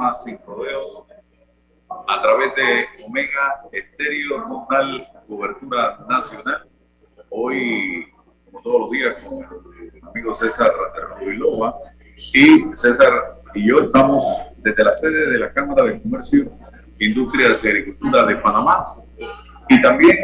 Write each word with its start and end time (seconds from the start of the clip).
Programa 0.00 0.14
Sin 0.14 0.38
Rodeos 0.46 1.02
a 2.08 2.22
través 2.22 2.54
de 2.54 2.86
Omega 3.04 3.62
Estéreo, 3.72 4.42
total 4.48 5.06
cobertura 5.28 5.98
nacional. 6.08 6.66
Hoy, 7.28 8.06
como 8.46 8.62
todos 8.62 8.80
los 8.82 8.90
días, 8.90 9.16
con 9.22 9.38
el 9.38 10.08
amigo 10.08 10.32
César 10.32 10.70
Ruilova 11.18 11.76
y 12.32 12.64
César 12.74 13.42
y 13.54 13.68
yo 13.68 13.80
estamos 13.80 14.24
desde 14.58 14.84
la 14.84 14.92
sede 14.92 15.30
de 15.32 15.38
la 15.38 15.52
Cámara 15.52 15.84
de 15.84 16.00
Comercio, 16.00 16.50
Industrias 16.98 17.62
y 17.64 17.68
Agricultura 17.68 18.24
de 18.24 18.36
Panamá 18.36 18.86
y 19.68 19.82
también 19.82 20.16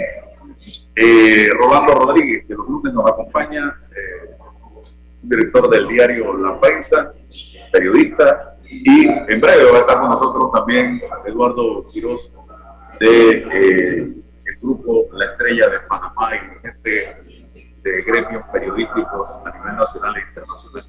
eh, 0.94 1.48
Rolando 1.52 1.92
Rodríguez, 1.94 2.46
que 2.46 2.54
los 2.54 2.66
lunes 2.66 2.94
nos 2.94 3.10
acompaña, 3.10 3.78
eh, 3.90 4.36
director 5.22 5.68
del 5.68 5.88
diario 5.88 6.34
La 6.38 6.58
Prensa, 6.60 7.12
periodista, 7.70 8.55
y 8.84 9.06
en 9.08 9.40
breve 9.40 9.70
va 9.70 9.78
a 9.78 9.80
estar 9.80 10.00
con 10.00 10.10
nosotros 10.10 10.50
también 10.52 11.00
Eduardo 11.26 11.84
Quiroz 11.92 12.34
de 13.00 13.30
eh, 13.30 13.98
el 14.44 14.56
grupo 14.60 15.06
La 15.12 15.26
Estrella 15.32 15.68
de 15.68 15.80
Panamá 15.80 16.30
y 16.34 16.60
gente 16.60 17.16
de 17.82 18.02
gremios 18.06 18.46
periodísticos 18.46 19.38
a 19.44 19.56
nivel 19.56 19.76
nacional 19.76 20.16
e 20.16 20.20
internacional. 20.20 20.84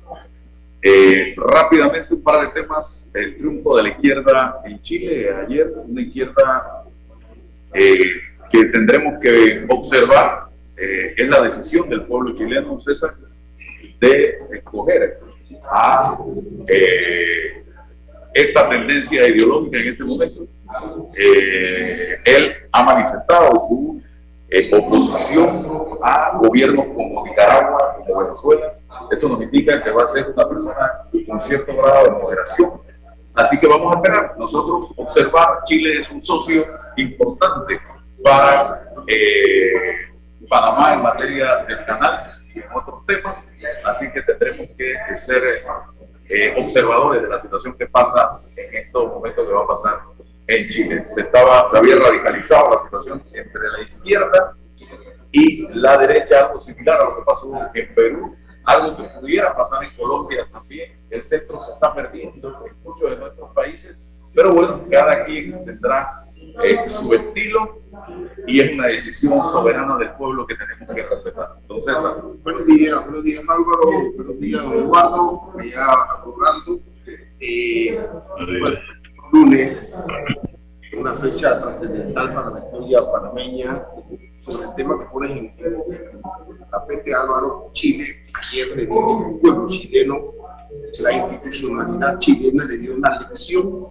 Eh, 0.81 1.35
rápidamente 1.37 2.13
un 2.13 2.23
par 2.23 2.47
de 2.47 2.61
temas. 2.61 3.11
El 3.13 3.37
triunfo 3.37 3.77
de 3.77 3.83
la 3.83 3.89
izquierda 3.89 4.61
en 4.65 4.81
Chile 4.81 5.33
ayer, 5.33 5.73
una 5.75 6.01
izquierda 6.01 6.85
eh, 7.73 7.99
que 8.51 8.65
tendremos 8.65 9.19
que 9.21 9.65
observar, 9.69 10.39
es 10.75 11.27
la 11.27 11.41
decisión 11.41 11.89
del 11.89 12.03
pueblo 12.03 12.35
chileno, 12.35 12.79
César, 12.79 13.15
de 13.99 14.39
escoger 14.53 15.19
a 15.69 16.17
eh, 16.69 17.63
esta 18.37 18.69
tendencia 18.69 19.27
ideológica 19.27 19.79
en 19.79 19.87
este 19.87 20.03
momento. 20.03 20.47
Eh, 21.15 22.19
él 22.23 22.53
ha 22.71 22.83
manifestado 22.83 23.59
su 23.59 24.01
eh, 24.49 24.69
oposición 24.75 25.97
a 26.03 26.37
gobiernos 26.37 26.85
como 26.93 27.25
Nicaragua, 27.25 27.95
como 27.97 28.23
Venezuela. 28.23 28.73
Esto 29.11 29.29
nos 29.29 29.41
indica 29.41 29.81
que 29.81 29.89
va 29.89 30.03
a 30.03 30.07
ser 30.07 30.27
una 30.27 30.47
persona 30.47 30.91
con 31.27 31.41
cierto 31.41 31.75
grado 31.75 32.05
de 32.05 32.11
moderación. 32.11 32.73
Así 33.33 33.59
que 33.59 33.67
vamos 33.67 33.95
a 33.95 33.97
esperar. 33.97 34.35
Nosotros 34.37 34.91
observar, 34.95 35.63
Chile 35.65 36.01
es 36.01 36.11
un 36.11 36.21
socio 36.21 36.63
importante 36.95 37.79
para 38.23 38.55
Panamá 40.47 40.93
en 40.93 41.01
materia 41.01 41.65
del 41.67 41.85
canal 41.85 42.33
y 42.53 42.59
en 42.59 42.65
otros 42.73 43.05
temas, 43.05 43.53
así 43.83 44.11
que 44.13 44.21
tendremos 44.21 44.67
que 44.77 45.19
ser 45.19 45.43
eh, 46.29 46.55
observadores 46.57 47.21
de 47.21 47.29
la 47.29 47.39
situación 47.39 47.77
que 47.77 47.87
pasa 47.87 48.41
en 48.55 48.75
estos 48.75 49.07
momentos 49.13 49.45
que 49.45 49.53
va 49.53 49.63
a 49.63 49.67
pasar 49.67 50.01
en 50.47 50.69
Chile. 50.69 51.03
Se, 51.05 51.21
estaba, 51.21 51.69
se 51.69 51.77
había 51.77 51.95
radicalizado 51.97 52.69
la 52.69 52.77
situación 52.77 53.23
entre 53.33 53.69
la 53.69 53.81
izquierda 53.81 54.55
y 55.31 55.67
la 55.73 55.97
derecha, 55.97 56.39
algo 56.39 56.59
similar 56.59 57.01
a 57.01 57.05
lo 57.05 57.17
que 57.17 57.21
pasó 57.23 57.51
en 57.73 57.95
Perú, 57.95 58.35
algo 58.65 58.97
que 58.97 59.03
pudiera 59.19 59.55
pasar 59.55 59.83
en 59.83 59.95
Colombia 59.95 60.47
también. 60.51 60.99
El 61.09 61.23
centro 61.23 61.59
se 61.59 61.73
está 61.73 61.93
perdiendo 61.93 62.65
en 62.65 62.81
muchos 62.83 63.09
de 63.09 63.17
nuestros 63.17 63.53
países, 63.53 64.03
pero 64.33 64.53
bueno, 64.53 64.85
cada 64.91 65.25
quien 65.25 65.65
tendrá 65.65 66.26
eh, 66.63 66.89
su 66.89 67.13
estilo 67.13 67.81
y 68.45 68.59
es 68.59 68.71
una 68.73 68.87
decisión 68.87 69.47
soberana 69.47 69.97
del 69.97 70.11
pueblo 70.11 70.45
que 70.47 70.55
tenemos 70.55 70.93
que 70.93 71.03
respetar. 71.03 71.57
Entonces, 71.61 71.95
buenos 72.43 72.65
días, 72.65 73.03
buenos 73.03 73.23
días 73.23 73.41
Álvaro, 73.47 74.13
buenos 74.15 74.39
días 74.39 74.63
don 74.63 74.73
Eduardo, 74.73 75.53
allá 75.59 75.85
acordando. 76.17 76.79
Eh, 77.39 77.99
bueno, 78.37 78.79
lunes, 79.31 79.95
una 80.97 81.13
fecha 81.13 81.59
trascendental 81.61 82.33
para 82.33 82.49
la 82.49 82.59
historia 82.59 82.99
panameña 83.11 83.85
sobre 84.37 84.69
el 84.69 84.75
tema 84.75 84.99
que 84.99 85.05
pones 85.05 85.31
en, 85.31 85.53
en 85.59 86.69
tapete 86.71 87.13
Álvaro, 87.13 87.69
Chile 87.73 88.05
pierde 88.51 88.83
el 88.83 88.87
pueblo 88.87 89.67
chileno, 89.67 90.33
la 91.01 91.11
institucionalidad 91.11 92.17
chilena 92.19 92.65
le 92.65 92.77
dio 92.77 92.95
una 92.95 93.19
lección 93.21 93.87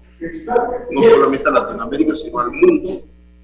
no 0.90 1.04
solamente 1.04 1.48
a 1.48 1.52
Latinoamérica, 1.52 2.16
sino 2.16 2.38
al 2.38 2.50
mundo, 2.50 2.90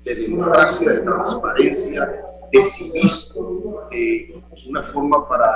de 0.05 0.15
democracia, 0.15 0.93
de 0.93 1.01
transparencia, 1.01 2.23
de 2.51 2.63
civismo, 2.63 3.81
eh, 3.91 4.35
una 4.69 4.83
forma 4.83 5.27
para 5.29 5.49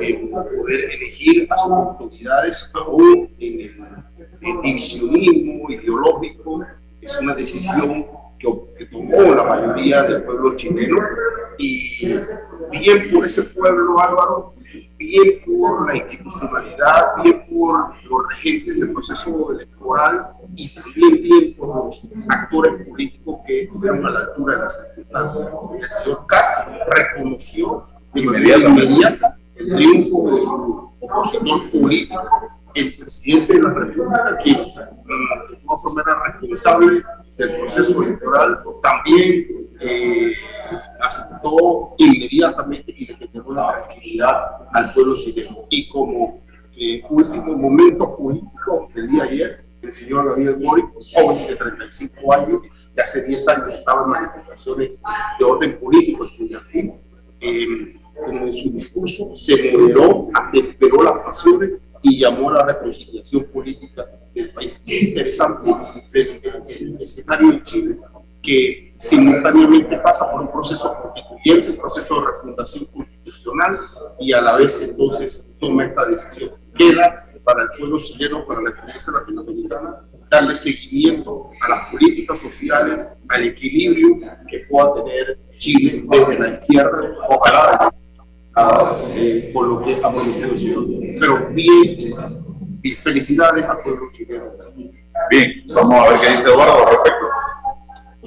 eh, 0.00 0.30
poder 0.30 0.90
elegir 0.92 1.46
a 1.50 1.58
sus 1.58 1.72
autoridades 1.72 2.72
aún 2.74 3.30
en 3.38 3.60
el, 3.60 4.62
divisionismo 4.62 5.70
ideológico. 5.70 6.64
Es 7.00 7.18
una 7.20 7.34
decisión 7.34 8.06
que, 8.38 8.48
que, 8.78 8.86
tomó 8.86 9.20
la 9.34 9.42
mayoría 9.44 10.02
del 10.02 10.22
pueblo 10.22 10.54
chileno 10.54 10.98
y 11.58 12.14
bien 12.70 13.10
por 13.12 13.24
ese 13.24 13.42
pueblo, 13.44 14.00
Álvaro, 14.00 14.52
bien 14.98 15.42
por 15.46 15.86
la 15.86 15.96
institucionalidad, 15.96 17.22
bien 17.22 17.46
por 17.50 17.94
los 18.04 18.32
agentes 18.32 18.80
del 18.80 18.92
proceso 18.92 19.52
electoral 19.52 20.32
y 20.54 20.74
también 20.74 21.22
bien 21.22 21.56
por 21.56 21.86
los 21.86 22.08
actores 22.28 22.88
políticos 22.88 23.40
que 23.46 23.62
estuvieron 23.62 24.06
a 24.06 24.10
la 24.10 24.20
altura 24.20 24.56
de 24.56 24.62
las 24.62 24.84
circunstancias. 24.86 25.48
El 25.80 25.90
señor 25.90 26.26
Katz 26.26 26.64
reconoció 26.96 27.86
de 28.12 28.22
manera 28.22 28.58
inmediata 28.58 29.36
el 29.56 29.74
triunfo 29.76 30.36
de 30.36 30.44
su 30.44 30.90
opositor 31.00 31.70
político, 31.70 32.22
el 32.74 32.96
presidente 32.96 33.54
de 33.54 33.62
la 33.62 33.70
República, 33.70 34.38
que 34.42 34.50
de 34.50 35.56
todas 35.64 35.82
formas 35.82 36.04
era 36.06 36.32
responsable 36.32 37.02
del 37.36 37.60
proceso 37.60 38.02
electoral, 38.02 38.58
también 38.82 39.63
eh, 39.80 40.32
aceptó 41.00 41.94
inmediatamente 41.98 42.94
y 42.96 43.06
le 43.06 43.16
la 43.54 43.86
tranquilidad 43.86 44.68
al 44.72 44.92
pueblo 44.94 45.16
chileno. 45.16 45.66
Y 45.70 45.88
como 45.88 46.40
eh, 46.76 47.02
último 47.08 47.56
momento 47.56 48.16
político 48.16 48.88
del 48.94 49.10
día 49.10 49.24
ayer, 49.24 49.64
el 49.82 49.92
señor 49.92 50.26
Gabriel 50.26 50.56
Boric, 50.56 50.86
joven 51.14 51.46
de 51.46 51.56
35 51.56 52.32
años, 52.32 52.62
que 52.94 53.02
hace 53.02 53.26
10 53.26 53.48
años 53.48 53.78
estaba 53.78 54.04
en 54.04 54.10
manifestaciones 54.10 55.02
de 55.38 55.44
orden 55.44 55.78
político 55.78 56.24
estudiantil, 56.24 56.92
eh, 57.40 57.96
como 58.14 58.46
en 58.46 58.52
su 58.52 58.72
discurso 58.72 59.36
se 59.36 59.72
moderó, 59.72 60.28
atemperó 60.32 61.02
las 61.02 61.18
pasiones 61.24 61.72
y 62.02 62.20
llamó 62.20 62.50
a 62.50 62.54
la 62.54 62.66
reconciliación 62.66 63.44
política 63.52 64.06
del 64.34 64.50
país. 64.50 64.82
Qué 64.86 65.00
interesante 65.00 65.70
el, 66.12 66.40
el, 66.68 67.02
escenario 67.02 67.52
en 67.52 67.62
Chile, 67.62 67.96
que 68.42 68.93
simultáneamente 69.04 69.98
pasa 69.98 70.30
por 70.32 70.40
un 70.40 70.50
proceso 70.50 70.96
constituyente, 71.02 71.72
un 71.72 71.76
proceso 71.76 72.20
de 72.20 72.26
refundación 72.28 72.84
constitucional 72.86 73.78
y 74.18 74.32
a 74.32 74.40
la 74.40 74.56
vez 74.56 74.82
entonces 74.88 75.50
toma 75.60 75.84
esta 75.84 76.06
decisión. 76.06 76.52
Queda 76.74 77.26
para 77.44 77.64
el 77.64 77.68
pueblo 77.78 77.98
chileno, 77.98 78.46
para 78.46 78.62
la 78.62 78.70
experiencia 78.70 79.12
latinoamericana, 79.12 79.98
darle 80.30 80.56
seguimiento 80.56 81.50
a 81.60 81.68
las 81.68 81.88
políticas 81.90 82.40
sociales, 82.40 83.06
al 83.28 83.44
equilibrio 83.44 84.20
que 84.48 84.60
pueda 84.70 84.94
tener 84.94 85.38
Chile 85.58 86.04
desde 86.08 86.38
la 86.38 86.48
izquierda, 86.54 87.14
ojalá 87.28 87.92
eh, 89.14 89.50
por 89.52 89.68
lo 89.68 89.82
que 89.82 89.92
estamos 89.92 90.24
diciendo. 90.24 90.86
Pero 91.20 91.48
bien, 91.50 91.98
felicidades 93.02 93.64
al 93.66 93.82
pueblo 93.82 94.10
chileno. 94.12 94.46
Bien, 95.30 95.62
vamos 95.74 95.94
a 95.94 96.10
ver 96.10 96.20
qué 96.20 96.30
dice 96.30 96.48
Eduardo 96.48 96.86
al 96.86 96.86
respecto. 96.86 97.43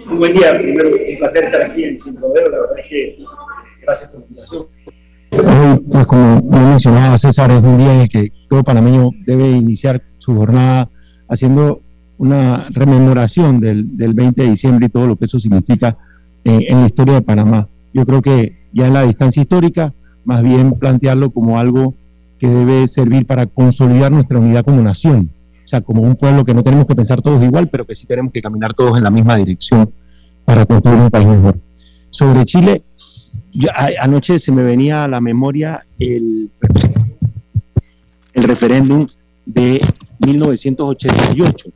Muy 0.08 0.18
buen 0.18 0.34
día, 0.34 0.58
primero 0.58 0.90
un 0.90 1.18
placer 1.20 1.44
estar 1.46 1.66
aquí 1.66 1.84
en 1.84 2.00
Sin 2.00 2.16
Poder, 2.16 2.50
la 2.50 2.60
verdad 2.62 2.80
es 2.80 2.88
que 2.88 3.18
gracias 3.82 4.10
por 4.10 4.22
la 4.22 4.26
invitación. 4.28 4.66
Hoy 5.32 5.84
pues 5.92 6.06
como 6.06 6.42
mencionaba 6.42 7.18
César, 7.18 7.52
es 7.52 7.62
un 7.62 7.78
día 7.78 7.94
en 7.94 8.02
el 8.02 8.10
que 8.10 8.32
todo 8.48 8.64
panameño 8.64 9.12
debe 9.26 9.50
iniciar 9.50 10.02
su 10.18 10.34
jornada 10.34 10.90
haciendo 11.28 11.82
una 12.18 12.68
rememoración 12.70 13.60
del, 13.60 13.98
del 13.98 14.14
20 14.14 14.42
de 14.42 14.50
diciembre 14.50 14.86
y 14.86 14.90
todo 14.90 15.08
lo 15.08 15.16
que 15.18 15.26
eso 15.26 15.40
significa 15.40 15.98
eh, 16.46 16.68
en 16.70 16.80
la 16.82 16.86
historia 16.86 17.16
de 17.16 17.22
Panamá. 17.22 17.68
Yo 17.94 18.06
creo 18.06 18.22
que 18.22 18.70
ya 18.72 18.88
en 18.88 18.94
la 18.94 19.04
distancia 19.04 19.42
histórica, 19.42 19.94
más 20.24 20.42
bien 20.42 20.74
plantearlo 20.80 21.32
como 21.32 21.60
algo 21.60 21.96
que 22.40 22.48
debe 22.48 22.88
servir 22.88 23.26
para 23.26 23.46
consolidar 23.46 24.12
nuestra 24.12 24.40
unidad 24.40 24.64
como 24.64 24.82
nación, 24.82 25.32
o 25.68 25.70
sea, 25.70 25.82
como 25.82 26.02
un 26.02 26.16
pueblo 26.16 26.46
que 26.46 26.54
no 26.54 26.64
tenemos 26.64 26.88
que 26.88 26.96
pensar 26.96 27.22
todos 27.22 27.44
igual, 27.44 27.68
pero 27.68 27.86
que 27.86 27.94
sí 27.94 28.08
tenemos 28.08 28.32
que 28.32 28.42
caminar 28.42 28.74
todos 28.74 28.98
en 28.98 29.04
la 29.04 29.10
misma 29.10 29.36
dirección 29.36 29.92
para 30.46 30.66
construir 30.66 30.98
un 30.98 31.10
país 31.10 31.28
mejor. 31.28 31.58
Sobre 32.10 32.46
Chile, 32.46 32.84
anoche 34.00 34.40
se 34.40 34.54
me 34.54 34.64
venía 34.64 35.04
a 35.04 35.10
la 35.10 35.20
memoria 35.20 35.86
el, 36.00 36.50
el 38.34 38.44
referéndum 38.46 39.06
de 39.46 39.82
1988. 40.26 41.70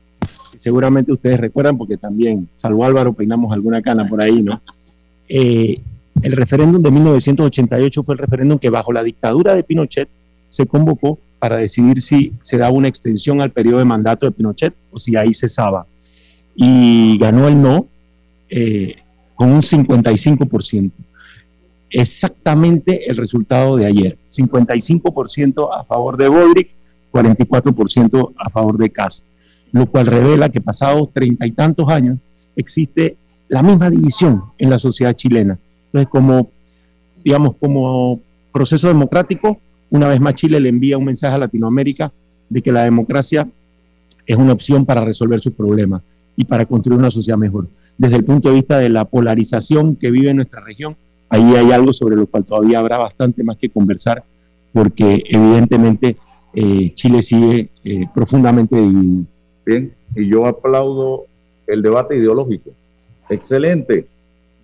Seguramente 0.57 1.11
ustedes 1.11 1.37
recuerdan 1.41 1.77
porque 1.77 1.97
también, 1.97 2.47
salvo 2.55 2.85
Álvaro, 2.85 3.11
peinamos 3.11 3.51
alguna 3.51 3.81
cana 3.81 4.05
por 4.05 4.21
ahí, 4.21 4.41
¿no? 4.41 4.61
Eh, 5.27 5.81
el 6.21 6.31
referéndum 6.31 6.81
de 6.81 6.91
1988 6.91 8.03
fue 8.03 8.15
el 8.15 8.19
referéndum 8.19 8.57
que 8.57 8.69
bajo 8.69 8.93
la 8.93 9.03
dictadura 9.03 9.53
de 9.53 9.63
Pinochet 9.63 10.07
se 10.47 10.65
convocó 10.65 11.19
para 11.41 11.57
decidir 11.57 12.03
si 12.03 12.33
se 12.43 12.59
daba 12.59 12.71
una 12.71 12.87
extensión 12.87 13.41
al 13.41 13.49
periodo 13.49 13.79
de 13.79 13.85
mandato 13.85 14.27
de 14.27 14.31
Pinochet 14.31 14.75
o 14.91 14.99
si 14.99 15.17
ahí 15.17 15.33
cesaba. 15.33 15.87
Y 16.55 17.17
ganó 17.17 17.47
el 17.47 17.59
no 17.59 17.87
eh, 18.47 18.97
con 19.33 19.51
un 19.51 19.61
55%. 19.61 20.91
Exactamente 21.89 23.09
el 23.09 23.17
resultado 23.17 23.75
de 23.75 23.87
ayer. 23.87 24.19
55% 24.29 25.69
a 25.75 25.83
favor 25.83 26.15
de 26.15 26.27
Bodrick, 26.27 26.69
44% 27.11 28.33
a 28.37 28.49
favor 28.51 28.77
de 28.77 28.91
Kass. 28.91 29.25
Lo 29.71 29.87
cual 29.87 30.05
revela 30.05 30.49
que 30.49 30.61
pasados 30.61 31.11
treinta 31.11 31.47
y 31.47 31.53
tantos 31.53 31.89
años 31.89 32.19
existe 32.55 33.17
la 33.47 33.63
misma 33.63 33.89
división 33.89 34.43
en 34.59 34.69
la 34.69 34.77
sociedad 34.77 35.15
chilena. 35.15 35.57
Entonces, 35.87 36.07
como, 36.07 36.51
digamos, 37.23 37.55
como 37.59 38.19
proceso 38.53 38.89
democrático, 38.89 39.59
una 39.91 40.07
vez 40.07 40.19
más 40.19 40.35
Chile 40.35 40.59
le 40.59 40.69
envía 40.69 40.97
un 40.97 41.05
mensaje 41.05 41.35
a 41.35 41.37
Latinoamérica 41.37 42.11
de 42.49 42.61
que 42.61 42.71
la 42.71 42.83
democracia 42.83 43.47
es 44.25 44.37
una 44.37 44.53
opción 44.53 44.85
para 44.85 45.03
resolver 45.05 45.39
sus 45.41 45.53
problemas 45.53 46.01
y 46.35 46.45
para 46.45 46.65
construir 46.65 46.97
una 46.97 47.11
sociedad 47.11 47.37
mejor. 47.37 47.67
Desde 47.97 48.15
el 48.15 48.23
punto 48.23 48.49
de 48.49 48.55
vista 48.55 48.79
de 48.79 48.89
la 48.89 49.05
polarización 49.05 49.95
que 49.95 50.09
vive 50.09 50.33
nuestra 50.33 50.61
región, 50.61 50.95
ahí 51.29 51.55
hay 51.55 51.71
algo 51.71 51.91
sobre 51.93 52.15
lo 52.15 52.25
cual 52.25 52.45
todavía 52.45 52.79
habrá 52.79 52.97
bastante 52.97 53.43
más 53.43 53.57
que 53.57 53.69
conversar, 53.69 54.23
porque 54.73 55.23
evidentemente 55.27 56.15
eh, 56.53 56.93
Chile 56.95 57.21
sigue 57.21 57.69
eh, 57.83 58.07
profundamente 58.13 58.75
dividido. 58.75 59.25
Bien, 59.65 59.93
y 60.15 60.27
yo 60.27 60.45
aplaudo 60.47 61.25
el 61.67 61.81
debate 61.81 62.15
ideológico. 62.15 62.71
Excelente. 63.29 64.07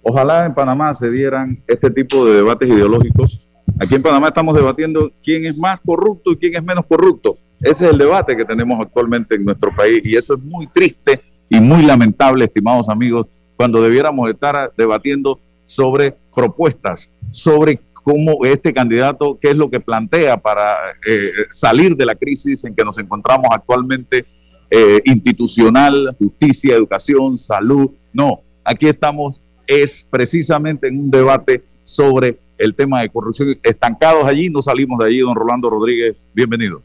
Ojalá 0.02 0.46
en 0.46 0.54
Panamá 0.54 0.94
se 0.94 1.12
dieran 1.12 1.60
este 1.68 1.92
tipo 1.92 2.26
de 2.26 2.36
debates 2.36 2.70
ideológicos 2.70 3.47
Aquí 3.80 3.96
en 3.96 4.02
Panamá 4.02 4.30
estamos 4.30 4.56
debatiendo 4.56 5.12
quién 5.24 5.46
es 5.46 5.58
más 5.58 5.80
corrupto 5.80 6.32
y 6.32 6.38
quién 6.38 6.56
es 6.56 6.64
menos 6.64 6.86
corrupto. 6.86 7.38
Ese 7.60 7.86
es 7.86 7.92
el 7.92 7.98
debate 7.98 8.36
que 8.36 8.46
tenemos 8.46 8.80
actualmente 8.80 9.36
en 9.36 9.46
nuestro 9.46 9.76
país 9.76 10.02
y 10.04 10.16
eso 10.16 10.36
es 10.36 10.42
muy 10.42 10.68
triste 10.68 11.22
y 11.50 11.60
muy 11.60 11.84
lamentable, 11.84 12.46
estimados 12.46 12.90
amigos, 12.90 13.28
cuando 13.56 13.82
debiéramos 13.82 14.30
estar 14.30 14.72
debatiendo 14.78 15.40
sobre 15.66 16.16
propuestas, 16.34 17.10
sobre 17.32 17.80
cómo 17.94 18.46
este 18.46 18.74
candidato, 18.74 19.38
qué 19.42 19.50
es 19.50 19.56
lo 19.56 19.70
que 19.70 19.80
plantea 19.80 20.38
para 20.38 20.76
eh, 21.06 21.32
salir 21.50 21.96
de 21.96 22.06
la 22.06 22.16
crisis 22.16 22.64
en 22.64 22.76
que 22.76 22.84
nos 22.84 22.98
encontramos 22.98 23.48
actualmente, 23.52 24.26
eh, 24.70 25.02
institucional, 25.06 26.16
justicia, 26.18 26.76
educación, 26.76 27.38
salud. 27.38 27.90
No, 28.14 28.42
aquí 28.64 28.88
estamos, 28.88 29.42
es 29.66 30.08
precisamente 30.10 30.88
en 30.88 31.00
un 31.00 31.12
debate 31.12 31.64
sobre 31.84 32.38
el 32.58 32.76
tema 32.76 33.02
de 33.02 33.10
corrupción. 33.10 33.58
Estancados 33.64 34.26
allí, 34.26 34.50
no 34.50 34.62
salimos 34.62 35.00
de 35.00 35.06
allí, 35.06 35.20
don 35.20 35.36
Rolando 35.36 35.70
Rodríguez. 35.70 36.16
Bienvenido. 36.34 36.82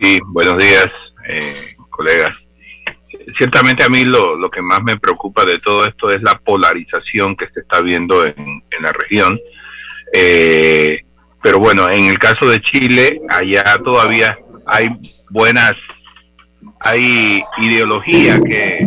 Sí, 0.00 0.18
buenos 0.26 0.62
días, 0.62 0.86
eh, 1.28 1.54
colegas. 1.90 2.32
Ciertamente 3.36 3.82
a 3.82 3.88
mí 3.88 4.04
lo, 4.04 4.36
lo, 4.36 4.50
que 4.50 4.62
más 4.62 4.82
me 4.82 4.98
preocupa 4.98 5.44
de 5.44 5.58
todo 5.58 5.84
esto 5.84 6.10
es 6.10 6.22
la 6.22 6.38
polarización 6.38 7.36
que 7.36 7.48
se 7.48 7.60
está 7.60 7.80
viendo 7.80 8.24
en, 8.24 8.36
en 8.36 8.82
la 8.82 8.92
región. 8.92 9.40
Eh, 10.12 11.00
pero 11.42 11.58
bueno, 11.58 11.88
en 11.90 12.06
el 12.06 12.18
caso 12.18 12.48
de 12.48 12.60
Chile, 12.60 13.20
allá 13.28 13.64
todavía 13.84 14.38
hay 14.66 14.88
buenas, 15.30 15.74
hay 16.80 17.42
ideología 17.58 18.40
que, 18.40 18.86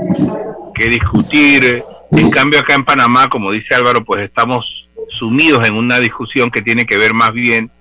que 0.76 0.90
discutir. 0.90 1.84
En 2.12 2.30
cambio, 2.32 2.60
acá 2.60 2.76
en 2.76 2.86
Panamá, 2.86 3.28
como 3.30 3.52
dice 3.52 3.76
Álvaro, 3.76 4.04
pues 4.04 4.24
estamos 4.24 4.89
sumidos 5.18 5.68
en 5.68 5.76
una 5.76 6.00
discusión 6.00 6.52
que 6.52 6.62
tiene 6.62 6.86
que 6.86 6.98
ver 6.98 7.14
más 7.14 7.32
bien 7.34 7.72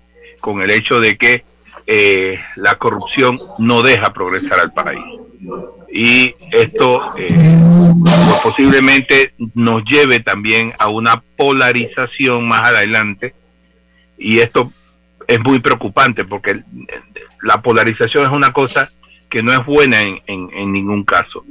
con 0.40 0.62
el 0.62 0.70
hecho 0.70 1.00
de 1.00 1.16
que 1.16 1.44
eh, 1.86 2.38
la 2.56 2.74
corrupción 2.74 3.38
no 3.58 3.82
deja 3.82 4.12
progresar 4.12 4.60
al 4.60 4.72
país. 4.72 5.02
Y 5.90 6.34
esto 6.52 7.16
eh, 7.16 7.58
posiblemente 8.42 9.32
nos 9.54 9.82
lleve 9.84 10.20
también 10.20 10.72
a 10.78 10.88
una 10.88 11.22
polarización 11.36 12.46
más 12.46 12.68
adelante. 12.68 13.34
Y 14.18 14.40
esto 14.40 14.70
es 15.26 15.40
muy 15.40 15.60
preocupante 15.60 16.24
porque 16.24 16.62
la 17.42 17.62
polarización 17.62 18.26
es 18.26 18.32
una 18.32 18.52
cosa 18.52 18.90
que 19.30 19.42
no 19.42 19.52
es 19.52 19.64
buena 19.64 20.02
en, 20.02 20.20
en 20.26 20.72
ningún 20.72 21.04
caso. 21.04 21.44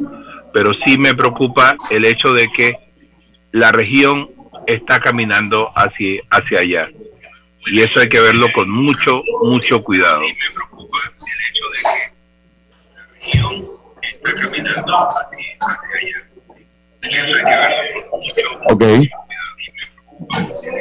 Pero 0.54 0.72
sí 0.86 0.98
me 1.00 1.16
preocupa 1.16 1.76
el 1.90 2.06
hecho 2.06 2.34
de 2.34 2.48
que 2.56 2.74
la 3.52 3.72
región 3.72 4.28
está 4.68 5.00
caminando 5.00 5.70
hacia, 5.74 6.22
hacia 6.30 6.60
allá. 6.60 6.90
Y 7.66 7.82
eso 7.82 8.00
hay 8.00 8.08
que 8.08 8.20
verlo 8.20 8.48
con 8.54 8.70
mucho, 8.70 9.24
mucho 9.44 9.82
cuidado. 9.82 10.22
me 10.22 10.28
preocupa 10.54 10.98
el 11.06 11.12
hecho 11.50 11.64
de 11.72 11.78
que 12.80 12.88
la 12.94 13.08
región 13.14 13.66
está 14.02 14.34
caminando 14.42 14.94
hacia, 14.94 15.40
allá. 16.00 16.20
Y 17.02 17.10
eso 17.10 17.36
hay 17.38 17.44
que 17.44 17.56
verlo 17.60 18.02
con 18.12 18.20
mucho, 18.20 18.44
Ok. 18.70 18.84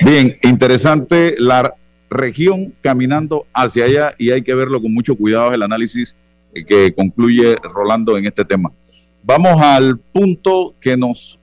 Bien, 0.02 0.38
interesante 0.42 1.34
la 1.38 1.74
región 2.08 2.74
caminando 2.80 3.46
hacia 3.52 3.84
allá 3.84 4.14
y 4.18 4.30
hay 4.30 4.42
que 4.42 4.54
verlo 4.54 4.80
con 4.80 4.92
mucho 4.92 5.16
cuidado 5.16 5.52
el 5.52 5.62
análisis 5.62 6.16
que 6.66 6.94
concluye 6.94 7.56
Rolando 7.62 8.16
en 8.16 8.26
este 8.26 8.44
tema. 8.44 8.72
Vamos 9.22 9.61
al 9.61 9.99
punto 9.99 10.75
que 10.80 10.96
nos 10.96 11.38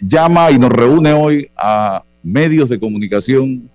llama 0.00 0.50
y 0.50 0.58
nos 0.58 0.70
reúne 0.70 1.12
hoy 1.12 1.50
a 1.56 2.02
medios 2.22 2.68
de 2.68 2.78
comunicación, 2.78 3.68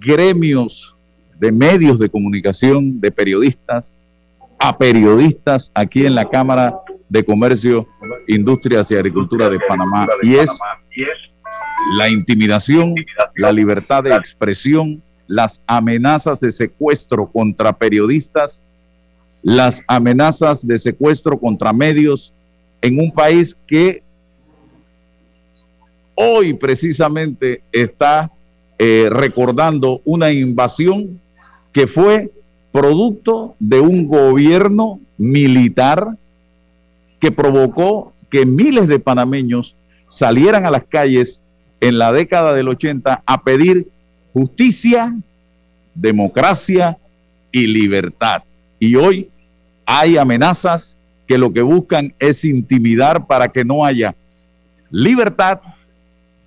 gremios 0.00 0.94
de 1.38 1.52
medios 1.52 1.98
de 1.98 2.08
comunicación, 2.08 3.00
de 3.00 3.10
periodistas, 3.10 3.96
a 4.58 4.76
periodistas 4.76 5.70
aquí 5.74 6.06
en 6.06 6.14
la 6.14 6.28
Cámara 6.28 6.74
de 7.08 7.24
Comercio, 7.24 7.86
Industrias 8.28 8.90
y 8.90 8.94
Agricultura 8.94 9.48
de 9.50 9.58
Panamá. 9.60 10.06
Y 10.22 10.34
es 10.36 10.50
la 11.96 12.08
intimidación, 12.08 12.94
la 13.36 13.52
libertad 13.52 14.04
de 14.04 14.14
expresión, 14.14 15.02
las 15.26 15.60
amenazas 15.66 16.40
de 16.40 16.52
secuestro 16.52 17.26
contra 17.26 17.72
periodistas, 17.72 18.62
las 19.42 19.82
amenazas 19.86 20.66
de 20.66 20.78
secuestro 20.78 21.38
contra 21.38 21.72
medios 21.72 22.32
en 22.80 22.98
un 22.98 23.12
país 23.12 23.56
que 23.66 24.02
hoy 26.14 26.54
precisamente 26.54 27.62
está 27.72 28.30
eh, 28.78 29.08
recordando 29.10 30.00
una 30.04 30.32
invasión 30.32 31.20
que 31.72 31.86
fue 31.86 32.30
producto 32.72 33.54
de 33.58 33.80
un 33.80 34.08
gobierno 34.08 35.00
militar 35.16 36.16
que 37.20 37.30
provocó 37.30 38.12
que 38.30 38.44
miles 38.44 38.88
de 38.88 38.98
panameños 38.98 39.76
salieran 40.08 40.66
a 40.66 40.70
las 40.70 40.84
calles 40.84 41.42
en 41.80 41.98
la 41.98 42.12
década 42.12 42.52
del 42.52 42.68
80 42.68 43.22
a 43.24 43.42
pedir 43.42 43.88
justicia, 44.32 45.14
democracia 45.94 46.98
y 47.52 47.66
libertad. 47.68 48.42
Y 48.80 48.96
hoy 48.96 49.30
hay 49.86 50.16
amenazas 50.16 50.98
que 51.26 51.38
lo 51.38 51.52
que 51.52 51.62
buscan 51.62 52.12
es 52.18 52.44
intimidar 52.44 53.26
para 53.26 53.48
que 53.48 53.64
no 53.64 53.84
haya 53.84 54.14
libertad, 54.90 55.60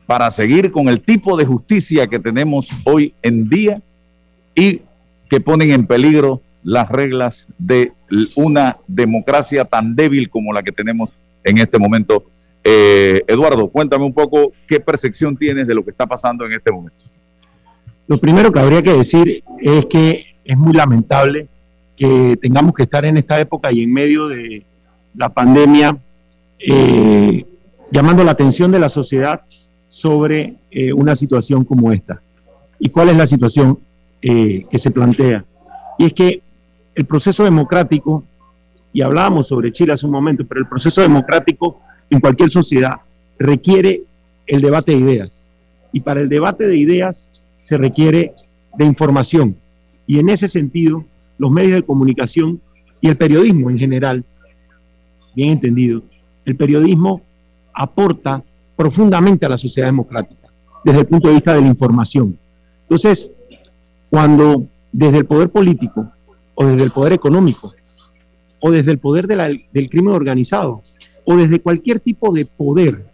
para 0.08 0.32
seguir 0.32 0.72
con 0.72 0.88
el 0.88 1.02
tipo 1.02 1.38
de 1.38 1.46
justicia 1.46 2.08
que 2.08 2.18
tenemos 2.18 2.72
hoy 2.86 3.14
en 3.22 3.50
día 3.50 3.82
y 4.56 4.82
que 5.30 5.42
ponen 5.42 5.72
en 5.72 5.86
peligro 5.86 6.42
las 6.64 6.90
reglas 6.90 7.48
de 7.58 7.92
una 8.36 8.78
democracia 8.88 9.66
tan 9.66 9.96
débil 9.96 10.30
como 10.30 10.54
la 10.54 10.64
que 10.64 10.72
tenemos 10.72 11.12
en 11.44 11.58
este 11.58 11.78
momento. 11.78 12.24
Eh, 12.64 13.22
Eduardo, 13.28 13.68
cuéntame 13.68 14.06
un 14.06 14.14
poco 14.14 14.54
qué 14.66 14.80
percepción 14.80 15.36
tienes 15.36 15.68
de 15.68 15.76
lo 15.76 15.84
que 15.84 15.92
está 15.92 16.08
pasando 16.08 16.46
en 16.46 16.54
este 16.54 16.72
momento. 16.72 17.04
Lo 18.08 18.18
primero 18.18 18.52
que 18.52 18.60
habría 18.60 18.82
que 18.82 18.94
decir 18.94 19.44
es 19.60 19.86
que 19.88 20.26
es 20.46 20.58
muy 20.58 20.74
lamentable 20.74 21.48
que 21.98 22.38
tengamos 22.42 22.74
que 22.74 22.84
estar 22.84 23.04
en 23.04 23.18
esta 23.18 23.40
época 23.40 23.72
y 23.74 23.84
en 23.84 23.92
medio 23.92 24.30
de 24.30 24.64
la 25.16 25.28
pandemia 25.30 25.98
eh, 26.60 27.46
llamando 27.92 28.24
la 28.24 28.32
atención 28.32 28.72
de 28.72 28.80
la 28.80 28.90
sociedad 28.90 29.42
sobre 29.90 30.56
eh, 30.72 30.94
una 30.94 31.16
situación 31.16 31.64
como 31.64 31.92
esta. 31.92 32.22
¿Y 32.80 32.90
cuál 32.90 33.10
es 33.10 33.18
la 33.18 33.28
situación 33.28 33.80
eh, 34.22 34.66
que 34.70 34.80
se 34.80 34.92
plantea? 34.92 35.44
Y 35.98 36.06
es 36.06 36.14
que 36.14 36.42
el 36.96 37.06
proceso 37.06 37.44
democrático, 37.44 38.24
y 38.94 39.02
hablábamos 39.02 39.48
sobre 39.48 39.72
Chile 39.72 39.94
hace 39.94 40.06
un 40.06 40.12
momento, 40.12 40.46
pero 40.46 40.62
el 40.62 40.68
proceso 40.68 41.02
democrático 41.02 41.80
en 42.10 42.20
cualquier 42.20 42.50
sociedad 42.50 42.94
requiere 43.38 44.04
el 44.46 44.62
debate 44.62 44.94
de 44.94 45.00
ideas. 45.00 45.52
Y 45.92 46.02
para 46.02 46.22
el 46.22 46.30
debate 46.30 46.68
de 46.68 46.78
ideas 46.78 47.30
se 47.62 47.78
requiere 47.78 48.34
de 48.78 48.86
información. 48.86 49.56
Y 50.06 50.20
en 50.20 50.30
ese 50.30 50.48
sentido, 50.48 51.04
los 51.38 51.52
medios 51.52 51.74
de 51.74 51.84
comunicación 51.84 52.62
y 53.02 53.10
el 53.10 53.18
periodismo 53.18 53.70
en 53.70 53.78
general, 53.78 54.24
bien 55.36 55.50
entendido, 55.50 56.02
el 56.46 56.56
periodismo 56.56 57.22
aporta 57.74 58.44
profundamente 58.78 59.46
a 59.46 59.50
la 59.50 59.58
sociedad 59.58 59.90
democrática 59.90 60.48
desde 60.86 61.00
el 61.00 61.08
punto 61.08 61.28
de 61.28 61.34
vista 61.34 61.54
de 61.54 61.62
la 61.62 61.68
información. 61.68 62.38
Entonces, 62.84 63.30
cuando 64.10 64.68
desde 64.94 65.18
el 65.18 65.26
poder 65.26 65.50
político 65.50 66.10
o 66.56 66.66
desde 66.66 66.84
el 66.84 66.92
poder 66.92 67.12
económico 67.12 67.74
o 68.60 68.72
desde 68.72 68.92
el 68.92 69.00
poder 69.00 69.28
del 69.28 69.90
crimen 69.90 70.14
organizado 70.14 70.82
o 71.26 71.36
desde 71.36 71.60
cualquier 71.60 72.00
tipo 72.00 72.32
de 72.32 72.46
poder 72.46 73.06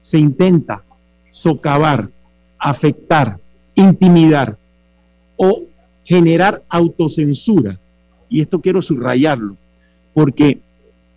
se 0.00 0.18
intenta 0.18 0.82
socavar, 1.30 2.10
afectar, 2.58 3.38
intimidar 3.74 4.56
o 5.36 5.62
generar 6.04 6.62
autocensura, 6.68 7.78
y 8.28 8.40
esto 8.40 8.60
quiero 8.60 8.80
subrayarlo, 8.80 9.56
porque 10.14 10.60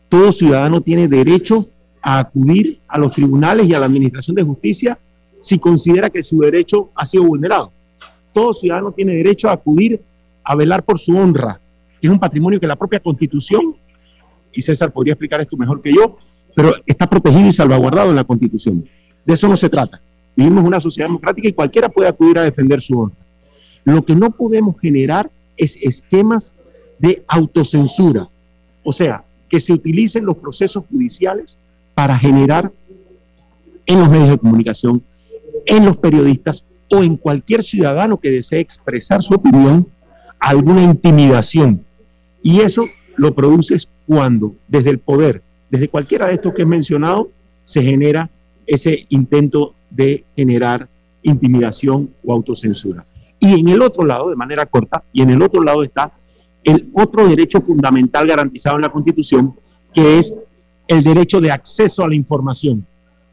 todo 0.10 0.32
ciudadano 0.32 0.82
tiene 0.82 1.08
derecho 1.08 1.68
a 2.02 2.20
acudir 2.20 2.80
a 2.88 2.98
los 2.98 3.12
tribunales 3.12 3.68
y 3.68 3.74
a 3.74 3.80
la 3.80 3.86
Administración 3.86 4.36
de 4.36 4.44
Justicia 4.44 4.98
si 5.42 5.60
considera 5.60 6.10
que 6.10 6.24
su 6.24 6.40
derecho 6.40 6.90
ha 6.96 7.06
sido 7.06 7.24
vulnerado. 7.24 7.72
Todo 8.34 8.54
ciudadano 8.54 8.92
tiene 8.92 9.16
derecho 9.16 9.50
a 9.50 9.54
acudir 9.54 10.02
a 10.44 10.56
velar 10.56 10.84
por 10.84 11.00
su 11.00 11.16
honra, 11.18 11.60
que 12.00 12.08
es 12.08 12.12
un 12.12 12.20
patrimonio 12.20 12.60
que 12.60 12.68
la 12.68 12.76
propia 12.76 13.00
Constitución, 13.00 13.76
y 14.54 14.62
César 14.62 14.92
podría 14.92 15.14
explicar 15.14 15.42
esto 15.42 15.56
mejor 15.58 15.82
que 15.82 15.94
yo, 15.94 16.18
pero 16.56 16.74
está 16.86 17.08
protegido 17.08 17.48
y 17.48 17.52
salvaguardado 17.52 18.10
en 18.10 18.16
la 18.16 18.24
Constitución. 18.24 18.86
De 19.26 19.34
eso 19.34 19.48
no 19.48 19.56
se 19.56 19.70
trata. 19.70 20.02
Vivimos 20.36 20.64
una 20.64 20.80
sociedad 20.80 21.08
democrática 21.08 21.48
y 21.48 21.54
cualquiera 21.54 21.90
puede 21.90 22.10
acudir 22.10 22.40
a 22.40 22.44
defender 22.44 22.82
su 22.82 23.00
honra. 23.00 23.16
Lo 23.84 24.04
que 24.04 24.16
no 24.16 24.32
podemos 24.32 24.80
generar 24.80 25.30
es 25.56 25.78
esquemas 25.82 26.54
de 26.98 27.24
autocensura, 27.28 28.28
o 28.84 28.92
sea, 28.92 29.24
que 29.48 29.60
se 29.60 29.74
utilicen 29.74 30.26
los 30.26 30.38
procesos 30.38 30.84
judiciales 30.90 31.58
para 32.00 32.18
generar 32.18 32.72
en 33.86 34.00
los 34.00 34.10
medios 34.10 34.30
de 34.30 34.38
comunicación, 34.38 35.04
en 35.66 35.86
los 35.86 35.98
periodistas 35.98 36.64
o 36.90 37.04
en 37.04 37.18
cualquier 37.18 37.62
ciudadano 37.62 38.18
que 38.18 38.32
desee 38.32 38.62
expresar 38.62 39.22
su 39.22 39.34
opinión 39.34 39.86
alguna 40.40 40.82
intimidación. 40.82 41.84
Y 42.42 42.62
eso 42.62 42.86
lo 43.18 43.36
produces 43.36 43.90
cuando 44.08 44.56
desde 44.66 44.92
el 44.92 45.00
poder, 45.00 45.42
desde 45.70 45.90
cualquiera 45.90 46.28
de 46.28 46.36
estos 46.36 46.54
que 46.54 46.62
he 46.62 46.66
mencionado, 46.66 47.32
se 47.66 47.84
genera 47.84 48.30
ese 48.66 49.06
intento 49.10 49.74
de 49.90 50.24
generar 50.38 50.88
intimidación 51.22 52.12
o 52.26 52.32
autocensura. 52.32 53.04
Y 53.42 53.60
en 53.60 53.68
el 53.68 53.82
otro 53.82 54.06
lado, 54.06 54.30
de 54.30 54.38
manera 54.38 54.66
corta, 54.66 55.04
y 55.12 55.22
en 55.22 55.32
el 55.32 55.42
otro 55.42 55.62
lado 55.62 55.84
está 55.84 56.14
el 56.64 56.90
otro 56.94 57.28
derecho 57.28 57.60
fundamental 57.60 58.26
garantizado 58.26 58.78
en 58.78 58.84
la 58.84 58.90
Constitución, 58.90 59.54
que 59.94 60.20
es 60.20 60.34
el 60.90 61.04
derecho 61.04 61.40
de 61.40 61.52
acceso 61.52 62.04
a 62.04 62.10
la 62.10 62.16
información. 62.16 62.84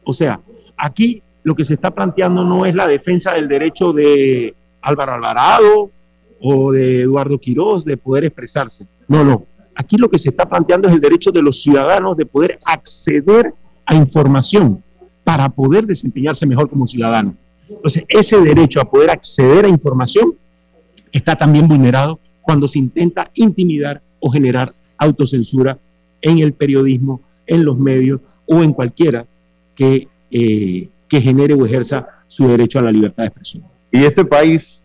O 0.05 0.13
sea, 0.13 0.39
aquí 0.77 1.23
lo 1.43 1.57
que 1.57 1.65
se 1.65 1.75
está 1.75 1.91
planteando 1.91 2.45
no 2.45 2.67
es 2.67 2.75
la 2.75 2.87
defensa 2.87 3.33
del 3.33 3.49
derecho 3.49 3.95
de 3.95 4.55
Álvaro 4.83 5.15
Alvarado 5.15 5.91
o 6.39 6.71
de 6.71 7.03
Eduardo 7.03 7.39
Quiroz 7.39 7.83
de 7.85 7.97
poder 7.97 8.27
expresarse. 8.27 8.87
No, 9.09 9.25
no. 9.25 9.47
Aquí 9.75 9.97
lo 9.97 10.11
que 10.11 10.19
se 10.19 10.29
está 10.29 10.47
planteando 10.47 10.87
es 10.87 10.95
el 10.95 11.01
derecho 11.01 11.33
de 11.33 11.43
los 11.43 11.63
ciudadanos 11.63 12.15
de 12.17 12.27
poder 12.27 12.59
acceder 12.67 13.55
a 13.87 13.95
información 13.95 14.83
para 15.25 15.49
poder 15.49 15.87
desempeñarse 15.87 16.45
mejor 16.45 16.69
como 16.69 16.87
ciudadano. 16.87 17.35
Entonces, 17.69 18.05
ese 18.07 18.39
derecho 18.43 18.83
a 18.83 18.85
poder 18.85 19.11
acceder 19.11 19.65
a 19.65 19.69
información 19.69 20.35
está 21.11 21.35
también 21.35 21.67
vulnerado 21.67 22.21
cuando 22.43 22.69
se 22.69 22.79
intenta 22.79 23.31
intimidar 23.35 24.03
o 24.21 24.31
generar 24.31 24.75
autocensura 24.99 25.79
en 26.21 26.39
el 26.41 26.53
periodismo 26.53 27.23
en 27.47 27.65
los 27.65 27.79
medios 27.79 28.21
o 28.47 28.63
en 28.63 28.73
cualquiera 28.73 29.27
que, 29.75 30.09
eh, 30.31 30.89
que 31.09 31.21
genere 31.21 31.55
o 31.55 31.67
ejerza 31.67 32.07
su 32.29 32.49
derecho 32.49 32.79
a 32.79 32.83
la 32.83 32.93
libertad 32.93 33.25
de 33.25 33.29
expresión. 33.29 33.65
Y 33.91 34.05
este 34.05 34.25
país, 34.25 34.83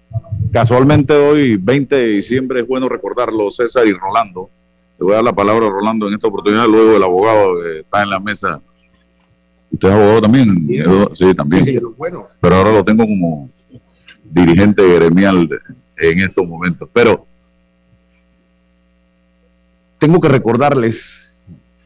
casualmente 0.52 1.14
hoy, 1.14 1.58
20 1.58 1.96
de 1.96 2.08
diciembre, 2.08 2.62
es 2.62 2.68
bueno 2.68 2.88
recordarlo, 2.88 3.50
César 3.52 3.88
y 3.88 3.94
Rolando. 3.94 4.50
Le 5.00 5.06
voy 5.06 5.14
a 5.14 5.16
dar 5.18 5.26
la 5.26 5.34
palabra 5.34 5.68
a 5.68 5.70
Rolando 5.70 6.08
en 6.08 6.14
esta 6.14 6.28
oportunidad, 6.28 6.68
luego 6.68 6.96
el 6.96 7.04
abogado 7.04 7.62
que 7.62 7.80
está 7.80 8.04
en 8.04 8.10
la 8.10 8.20
mesa. 8.20 8.62
¿Usted 9.72 9.88
es 9.88 9.94
abogado 9.94 10.22
también? 10.22 10.68
Sí, 11.14 11.34
también. 11.34 11.64
Sí, 11.64 11.80
bueno. 11.98 12.28
Pero 12.40 12.56
ahora 12.56 12.72
lo 12.72 12.84
tengo 12.84 13.06
como 13.06 13.50
dirigente 14.24 14.96
gremial 14.96 15.50
en 15.98 16.20
estos 16.20 16.46
momentos. 16.46 16.90
Pero 16.94 17.26
tengo 19.98 20.20
que 20.20 20.30
recordarles 20.30 21.31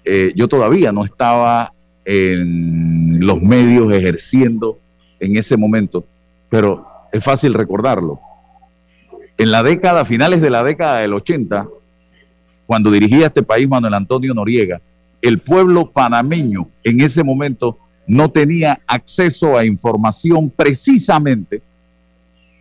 eh, 0.05 0.31
yo 0.35 0.47
todavía 0.47 0.91
no 0.91 1.03
estaba 1.03 1.73
en 2.05 3.25
los 3.25 3.41
medios 3.41 3.91
ejerciendo 3.93 4.77
en 5.19 5.37
ese 5.37 5.57
momento, 5.57 6.05
pero 6.49 6.85
es 7.11 7.23
fácil 7.23 7.53
recordarlo. 7.53 8.19
En 9.37 9.51
la 9.51 9.63
década, 9.63 10.05
finales 10.05 10.41
de 10.41 10.49
la 10.49 10.63
década 10.63 10.99
del 10.99 11.13
80, 11.13 11.67
cuando 12.65 12.91
dirigía 12.91 13.27
este 13.27 13.43
país 13.43 13.67
Manuel 13.67 13.93
Antonio 13.95 14.33
Noriega, 14.33 14.79
el 15.21 15.39
pueblo 15.39 15.91
panameño 15.91 16.67
en 16.83 17.01
ese 17.01 17.23
momento 17.23 17.77
no 18.07 18.29
tenía 18.29 18.79
acceso 18.85 19.57
a 19.57 19.65
información 19.65 20.49
precisamente 20.49 21.61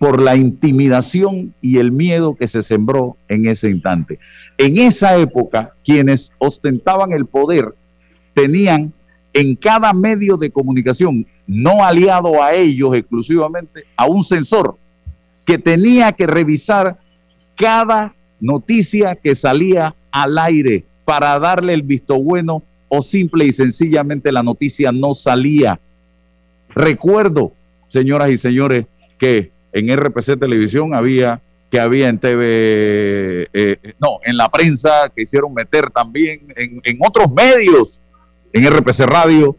por 0.05 0.21
la 0.21 0.37
intimidación 0.37 1.55
y 1.63 1.79
el 1.79 1.91
miedo 1.91 2.35
que 2.35 2.47
se 2.47 2.61
sembró 2.61 3.17
en 3.27 3.49
ese 3.49 3.71
instante. 3.71 4.19
En 4.59 4.77
esa 4.77 5.17
época, 5.17 5.73
quienes 5.83 6.31
ostentaban 6.37 7.13
el 7.13 7.25
poder 7.25 7.75
tenían 8.35 8.93
en 9.33 9.57
cada 9.57 9.95
medio 9.95 10.37
de 10.37 10.51
comunicación, 10.51 11.27
no 11.47 11.83
aliado 11.83 12.43
a 12.43 12.53
ellos 12.53 12.95
exclusivamente, 12.95 13.85
a 13.97 14.05
un 14.05 14.23
censor 14.23 14.77
que 15.47 15.57
tenía 15.57 16.13
que 16.13 16.27
revisar 16.27 16.99
cada 17.57 18.15
noticia 18.41 19.17
que 19.17 19.35
salía 19.35 19.95
al 20.11 20.37
aire 20.37 20.85
para 21.07 21.39
darle 21.39 21.73
el 21.73 21.83
visto 21.83 22.23
bueno 22.23 22.63
o 22.89 23.01
simple 23.01 23.47
y 23.47 23.53
sencillamente 23.53 24.31
la 24.31 24.43
noticia 24.43 24.93
no 24.93 25.15
salía. 25.15 25.81
Recuerdo, 26.75 27.55
señoras 27.89 28.31
y 28.33 28.37
señores, 28.37 28.85
que 29.17 29.54
en 29.75 29.95
RPC 29.95 30.39
Televisión 30.39 30.95
había, 30.95 31.41
que 31.71 31.81
había 31.81 32.09
en 32.09 32.19
TV, 32.19 33.49
eh, 33.53 33.95
no, 34.01 34.21
en 34.25 34.37
la 34.37 34.49
prensa, 34.49 35.11
que 35.15 35.23
hicieron 35.23 35.53
meter 35.53 35.91
también, 35.91 36.41
en, 36.57 36.99
otros 37.01 37.31
medios, 37.33 38.01
en 38.53 38.71
RPC 38.71 39.01
Radio. 39.01 39.57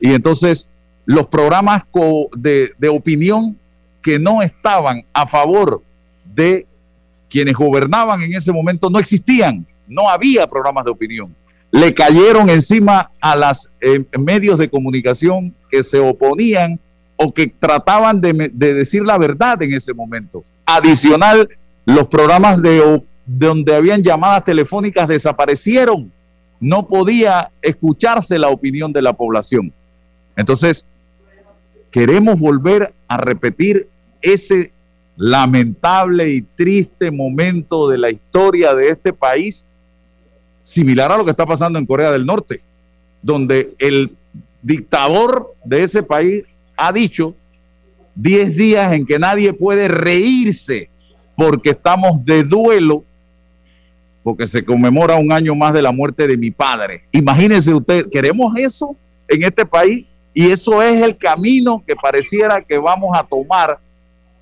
Y 0.00 0.14
entonces 0.14 0.66
los 1.04 1.26
programas 1.26 1.82
de, 2.34 2.72
de 2.78 2.88
opinión 2.88 3.58
que 4.00 4.18
no 4.18 4.42
estaban 4.42 5.04
a 5.12 5.26
favor 5.26 5.82
de 6.34 6.66
quienes 7.28 7.54
gobernaban 7.54 8.22
en 8.22 8.34
ese 8.34 8.52
momento 8.52 8.88
no 8.88 8.98
existían, 8.98 9.66
no 9.86 10.08
había 10.08 10.46
programas 10.46 10.86
de 10.86 10.90
opinión. 10.90 11.34
Le 11.70 11.92
cayeron 11.94 12.48
encima 12.48 13.10
a 13.20 13.36
los 13.36 13.70
eh, 13.80 14.04
medios 14.18 14.58
de 14.58 14.68
comunicación 14.68 15.54
que 15.70 15.82
se 15.82 15.98
oponían 15.98 16.78
o 17.22 17.32
que 17.32 17.46
trataban 17.46 18.20
de, 18.20 18.32
decir 18.52 19.02
la 19.04 19.16
verdad 19.16 19.62
en 19.62 19.74
ese 19.74 19.94
momento. 19.94 20.42
Adicional, 20.66 21.48
los 21.84 22.08
programas 22.08 22.60
de, 22.60 23.00
donde 23.24 23.74
habían 23.74 24.02
llamadas 24.02 24.44
telefónicas 24.44 25.06
desaparecieron. 25.06 26.10
No 26.58 26.86
podía 26.86 27.50
escucharse 27.60 28.38
la 28.38 28.48
opinión 28.48 28.92
de 28.92 29.02
la 29.02 29.12
población. 29.12 29.72
Entonces, 30.36 30.84
queremos 31.90 32.38
volver 32.38 32.92
a 33.06 33.16
repetir 33.18 33.88
ese 34.20 34.72
lamentable 35.16 36.28
y 36.28 36.42
triste 36.42 37.10
momento 37.10 37.88
de 37.88 37.98
la 37.98 38.10
historia 38.10 38.74
de 38.74 38.88
este 38.88 39.12
país, 39.12 39.64
similar 40.64 41.12
a 41.12 41.18
lo 41.18 41.24
que 41.24 41.30
está 41.30 41.46
pasando 41.46 41.78
en 41.78 41.86
Corea 41.86 42.10
del 42.10 42.26
Norte, 42.26 42.60
donde 43.22 43.74
el 43.78 44.16
dictador 44.62 45.54
de 45.64 45.82
ese 45.82 46.02
país 46.02 46.44
ha 46.86 46.92
dicho 46.92 47.34
10 48.14 48.56
días 48.56 48.92
en 48.92 49.06
que 49.06 49.18
nadie 49.18 49.52
puede 49.52 49.88
reírse 49.88 50.88
porque 51.36 51.70
estamos 51.70 52.24
de 52.24 52.42
duelo, 52.42 53.04
porque 54.22 54.46
se 54.46 54.64
conmemora 54.64 55.16
un 55.16 55.32
año 55.32 55.54
más 55.54 55.72
de 55.72 55.82
la 55.82 55.92
muerte 55.92 56.26
de 56.26 56.36
mi 56.36 56.50
padre. 56.50 57.04
Imagínense 57.12 57.72
usted, 57.72 58.08
¿queremos 58.10 58.52
eso 58.56 58.96
en 59.28 59.44
este 59.44 59.64
país? 59.64 60.06
Y 60.34 60.50
eso 60.50 60.82
es 60.82 61.02
el 61.02 61.16
camino 61.16 61.82
que 61.86 61.94
pareciera 61.94 62.60
que 62.60 62.78
vamos 62.78 63.16
a 63.16 63.22
tomar 63.22 63.78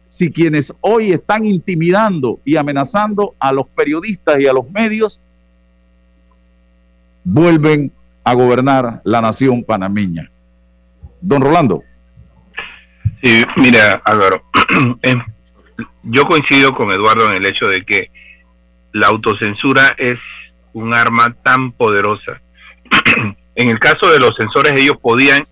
si 0.08 0.30
quienes 0.30 0.74
hoy 0.80 1.12
están 1.12 1.46
intimidando 1.46 2.40
y 2.44 2.56
amenazando 2.56 3.34
a 3.38 3.52
los 3.52 3.66
periodistas 3.68 4.40
y 4.40 4.46
a 4.46 4.52
los 4.52 4.68
medios 4.70 5.20
vuelven 7.22 7.92
a 8.24 8.34
gobernar 8.34 9.00
la 9.04 9.20
nación 9.20 9.62
panameña. 9.62 10.30
Don 11.20 11.42
Rolando. 11.42 11.84
Sí, 13.22 13.44
mira, 13.56 14.00
Álvaro, 14.04 14.44
eh, 15.02 15.14
yo 16.02 16.24
coincido 16.24 16.74
con 16.74 16.90
Eduardo 16.90 17.28
en 17.30 17.36
el 17.36 17.46
hecho 17.46 17.66
de 17.66 17.84
que 17.84 18.10
la 18.92 19.08
autocensura 19.08 19.94
es 19.98 20.18
un 20.72 20.94
arma 20.94 21.34
tan 21.42 21.72
poderosa. 21.72 22.40
en 23.54 23.68
el 23.68 23.78
caso 23.78 24.10
de 24.10 24.20
los 24.20 24.34
censores, 24.36 24.74
ellos 24.74 24.96
podían 25.00 25.44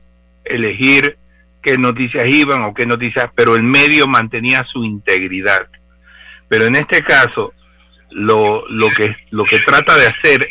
elegir 0.44 1.18
qué 1.62 1.76
noticias 1.76 2.24
iban 2.26 2.62
o 2.62 2.72
qué 2.72 2.86
noticias, 2.86 3.30
pero 3.34 3.54
el 3.54 3.62
medio 3.62 4.06
mantenía 4.06 4.64
su 4.64 4.84
integridad. 4.84 5.66
Pero 6.48 6.64
en 6.64 6.76
este 6.76 7.02
caso, 7.02 7.52
lo, 8.10 8.66
lo, 8.68 8.88
que, 8.96 9.14
lo 9.30 9.44
que 9.44 9.58
trata 9.60 9.96
de 9.98 10.06
hacer 10.06 10.48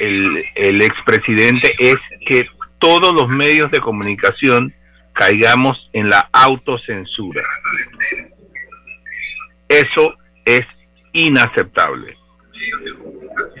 el, 0.00 0.44
el 0.54 0.80
expresidente 0.80 1.74
es 1.78 1.96
que 2.26 2.46
todos 2.78 3.12
los 3.12 3.28
medios 3.28 3.70
de 3.70 3.80
comunicación 3.80 4.72
caigamos 5.12 5.88
en 5.92 6.10
la 6.10 6.28
autocensura. 6.32 7.42
Eso 9.68 10.14
es 10.44 10.66
inaceptable. 11.12 12.16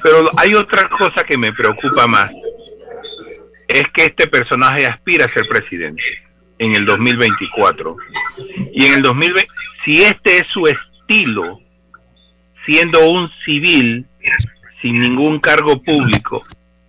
Pero 0.02 0.28
hay 0.36 0.54
otra 0.54 0.88
cosa 0.88 1.24
que 1.24 1.38
me 1.38 1.52
preocupa 1.52 2.06
más. 2.06 2.30
Es 3.68 3.84
que 3.94 4.04
este 4.04 4.26
personaje 4.28 4.86
aspira 4.86 5.26
a 5.26 5.32
ser 5.32 5.46
presidente 5.48 6.02
en 6.58 6.74
el 6.74 6.84
2024. 6.84 7.96
Y 8.72 8.86
en 8.86 8.94
el 8.94 9.02
2020, 9.02 9.48
si 9.84 10.02
este 10.02 10.38
es 10.38 10.46
su 10.52 10.66
estilo, 10.66 11.60
siendo 12.66 13.08
un 13.08 13.30
civil 13.44 14.06
sin 14.80 14.94
ningún 14.94 15.40
cargo 15.40 15.80
público, 15.82 16.40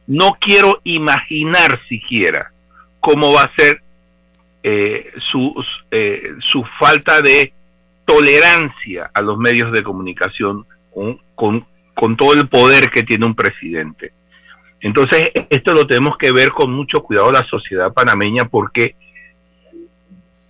no 0.08 0.38
quiero 0.39 0.82
imaginar 0.84 1.79
siquiera 1.88 2.51
cómo 3.00 3.34
va 3.34 3.43
a 3.43 3.55
ser 3.55 3.82
eh, 4.63 5.12
su, 5.32 5.53
eh, 5.91 6.36
su 6.39 6.63
falta 6.79 7.22
de 7.22 7.53
tolerancia 8.05 9.12
a 9.13 9.22
los 9.22 9.38
medios 9.38 9.72
de 9.72 9.84
comunicación 9.84 10.65
con, 11.36 11.65
con 11.93 12.17
todo 12.17 12.34
el 12.34 12.48
poder 12.48 12.89
que 12.89 13.03
tiene 13.03 13.25
un 13.25 13.36
presidente. 13.36 14.13
Entonces, 14.82 15.29
esto 15.50 15.74
lo 15.74 15.88
tenemos 15.88 16.17
que 16.17 16.32
ver 16.32 16.51
con 16.51 16.72
mucho 16.72 17.01
cuidado 17.01 17.32
la 17.32 17.48
sociedad 17.48 17.93
panameña 17.93 18.46
porque 18.46 18.96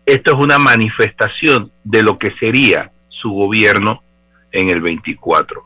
esto 0.06 0.32
es 0.34 0.44
una 0.44 0.58
manifestación 0.58 1.72
de 1.84 2.04
lo 2.04 2.18
que 2.18 2.32
sería 2.40 2.92
su 3.10 3.32
gobierno 3.32 4.02
en 4.52 4.70
el 4.70 4.82
24. 4.82 5.64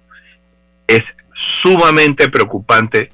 Es 0.86 1.02
sumamente 1.62 2.30
preocupante 2.30 3.10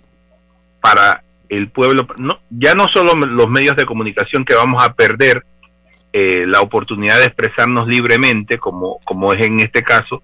para 0.82 1.24
el 1.50 1.70
pueblo, 1.70 2.08
no, 2.18 2.40
ya 2.50 2.74
no 2.74 2.88
solo 2.88 3.14
los 3.14 3.50
medios 3.50 3.76
de 3.76 3.86
comunicación 3.86 4.46
que 4.46 4.56
vamos 4.56 4.84
a 4.84 4.94
perder 4.94 5.44
eh, 6.12 6.46
la 6.48 6.62
oportunidad 6.62 7.18
de 7.18 7.26
expresarnos 7.26 7.88
libremente, 7.88 8.58
como, 8.58 9.00
como 9.04 9.34
es 9.34 9.46
en 9.46 9.60
este 9.60 9.84
caso, 9.84 10.22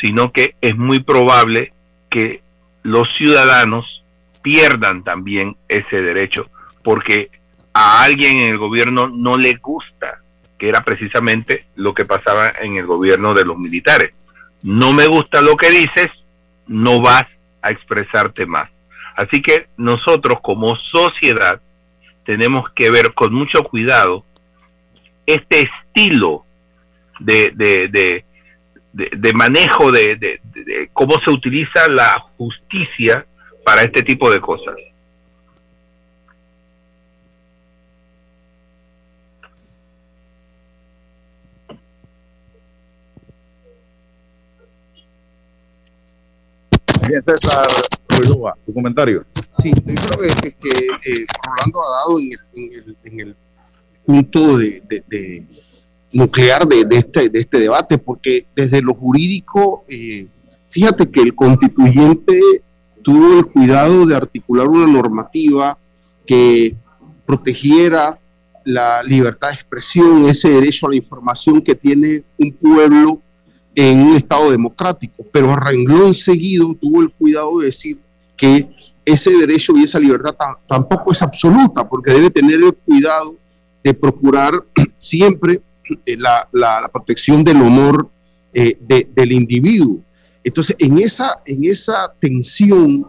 sino 0.00 0.30
que 0.30 0.54
es 0.60 0.76
muy 0.76 1.00
probable 1.00 1.72
que 2.10 2.42
los 2.82 3.08
ciudadanos 3.16 4.04
pierdan 4.42 5.02
también 5.02 5.56
ese 5.68 6.00
derecho, 6.00 6.48
porque 6.82 7.30
a 7.72 8.04
alguien 8.04 8.38
en 8.38 8.48
el 8.48 8.58
gobierno 8.58 9.08
no 9.08 9.36
le 9.36 9.54
gusta, 9.54 10.20
que 10.58 10.68
era 10.68 10.84
precisamente 10.84 11.66
lo 11.76 11.94
que 11.94 12.04
pasaba 12.04 12.52
en 12.60 12.76
el 12.76 12.86
gobierno 12.86 13.34
de 13.34 13.44
los 13.44 13.58
militares. 13.58 14.12
No 14.62 14.92
me 14.92 15.06
gusta 15.06 15.40
lo 15.40 15.56
que 15.56 15.70
dices, 15.70 16.08
no 16.66 17.00
vas 17.00 17.24
a 17.62 17.70
expresarte 17.70 18.46
más. 18.46 18.70
Así 19.16 19.40
que 19.42 19.66
nosotros 19.76 20.38
como 20.42 20.76
sociedad 20.76 21.60
tenemos 22.24 22.70
que 22.74 22.90
ver 22.90 23.14
con 23.14 23.32
mucho 23.32 23.62
cuidado 23.62 24.24
este 25.26 25.62
estilo 25.62 26.44
de, 27.20 27.50
de, 27.54 28.24
de 28.92 29.32
manejo 29.32 29.92
de, 29.92 30.40
cómo 30.92 31.14
se 31.24 31.30
utiliza 31.30 31.88
la 31.88 32.18
justicia 32.36 33.26
para 33.64 33.82
este 33.82 34.02
tipo 34.02 34.30
de 34.30 34.40
cosas. 34.40 34.74
Bien, 47.08 47.22
César 47.24 47.66
tu 48.64 48.72
comentario. 48.72 49.24
Sí, 49.50 49.72
yo 49.74 49.94
creo 49.94 50.34
que, 50.42 50.52
que, 50.52 50.68
eh, 50.68 51.26
Rolando 51.44 51.80
ha 51.82 51.90
dado 51.98 52.18
en 52.18 52.30
el, 52.54 52.96
en 53.04 53.20
el, 53.20 53.36
punto 54.04 54.58
de, 54.58 54.82
de, 55.08 55.44
nuclear 56.12 56.66
de, 56.66 56.86
este, 56.96 57.28
de 57.28 57.40
este 57.40 57.58
debate, 57.58 57.98
porque 57.98 58.46
desde 58.54 58.80
lo 58.80 58.94
jurídico, 58.94 59.84
eh, 59.88 60.28
fíjate 60.68 61.10
que 61.10 61.22
el 61.22 61.34
constituyente 61.34 62.40
tuvo 63.02 63.40
el 63.40 63.46
cuidado 63.46 64.06
de 64.06 64.14
articular 64.14 64.68
una 64.68 64.86
normativa 64.86 65.76
que 66.24 66.76
protegiera 67.26 68.16
la 68.64 69.02
libertad 69.02 69.48
de 69.48 69.54
expresión, 69.54 70.28
ese 70.28 70.50
derecho 70.50 70.86
a 70.86 70.90
la 70.90 70.96
información 70.96 71.60
que 71.60 71.74
tiene 71.74 72.22
un 72.38 72.52
pueblo 72.52 73.20
en 73.76 74.00
un 74.00 74.16
Estado 74.16 74.50
democrático, 74.50 75.24
pero 75.30 75.52
a 75.52 75.60
renglón 75.60 76.14
seguido 76.14 76.74
tuvo 76.80 77.02
el 77.02 77.10
cuidado 77.10 77.58
de 77.60 77.66
decir 77.66 77.98
que 78.34 78.66
ese 79.04 79.30
derecho 79.36 79.76
y 79.76 79.84
esa 79.84 80.00
libertad 80.00 80.34
tampoco 80.66 81.12
es 81.12 81.20
absoluta, 81.20 81.86
porque 81.86 82.12
debe 82.12 82.30
tener 82.30 82.56
el 82.56 82.72
cuidado 82.72 83.36
de 83.84 83.92
procurar 83.92 84.64
siempre 84.98 85.60
eh, 86.06 86.16
la, 86.16 86.90
protección 86.90 87.44
del 87.44 87.60
honor 87.60 88.08
eh, 88.54 88.76
del 89.14 89.32
individuo. 89.32 90.00
Entonces, 90.42 90.74
en 90.78 90.98
esa, 90.98 91.42
en 91.44 91.64
esa 91.64 92.10
tensión 92.18 93.06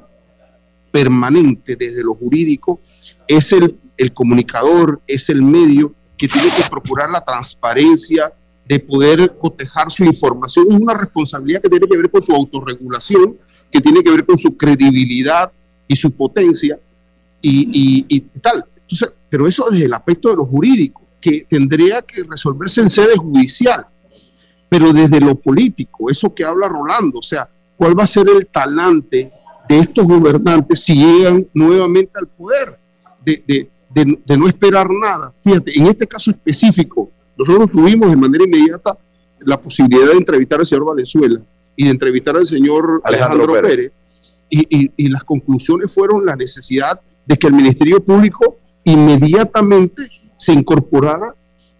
permanente 0.91 1.77
desde 1.77 2.03
lo 2.03 2.13
jurídico, 2.13 2.81
es 3.25 3.53
el 3.53 4.13
comunicador, 4.13 5.01
es 5.07 5.29
el 5.29 5.41
medio 5.41 5.93
que 6.17 6.27
tiene 6.27 6.49
que 6.49 6.69
procurar 6.69 7.09
la 7.09 7.23
transparencia, 7.23 8.33
de 8.67 8.79
poder 8.79 9.35
cotejar 9.37 9.91
su 9.91 10.03
información. 10.03 10.65
Es 10.69 10.75
una 10.75 10.93
responsabilidad 10.93 11.61
que 11.61 11.69
tiene 11.69 11.87
que 11.87 11.97
ver 11.97 12.11
con 12.11 12.21
su 12.21 12.33
autorregulación, 12.33 13.37
que 13.71 13.81
tiene 13.81 14.03
que 14.03 14.11
ver 14.11 14.25
con 14.25 14.37
su 14.37 14.57
credibilidad 14.57 15.51
y 15.87 15.95
su 15.95 16.11
potencia 16.11 16.77
y, 17.41 18.05
y, 18.09 18.19
tal. 18.41 18.65
Entonces, 18.81 19.13
pero 19.29 19.47
eso 19.47 19.65
desde 19.69 19.85
el 19.85 19.93
aspecto 19.93 20.29
de 20.29 20.35
lo 20.35 20.45
jurídico, 20.45 21.01
que 21.21 21.45
tendría 21.49 22.01
que 22.01 22.23
resolverse 22.23 22.81
en 22.81 22.89
sede 22.89 23.15
judicial, 23.15 23.85
pero 24.69 24.91
desde 24.91 25.19
lo 25.19 25.35
político, 25.35 26.09
eso 26.09 26.33
que 26.33 26.43
habla 26.43 26.67
Rolando, 26.67 27.19
o 27.19 27.23
sea, 27.23 27.49
¿cuál 27.77 27.97
va 27.97 28.03
a 28.03 28.07
ser 28.07 28.27
el 28.29 28.47
talante 28.47 29.31
de 29.67 29.79
estos 29.79 30.05
gobernantes 30.05 30.83
si 30.83 30.95
llegan 30.95 31.47
nuevamente 31.53 32.11
al 32.15 32.27
poder? 32.27 32.77
De, 33.23 33.43
de, 33.45 33.69
de, 33.89 34.19
de 34.25 34.37
no 34.37 34.47
esperar 34.47 34.89
nada. 34.89 35.33
Fíjate, 35.43 35.77
en 35.77 35.87
este 35.87 36.05
caso 36.05 36.31
específico, 36.31 37.11
nosotros 37.37 37.71
tuvimos 37.71 38.09
de 38.09 38.17
manera 38.17 38.43
inmediata 38.43 38.97
la 39.39 39.59
posibilidad 39.59 40.07
de 40.07 40.17
entrevistar 40.17 40.59
al 40.59 40.65
señor 40.65 40.85
Valenzuela 40.85 41.39
y 41.75 41.85
de 41.85 41.91
entrevistar 41.91 42.35
al 42.35 42.47
señor 42.47 43.01
Alejandro, 43.03 43.53
Pérez, 43.53 43.91
y, 44.49 45.09
las 45.09 45.23
conclusiones 45.23 45.93
fueron 45.93 46.25
la 46.25 46.35
necesidad 46.35 46.99
de 47.25 47.37
que 47.37 47.47
el 47.47 47.53
Ministerio 47.53 48.03
Público 48.03 48.57
inmediatamente 48.83 50.09
se 50.37 50.53
incorporara, 50.53 51.35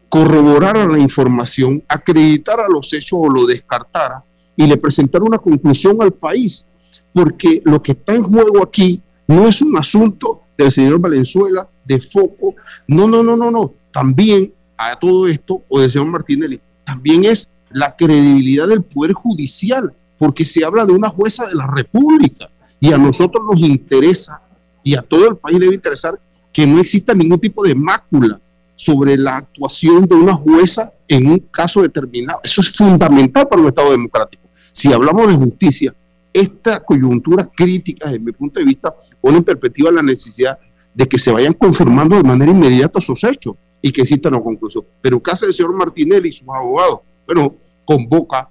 corroborara 0.10 0.86
la 0.86 1.00
información, 1.00 1.84
acreditara 1.88 2.67
los 2.70 2.91
hechos 2.93 3.20
o 3.22 3.30
lo 3.30 3.46
descartara 3.46 4.24
y 4.56 4.67
le 4.67 4.78
presentara 4.78 5.24
una 5.24 5.38
conclusión 5.38 5.98
al 6.02 6.12
país, 6.12 6.65
porque 7.13 7.62
lo 7.65 7.82
que 7.82 7.93
está 7.93 8.13
en 8.13 8.24
juego 8.24 8.63
aquí 8.63 9.02
no 9.28 9.48
es 9.48 9.62
un 9.62 9.78
asunto 9.78 10.41
del 10.58 10.72
señor 10.72 11.00
Valenzuela, 11.00 11.67
de 11.86 12.02
foco, 12.02 12.56
no, 12.88 13.08
no, 13.08 13.24
no, 13.24 13.36
no, 13.36 13.50
no, 13.50 13.74
también 13.91 14.52
a 14.78 14.96
todo 14.96 15.28
esto, 15.28 15.63
o 15.68 15.80
del 15.80 15.92
señor 15.92 16.08
Martínez, 16.08 16.60
también 16.84 17.26
es 17.26 17.50
la 17.72 17.96
credibilidad 17.96 18.68
del 18.68 18.84
Poder 18.84 19.13
Judicial, 19.13 19.92
porque 20.18 20.46
se 20.46 20.63
habla 20.63 20.86
de 20.86 20.94
una 20.94 21.10
jueza 21.10 21.48
de 21.48 21.56
la 21.56 21.68
República 21.68 22.50
y 22.80 22.94
a 22.94 22.98
nosotros 22.98 23.44
nos 23.46 23.60
interesa 23.60 24.42
y 24.84 24.96
a 24.96 25.02
todo 25.02 25.30
el 25.30 25.36
país 25.38 25.60
debe 25.60 25.76
interesar 25.76 26.20
que 26.52 26.66
no 26.66 26.80
exista 26.80 27.13
ningún 27.13 27.40
tipo 27.40 27.63
de 27.63 27.76
mácula 27.76 28.40
sobre 28.76 29.18
la 29.18 29.38
actuación 29.38 30.06
de 30.06 30.16
una 30.16 30.34
jueza 30.34 30.94
en 31.08 31.28
un 31.28 31.40
caso 31.52 31.82
determinado. 31.82 32.40
Eso 32.44 32.62
es 32.62 32.72
fundamental 32.72 33.48
para 33.48 33.62
un 33.62 33.68
Estado 33.68 33.92
democrático. 33.92 34.44
Si 34.72 34.94
hablamos 34.94 35.28
de 35.28 35.34
justicia, 35.34 35.94
esta 36.32 36.80
coyuntura 36.80 37.50
crítica, 37.56 38.08
desde 38.08 38.20
mi 38.20 38.32
punto 38.32 38.60
de 38.60 38.66
vista, 38.66 38.94
pone 39.20 39.38
en 39.38 39.44
perspectiva 39.44 39.92
la 39.92 40.04
necesidad 40.04 40.58
de 40.94 41.08
que 41.08 41.18
se 41.18 41.32
vayan 41.32 41.54
confirmando 41.54 42.16
de 42.16 42.24
manera 42.24 42.52
inmediata 42.52 43.00
esos 43.00 43.24
hechos 43.24 43.56
y 43.88 43.91
que 43.93 44.02
exista 44.02 44.30
una 44.30 44.41
conclusión. 44.41 44.84
Pero 45.02 45.21
¿qué 45.21 45.32
hace 45.32 45.45
el 45.45 45.54
señor 45.54 45.73
Martinelli 45.73 46.30
y 46.30 46.32
sus 46.32 46.47
abogados? 46.50 47.00
Bueno, 47.26 47.56
convoca 47.86 48.50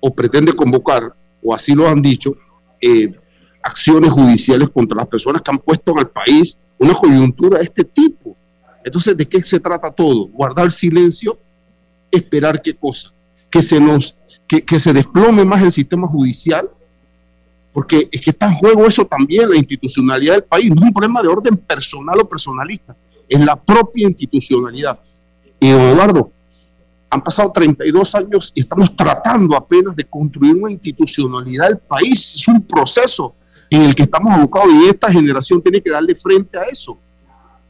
o 0.00 0.12
pretende 0.12 0.52
convocar, 0.52 1.14
o 1.42 1.54
así 1.54 1.72
lo 1.72 1.88
han 1.88 2.02
dicho, 2.02 2.36
eh, 2.80 3.14
acciones 3.62 4.10
judiciales 4.10 4.68
contra 4.68 4.96
las 4.96 5.06
personas 5.06 5.40
que 5.42 5.50
han 5.50 5.58
puesto 5.58 5.92
en 5.92 5.98
el 6.00 6.08
país 6.08 6.56
una 6.78 6.94
coyuntura 6.94 7.58
de 7.58 7.64
este 7.64 7.84
tipo. 7.84 8.36
Entonces, 8.84 9.16
¿de 9.16 9.26
qué 9.26 9.40
se 9.40 9.60
trata 9.60 9.90
todo? 9.90 10.26
Guardar 10.26 10.70
silencio, 10.72 11.38
esperar 12.10 12.60
qué 12.60 12.74
cosa? 12.74 13.12
Que 13.48 13.62
se 13.62 13.80
nos, 13.80 14.16
que, 14.46 14.62
que 14.62 14.80
se 14.80 14.92
desplome 14.92 15.44
más 15.44 15.62
el 15.62 15.72
sistema 15.72 16.06
judicial, 16.06 16.68
porque 17.72 18.08
es 18.10 18.20
que 18.20 18.30
está 18.30 18.46
en 18.46 18.54
juego 18.54 18.86
eso 18.86 19.04
también, 19.04 19.48
la 19.48 19.56
institucionalidad 19.56 20.34
del 20.34 20.44
país. 20.44 20.68
No 20.68 20.82
es 20.82 20.88
un 20.88 20.92
problema 20.92 21.22
de 21.22 21.28
orden 21.28 21.56
personal 21.56 22.20
o 22.20 22.28
personalista, 22.28 22.94
es 23.28 23.44
la 23.44 23.56
propia 23.56 24.08
institucionalidad. 24.08 24.98
Y 25.60 25.68
Eduardo, 25.68 26.30
han 27.14 27.22
pasado 27.22 27.52
32 27.52 28.14
años 28.16 28.52
y 28.54 28.62
estamos 28.62 28.94
tratando 28.96 29.56
apenas 29.56 29.94
de 29.94 30.04
construir 30.04 30.56
una 30.56 30.70
institucionalidad 30.70 31.68
del 31.68 31.78
país. 31.78 32.34
Es 32.34 32.48
un 32.48 32.60
proceso 32.60 33.34
en 33.70 33.82
el 33.82 33.94
que 33.94 34.02
estamos 34.02 34.32
abocados 34.32 34.72
y 34.72 34.88
esta 34.88 35.12
generación 35.12 35.62
tiene 35.62 35.80
que 35.80 35.90
darle 35.90 36.14
frente 36.16 36.58
a 36.58 36.62
eso. 36.64 36.98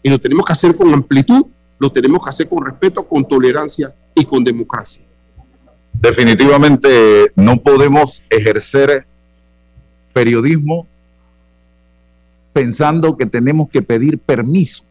Y 0.02 0.08
lo 0.08 0.18
tenemos 0.18 0.46
que 0.46 0.52
hacer 0.52 0.74
con 0.74 0.92
amplitud, 0.92 1.44
lo 1.78 1.90
tenemos 1.90 2.24
que 2.24 2.30
hacer 2.30 2.48
con 2.48 2.64
respeto, 2.64 3.06
con 3.06 3.26
tolerancia 3.26 3.94
y 4.14 4.24
con 4.24 4.42
democracia. 4.42 5.02
Definitivamente 5.92 7.30
no 7.36 7.56
podemos 7.58 8.24
ejercer 8.30 9.06
periodismo 10.12 10.86
pensando 12.52 13.16
que 13.16 13.26
tenemos 13.26 13.68
que 13.68 13.82
pedir 13.82 14.18
permiso 14.18 14.84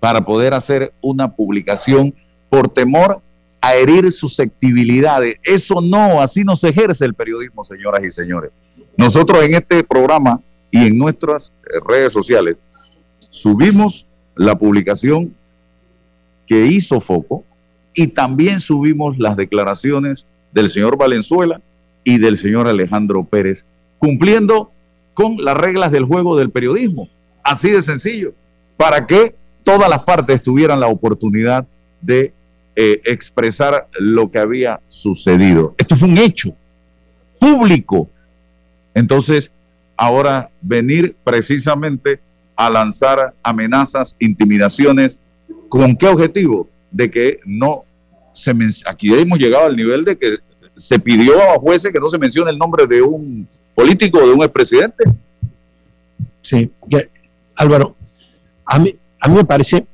para 0.00 0.24
poder 0.24 0.54
hacer 0.54 0.92
una 1.00 1.34
publicación 1.34 2.14
por 2.48 2.68
temor 2.68 3.20
a 3.60 3.74
herir 3.74 4.10
susceptibilidades. 4.12 5.36
Eso 5.42 5.80
no, 5.80 6.20
así 6.20 6.44
no 6.44 6.56
se 6.56 6.68
ejerce 6.68 7.04
el 7.04 7.14
periodismo, 7.14 7.64
señoras 7.64 8.04
y 8.04 8.10
señores. 8.10 8.50
Nosotros 8.96 9.44
en 9.44 9.54
este 9.54 9.82
programa 9.82 10.40
y 10.70 10.86
en 10.86 10.98
nuestras 10.98 11.52
eh, 11.64 11.80
redes 11.86 12.12
sociales 12.12 12.56
subimos 13.28 14.06
la 14.34 14.56
publicación 14.56 15.34
que 16.46 16.66
hizo 16.66 17.00
Foco 17.00 17.44
y 17.94 18.08
también 18.08 18.60
subimos 18.60 19.18
las 19.18 19.36
declaraciones 19.36 20.26
del 20.52 20.70
señor 20.70 20.96
Valenzuela 20.96 21.60
y 22.04 22.18
del 22.18 22.38
señor 22.38 22.68
Alejandro 22.68 23.24
Pérez 23.24 23.64
cumpliendo 23.98 24.70
con 25.14 25.36
las 25.38 25.56
reglas 25.56 25.90
del 25.90 26.04
juego 26.04 26.36
del 26.36 26.50
periodismo. 26.50 27.08
Así 27.42 27.70
de 27.70 27.82
sencillo, 27.82 28.32
para 28.76 29.06
que 29.06 29.34
todas 29.66 29.90
las 29.90 30.04
partes 30.04 30.44
tuvieran 30.44 30.78
la 30.78 30.86
oportunidad 30.86 31.66
de 32.00 32.32
eh, 32.76 33.00
expresar 33.04 33.88
lo 33.98 34.30
que 34.30 34.38
había 34.38 34.78
sucedido. 34.86 35.74
Esto 35.76 35.96
fue 35.96 36.08
un 36.08 36.18
hecho 36.18 36.54
público. 37.40 38.08
Entonces, 38.94 39.50
ahora 39.96 40.50
venir 40.62 41.16
precisamente 41.24 42.20
a 42.54 42.70
lanzar 42.70 43.34
amenazas, 43.42 44.16
intimidaciones, 44.20 45.18
¿con 45.68 45.96
qué 45.96 46.06
objetivo? 46.06 46.68
De 46.92 47.10
que 47.10 47.40
no 47.44 47.82
se 48.32 48.54
aquí 48.86 49.12
hemos 49.14 49.40
llegado 49.40 49.66
al 49.66 49.74
nivel 49.74 50.04
de 50.04 50.16
que 50.16 50.36
se 50.76 51.00
pidió 51.00 51.42
a 51.42 51.58
jueces 51.58 51.92
que 51.92 51.98
no 51.98 52.08
se 52.08 52.18
mencione 52.18 52.52
el 52.52 52.58
nombre 52.58 52.86
de 52.86 53.02
un 53.02 53.48
político 53.74 54.18
o 54.18 54.28
de 54.28 54.32
un 54.32 54.42
expresidente. 54.44 55.04
Sí, 56.42 56.70
Álvaro, 57.56 57.96
a 58.64 58.78
mí, 58.78 58.94
a 59.20 59.28
mí 59.28 59.34
me 59.34 59.44
parece 59.44 59.86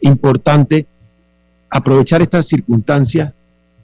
importante 0.00 0.86
aprovechar 1.68 2.22
estas 2.22 2.46
circunstancias, 2.46 3.32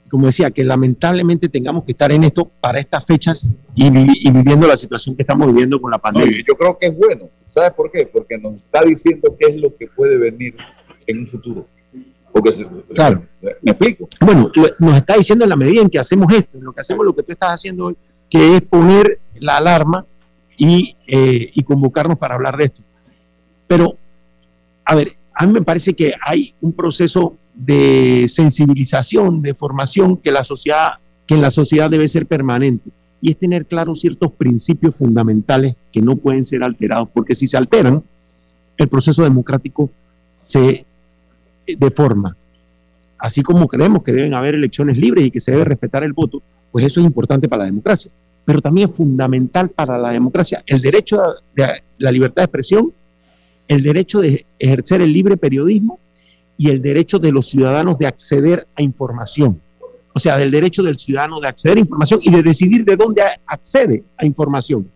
como 0.09 0.27
decía, 0.27 0.51
que 0.51 0.63
lamentablemente 0.63 1.49
tengamos 1.49 1.83
que 1.83 1.91
estar 1.91 2.11
en 2.11 2.23
esto 2.23 2.49
para 2.61 2.79
estas 2.79 3.05
fechas 3.05 3.49
y, 3.75 3.89
viviendo 3.89 4.67
la 4.67 4.77
situación 4.77 5.15
que 5.15 5.23
estamos 5.23 5.47
viviendo 5.47 5.81
con 5.81 5.91
la 5.91 5.97
pandemia. 5.97 6.43
yo 6.47 6.55
creo 6.55 6.77
que 6.77 6.87
es 6.87 6.97
bueno. 6.97 7.29
¿Sabes 7.49 7.71
por 7.71 7.91
qué? 7.91 8.05
Porque 8.05 8.37
nos 8.37 8.55
está 8.55 8.81
diciendo 8.81 9.35
qué 9.39 9.51
es 9.51 9.61
lo 9.61 9.75
que 9.75 9.87
puede 9.87 10.17
venir 10.17 10.55
en 11.05 11.19
un 11.19 11.27
futuro. 11.27 11.67
Porque 12.31 12.49
claro. 12.93 13.23
¿Me 13.61 13.71
explico? 13.71 14.09
Bueno, 14.19 14.51
nos 14.79 14.97
está 14.97 15.15
diciendo 15.15 15.45
en 15.45 15.49
la 15.49 15.55
medida 15.55 15.81
en 15.81 15.89
que 15.89 15.99
hacemos 15.99 16.33
esto, 16.33 16.57
en 16.57 16.63
lo 16.63 16.73
que 16.73 16.81
hacemos 16.81 17.05
lo 17.05 17.15
que 17.15 17.21
tú 17.21 17.31
estás 17.31 17.53
haciendo 17.53 17.85
hoy, 17.85 17.95
que 18.27 18.55
es 18.55 18.61
poner 18.63 19.19
la 19.35 19.57
alarma 19.57 20.05
y, 20.57 20.95
eh, 21.05 21.51
y 21.53 21.63
convocarnos 21.63 22.17
para 22.17 22.33
hablar 22.33 22.57
de 22.57 22.65
esto. 22.65 22.81
Pero, 23.67 23.97
a 24.85 24.95
ver, 24.95 25.15
a 25.33 25.45
mí 25.45 25.53
me 25.53 25.61
parece 25.61 25.93
que 25.93 26.13
hay 26.25 26.53
un 26.61 26.73
proceso 26.73 27.35
de 27.53 28.25
sensibilización, 28.27 29.41
de 29.41 29.53
formación 29.53 30.17
que 30.17 30.31
la 30.31 30.43
sociedad, 30.43 30.93
que 31.25 31.35
en 31.35 31.41
la 31.41 31.51
sociedad 31.51 31.89
debe 31.89 32.07
ser 32.07 32.25
permanente 32.25 32.89
y 33.21 33.31
es 33.31 33.37
tener 33.37 33.65
claros 33.65 34.01
ciertos 34.01 34.31
principios 34.33 34.95
fundamentales 34.95 35.75
que 35.91 36.01
no 36.01 36.17
pueden 36.17 36.43
ser 36.43 36.63
alterados, 36.63 37.07
porque 37.13 37.35
si 37.35 37.47
se 37.47 37.55
alteran, 37.55 38.03
el 38.77 38.87
proceso 38.89 39.23
democrático 39.23 39.89
se 40.35 40.85
deforma. 41.65 42.35
Así 43.17 43.41
como 43.41 43.67
creemos 43.69 44.03
que 44.03 44.11
deben 44.11 44.33
haber 44.33 44.55
elecciones 44.55 44.97
libres 44.97 45.25
y 45.25 45.31
que 45.31 45.39
se 45.39 45.51
debe 45.51 45.63
respetar 45.63 46.03
el 46.03 46.11
voto, 46.11 46.41
pues 46.71 46.85
eso 46.85 46.99
es 46.99 47.05
importante 47.05 47.47
para 47.47 47.61
la 47.61 47.67
democracia. 47.67 48.11
Pero 48.43 48.59
también 48.59 48.89
es 48.89 48.95
fundamental 48.97 49.69
para 49.69 49.97
la 49.97 50.09
democracia 50.09 50.61
el 50.65 50.81
derecho 50.81 51.21
de 51.55 51.81
la 51.99 52.11
libertad 52.11 52.41
de 52.41 52.45
expresión, 52.45 52.91
el 53.67 53.83
derecho 53.83 54.21
de 54.21 54.45
ejercer 54.59 55.01
el 55.01 55.11
libre 55.11 55.37
periodismo 55.37 55.99
y 56.57 56.69
el 56.69 56.81
derecho 56.81 57.19
de 57.19 57.31
los 57.31 57.47
ciudadanos 57.47 57.97
de 57.97 58.07
acceder 58.07 58.67
a 58.75 58.81
información. 58.81 59.59
O 60.13 60.19
sea, 60.19 60.37
del 60.37 60.51
derecho 60.51 60.83
del 60.83 60.99
ciudadano 60.99 61.39
de 61.39 61.47
acceder 61.47 61.77
a 61.77 61.81
información 61.81 62.19
y 62.21 62.31
de 62.31 62.43
decidir 62.43 62.85
de 62.85 62.95
dónde 62.95 63.23
accede 63.45 64.03
a 64.17 64.25
información. 64.25 64.87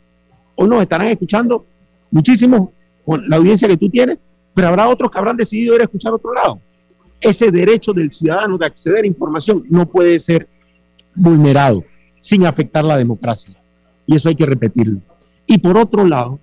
Hoy 0.56 0.68
nos 0.70 0.82
estarán 0.82 1.08
escuchando 1.08 1.66
muchísimos 2.12 2.70
con 3.06 3.28
la 3.28 3.38
audiencia 3.38 3.68
que 3.68 3.78
tú 3.78 3.90
tienes, 3.90 4.18
pero 4.54 4.68
habrá 4.68 4.88
otros 4.88 5.10
que 5.10 5.18
habrán 5.18 5.38
decidido 5.38 5.76
ir 5.76 5.82
a 5.82 5.86
escuchar 5.86 6.14
otro 6.14 6.34
lado. 6.34 6.60
Ese 7.20 7.52
derecho 7.52 7.94
del 7.94 8.12
ciudadano 8.12 8.58
de 8.58 8.66
acceder 8.68 9.04
a 9.04 9.08
información 9.08 9.64
no 9.70 9.88
puede 9.88 10.20
ser 10.20 10.48
vulnerado 11.16 11.84
sin 12.20 12.46
afectar 12.46 12.84
la 12.84 12.98
democracia. 12.98 13.56
Y 14.06 14.16
eso 14.16 14.30
hay 14.30 14.36
que 14.36 14.46
repetirlo. 14.46 15.00
Y 15.46 15.58
por 15.58 15.78
otro 15.78 16.06
lado, 16.06 16.40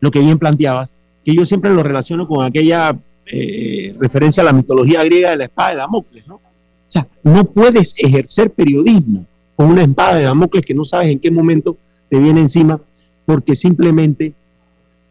lo 0.00 0.10
que 0.10 0.20
bien 0.20 0.38
planteabas, 0.38 0.93
que 1.24 1.34
yo 1.34 1.44
siempre 1.44 1.72
lo 1.72 1.82
relaciono 1.82 2.28
con 2.28 2.44
aquella 2.44 2.96
eh, 3.26 3.92
referencia 3.98 4.42
a 4.42 4.46
la 4.46 4.52
mitología 4.52 5.02
griega 5.02 5.30
de 5.30 5.38
la 5.38 5.44
espada 5.46 5.70
de 5.70 5.76
Damocles, 5.76 6.26
¿no? 6.26 6.34
O 6.36 6.40
sea, 6.86 7.06
no 7.22 7.44
puedes 7.44 7.94
ejercer 7.96 8.50
periodismo 8.50 9.24
con 9.56 9.70
una 9.70 9.82
espada 9.82 10.16
de 10.16 10.24
Damocles 10.24 10.64
que 10.64 10.74
no 10.74 10.84
sabes 10.84 11.08
en 11.08 11.18
qué 11.18 11.30
momento 11.30 11.76
te 12.08 12.18
viene 12.18 12.40
encima 12.40 12.80
porque 13.24 13.56
simplemente 13.56 14.34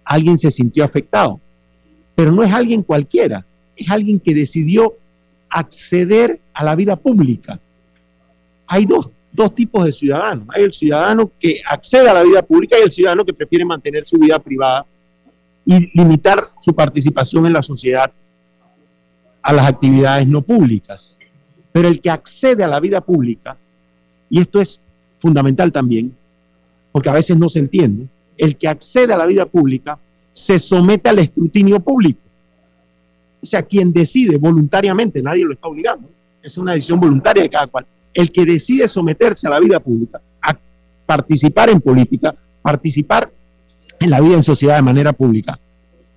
alguien 0.05 0.37
se 0.37 0.51
sintió 0.51 0.83
afectado. 0.83 1.39
Pero 2.15 2.31
no 2.31 2.43
es 2.43 2.53
alguien 2.53 2.83
cualquiera, 2.83 3.43
es 3.75 3.89
alguien 3.89 4.19
que 4.19 4.35
decidió 4.35 4.93
acceder 5.49 6.39
a 6.53 6.63
la 6.63 6.75
vida 6.75 6.95
pública. 6.95 7.59
Hay 8.67 8.85
dos, 8.85 9.09
dos 9.31 9.53
tipos 9.55 9.85
de 9.85 9.91
ciudadanos. 9.91 10.47
Hay 10.53 10.63
el 10.63 10.73
ciudadano 10.73 11.31
que 11.39 11.61
accede 11.67 12.07
a 12.07 12.13
la 12.13 12.23
vida 12.23 12.43
pública 12.43 12.77
y 12.79 12.83
el 12.83 12.91
ciudadano 12.91 13.25
que 13.25 13.33
prefiere 13.33 13.65
mantener 13.65 14.07
su 14.07 14.17
vida 14.17 14.37
privada 14.39 14.85
y 15.65 15.97
limitar 15.97 16.49
su 16.59 16.73
participación 16.73 17.45
en 17.45 17.53
la 17.53 17.63
sociedad 17.63 18.11
a 19.41 19.53
las 19.53 19.67
actividades 19.67 20.27
no 20.27 20.41
públicas. 20.41 21.15
Pero 21.71 21.87
el 21.87 21.99
que 21.99 22.09
accede 22.09 22.63
a 22.63 22.67
la 22.67 22.79
vida 22.79 23.01
pública, 23.01 23.57
y 24.29 24.39
esto 24.39 24.61
es 24.61 24.79
fundamental 25.19 25.71
también, 25.71 26.15
porque 26.91 27.09
a 27.09 27.13
veces 27.13 27.37
no 27.37 27.49
se 27.49 27.59
entiende, 27.59 28.07
el 28.37 28.55
que 28.55 28.67
accede 28.67 29.13
a 29.13 29.17
la 29.17 29.25
vida 29.25 29.45
pública 29.45 29.97
se 30.31 30.59
somete 30.59 31.09
al 31.09 31.19
escrutinio 31.19 31.79
público. 31.79 32.19
O 33.41 33.45
sea, 33.45 33.61
quien 33.63 33.91
decide 33.91 34.37
voluntariamente, 34.37 35.21
nadie 35.21 35.43
lo 35.43 35.53
está 35.53 35.67
obligando, 35.67 36.09
es 36.41 36.57
una 36.57 36.73
decisión 36.73 36.99
voluntaria 36.99 37.43
de 37.43 37.49
cada 37.49 37.67
cual. 37.67 37.85
El 38.13 38.31
que 38.31 38.45
decide 38.45 38.87
someterse 38.87 39.47
a 39.47 39.51
la 39.51 39.59
vida 39.59 39.79
pública, 39.79 40.21
a 40.41 40.57
participar 41.05 41.69
en 41.69 41.81
política, 41.81 42.35
participar 42.61 43.29
en 44.03 44.09
la 44.09 44.19
vida 44.19 44.35
en 44.35 44.43
sociedad 44.43 44.75
de 44.75 44.81
manera 44.81 45.13
pública, 45.13 45.57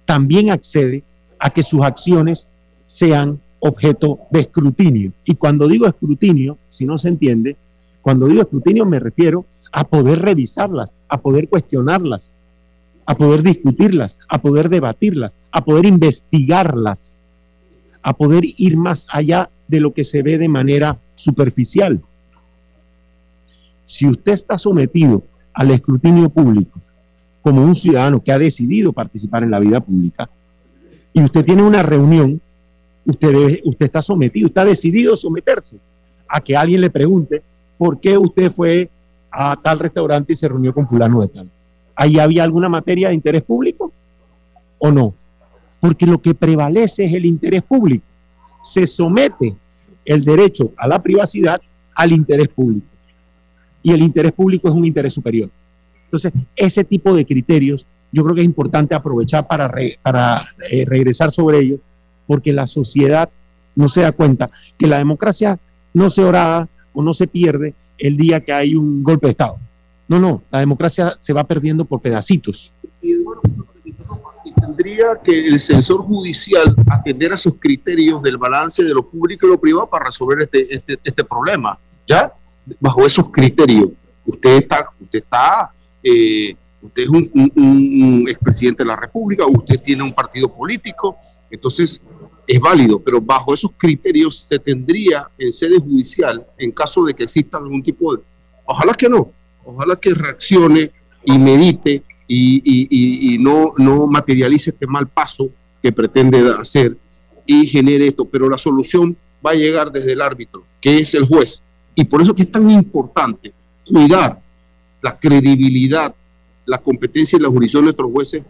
también 0.04 0.50
accede 0.50 1.04
a 1.38 1.50
que 1.50 1.62
sus 1.62 1.82
acciones 1.82 2.48
sean 2.86 3.38
objeto 3.60 4.18
de 4.30 4.40
escrutinio. 4.40 5.12
Y 5.24 5.36
cuando 5.36 5.68
digo 5.68 5.86
escrutinio, 5.86 6.58
si 6.68 6.84
no 6.84 6.98
se 6.98 7.08
entiende, 7.08 7.56
cuando 8.02 8.26
digo 8.26 8.42
escrutinio 8.42 8.84
me 8.86 8.98
refiero 8.98 9.44
a 9.70 9.84
poder 9.84 10.20
revisarlas, 10.20 10.90
a 11.08 11.18
poder 11.18 11.48
cuestionarlas, 11.48 12.32
a 13.04 13.16
poder 13.16 13.42
discutirlas, 13.42 14.16
a 14.28 14.38
poder 14.38 14.68
debatirlas, 14.68 15.30
a 15.52 15.64
poder 15.64 15.86
investigarlas, 15.86 17.18
a 18.02 18.12
poder 18.14 18.42
ir 18.44 18.76
más 18.76 19.06
allá 19.08 19.48
de 19.68 19.78
lo 19.78 19.92
que 19.94 20.02
se 20.02 20.22
ve 20.22 20.38
de 20.38 20.48
manera 20.48 20.98
superficial. 21.14 22.00
Si 23.84 24.08
usted 24.08 24.32
está 24.32 24.58
sometido 24.58 25.22
al 25.54 25.70
escrutinio 25.70 26.28
público 26.28 26.80
como 27.46 27.62
un 27.62 27.76
ciudadano 27.76 28.20
que 28.20 28.32
ha 28.32 28.40
decidido 28.40 28.92
participar 28.92 29.44
en 29.44 29.52
la 29.52 29.60
vida 29.60 29.78
pública 29.78 30.28
y 31.12 31.22
usted 31.22 31.44
tiene 31.44 31.62
una 31.62 31.80
reunión, 31.80 32.40
usted, 33.04 33.60
está 33.78 34.02
sometido, 34.02 34.48
está 34.48 34.64
decidido 34.64 35.14
someterse 35.14 35.76
a 36.26 36.40
que 36.40 36.56
alguien 36.56 36.80
le 36.80 36.90
pregunte 36.90 37.44
por 37.78 38.00
qué 38.00 38.18
usted 38.18 38.50
fue 38.50 38.90
a 39.30 39.54
tal 39.62 39.78
restaurante 39.78 40.32
y 40.32 40.34
se 40.34 40.48
reunió 40.48 40.74
con 40.74 40.88
fulano 40.88 41.20
de 41.20 41.28
tal. 41.28 41.48
¿Ahí 41.94 42.18
había 42.18 42.42
alguna 42.42 42.68
materia 42.68 43.10
de 43.10 43.14
interés 43.14 43.44
público 43.44 43.92
o 44.80 44.90
no? 44.90 45.14
Porque 45.78 46.04
lo 46.04 46.20
que 46.20 46.34
prevalece 46.34 47.04
es 47.04 47.14
el 47.14 47.26
interés 47.26 47.62
público. 47.62 48.04
Se 48.60 48.88
somete 48.88 49.54
el 50.04 50.24
derecho 50.24 50.72
a 50.76 50.88
la 50.88 51.00
privacidad 51.00 51.60
al 51.94 52.10
interés 52.10 52.48
público. 52.48 52.88
Y 53.84 53.92
el 53.92 54.02
interés 54.02 54.32
público 54.32 54.66
es 54.66 54.74
un 54.74 54.84
interés 54.84 55.14
superior. 55.14 55.48
Entonces, 56.06 56.32
ese 56.56 56.84
tipo 56.84 57.14
de 57.14 57.26
criterios 57.26 57.86
yo 58.12 58.24
creo 58.24 58.34
que 58.34 58.40
es 58.40 58.46
importante 58.46 58.94
aprovechar 58.94 59.46
para, 59.46 59.70
eh, 59.70 60.84
regresar 60.86 61.30
sobre 61.30 61.58
ellos, 61.58 61.80
porque 62.26 62.52
la 62.52 62.66
sociedad 62.66 63.28
no 63.74 63.88
se 63.88 64.00
da 64.02 64.12
cuenta 64.12 64.50
que 64.78 64.86
la 64.86 64.96
democracia 64.96 65.58
no 65.92 66.08
se 66.08 66.24
orada 66.24 66.66
o 66.94 67.02
no 67.02 67.12
se 67.12 67.26
pierde 67.26 67.74
el 67.98 68.16
día 68.16 68.40
que 68.40 68.52
hay 68.52 68.74
un 68.74 69.02
golpe 69.02 69.26
de 69.26 69.32
Estado. 69.32 69.56
No, 70.08 70.18
no, 70.18 70.42
la 70.50 70.60
democracia 70.60 71.18
se 71.20 71.32
va 71.32 71.44
perdiendo 71.44 71.84
por 71.84 72.00
pedacitos. 72.00 72.72
tendría 74.60 75.20
que 75.22 75.48
el 75.48 75.60
censor 75.60 76.00
judicial 76.02 76.74
atender 76.90 77.32
a 77.32 77.34
esos 77.34 77.54
criterios 77.58 78.22
del 78.22 78.38
balance 78.38 78.82
de 78.82 78.94
lo 78.94 79.06
público 79.06 79.46
y 79.46 79.50
lo 79.50 79.60
privado 79.60 79.88
para 79.88 80.06
resolver 80.06 80.40
este, 80.40 80.74
este, 80.74 80.98
este 81.04 81.24
problema. 81.24 81.78
¿Ya? 82.06 82.32
Bajo 82.80 83.04
esos 83.04 83.30
criterios. 83.30 83.90
Usted 84.24 84.56
está, 84.56 84.88
usted 85.00 85.18
está, 85.18 85.70
eh, 86.08 86.56
usted 86.80 87.02
es 87.02 87.08
un, 87.08 87.28
un, 87.34 87.52
un 87.56 88.28
expresidente 88.28 88.84
de 88.84 88.88
la 88.88 88.96
República, 88.96 89.44
usted 89.44 89.80
tiene 89.80 90.04
un 90.04 90.14
partido 90.14 90.48
político, 90.52 91.16
entonces 91.50 92.00
es 92.46 92.60
válido, 92.60 93.00
pero 93.00 93.20
bajo 93.20 93.52
esos 93.52 93.72
criterios 93.76 94.38
se 94.38 94.60
tendría 94.60 95.28
en 95.36 95.52
sede 95.52 95.80
judicial, 95.80 96.46
en 96.58 96.70
caso 96.70 97.04
de 97.04 97.14
que 97.14 97.24
exista 97.24 97.58
algún 97.58 97.82
tipo 97.82 98.14
de... 98.14 98.22
Ojalá 98.64 98.94
que 98.94 99.08
no, 99.08 99.32
ojalá 99.64 99.96
que 99.96 100.14
reaccione 100.14 100.92
y 101.24 101.38
medite 101.38 102.04
y, 102.28 103.34
y, 103.34 103.38
no, 103.38 103.74
no 103.76 104.06
materialice 104.06 104.70
este 104.70 104.86
mal 104.86 105.08
paso 105.08 105.48
que 105.82 105.92
pretende 105.92 106.52
hacer 106.56 106.96
y 107.44 107.66
genere 107.66 108.08
esto, 108.08 108.24
pero 108.24 108.48
la 108.48 108.58
solución 108.58 109.16
va 109.44 109.50
a 109.50 109.54
llegar 109.54 109.90
desde 109.90 110.12
el 110.12 110.20
árbitro, 110.20 110.64
que 110.80 110.98
es 110.98 111.14
el 111.14 111.26
juez. 111.26 111.62
Y 111.96 112.04
por 112.04 112.22
eso 112.22 112.34
que 112.34 112.42
es 112.42 112.52
tan 112.52 112.70
importante 112.70 113.52
cuidar 113.88 114.40
la 115.02 115.18
credibilidad, 115.18 116.14
la 116.64 116.78
competencia 116.78 117.38
y 117.38 117.42
la 117.42 117.48
jurisdicción 117.48 117.82
de 117.82 117.86
nuestros 117.86 118.10
jueces 118.10 118.42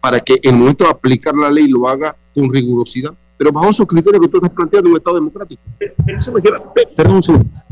para 0.00 0.20
que 0.20 0.34
en 0.42 0.54
el 0.54 0.60
momento 0.60 0.84
de 0.84 0.90
aplicar 0.90 1.34
la 1.34 1.50
ley 1.50 1.68
lo 1.68 1.88
haga 1.88 2.16
con 2.34 2.52
rigurosidad, 2.52 3.12
pero 3.36 3.52
bajo 3.52 3.70
esos 3.70 3.86
criterios 3.86 4.22
que 4.22 4.28
tú 4.28 4.36
estás 4.38 4.50
planteando 4.50 4.88
en 4.88 4.92
un 4.92 4.98
Estado 4.98 5.16
democrático. 5.16 5.62
Pero 5.78 6.18
eso 6.18 6.32
nos 6.32 6.42
lleva, 6.42 6.72
perdón 6.96 7.20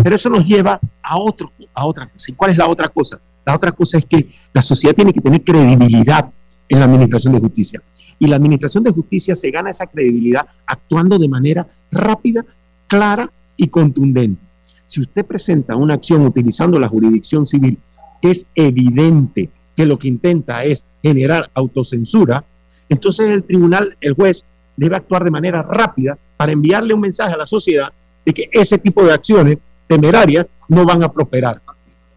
pero 0.02 0.16
eso 0.16 0.30
nos 0.30 0.44
lleva 0.44 0.80
a, 1.02 1.18
otro, 1.18 1.50
a 1.72 1.86
otra 1.86 2.08
cosa. 2.08 2.30
¿Y 2.30 2.34
cuál 2.34 2.50
es 2.50 2.58
la 2.58 2.68
otra 2.68 2.88
cosa? 2.88 3.20
La 3.44 3.54
otra 3.54 3.72
cosa 3.72 3.98
es 3.98 4.06
que 4.06 4.30
la 4.52 4.62
sociedad 4.62 4.94
tiene 4.94 5.12
que 5.12 5.20
tener 5.20 5.42
credibilidad 5.42 6.30
en 6.68 6.78
la 6.78 6.84
administración 6.86 7.34
de 7.34 7.40
justicia. 7.40 7.82
Y 8.18 8.26
la 8.26 8.36
administración 8.36 8.84
de 8.84 8.90
justicia 8.90 9.34
se 9.34 9.50
gana 9.50 9.70
esa 9.70 9.86
credibilidad 9.86 10.46
actuando 10.66 11.18
de 11.18 11.28
manera 11.28 11.66
rápida, 11.90 12.44
clara 12.86 13.30
y 13.56 13.68
contundente. 13.68 14.40
Si 14.86 15.00
usted 15.00 15.24
presenta 15.24 15.76
una 15.76 15.94
acción 15.94 16.26
utilizando 16.26 16.78
la 16.78 16.88
jurisdicción 16.88 17.46
civil, 17.46 17.78
que 18.24 18.30
es 18.30 18.46
evidente 18.54 19.50
que 19.76 19.84
lo 19.84 19.98
que 19.98 20.08
intenta 20.08 20.64
es 20.64 20.82
generar 21.02 21.50
autocensura, 21.52 22.42
entonces 22.88 23.28
el 23.28 23.42
tribunal, 23.44 23.98
el 24.00 24.14
juez, 24.14 24.46
debe 24.74 24.96
actuar 24.96 25.24
de 25.24 25.30
manera 25.30 25.60
rápida 25.60 26.16
para 26.34 26.50
enviarle 26.50 26.94
un 26.94 27.02
mensaje 27.02 27.34
a 27.34 27.36
la 27.36 27.46
sociedad 27.46 27.88
de 28.24 28.32
que 28.32 28.48
ese 28.50 28.78
tipo 28.78 29.04
de 29.04 29.12
acciones 29.12 29.58
temerarias 29.86 30.46
no 30.68 30.86
van 30.86 31.02
a 31.02 31.12
prosperar. 31.12 31.60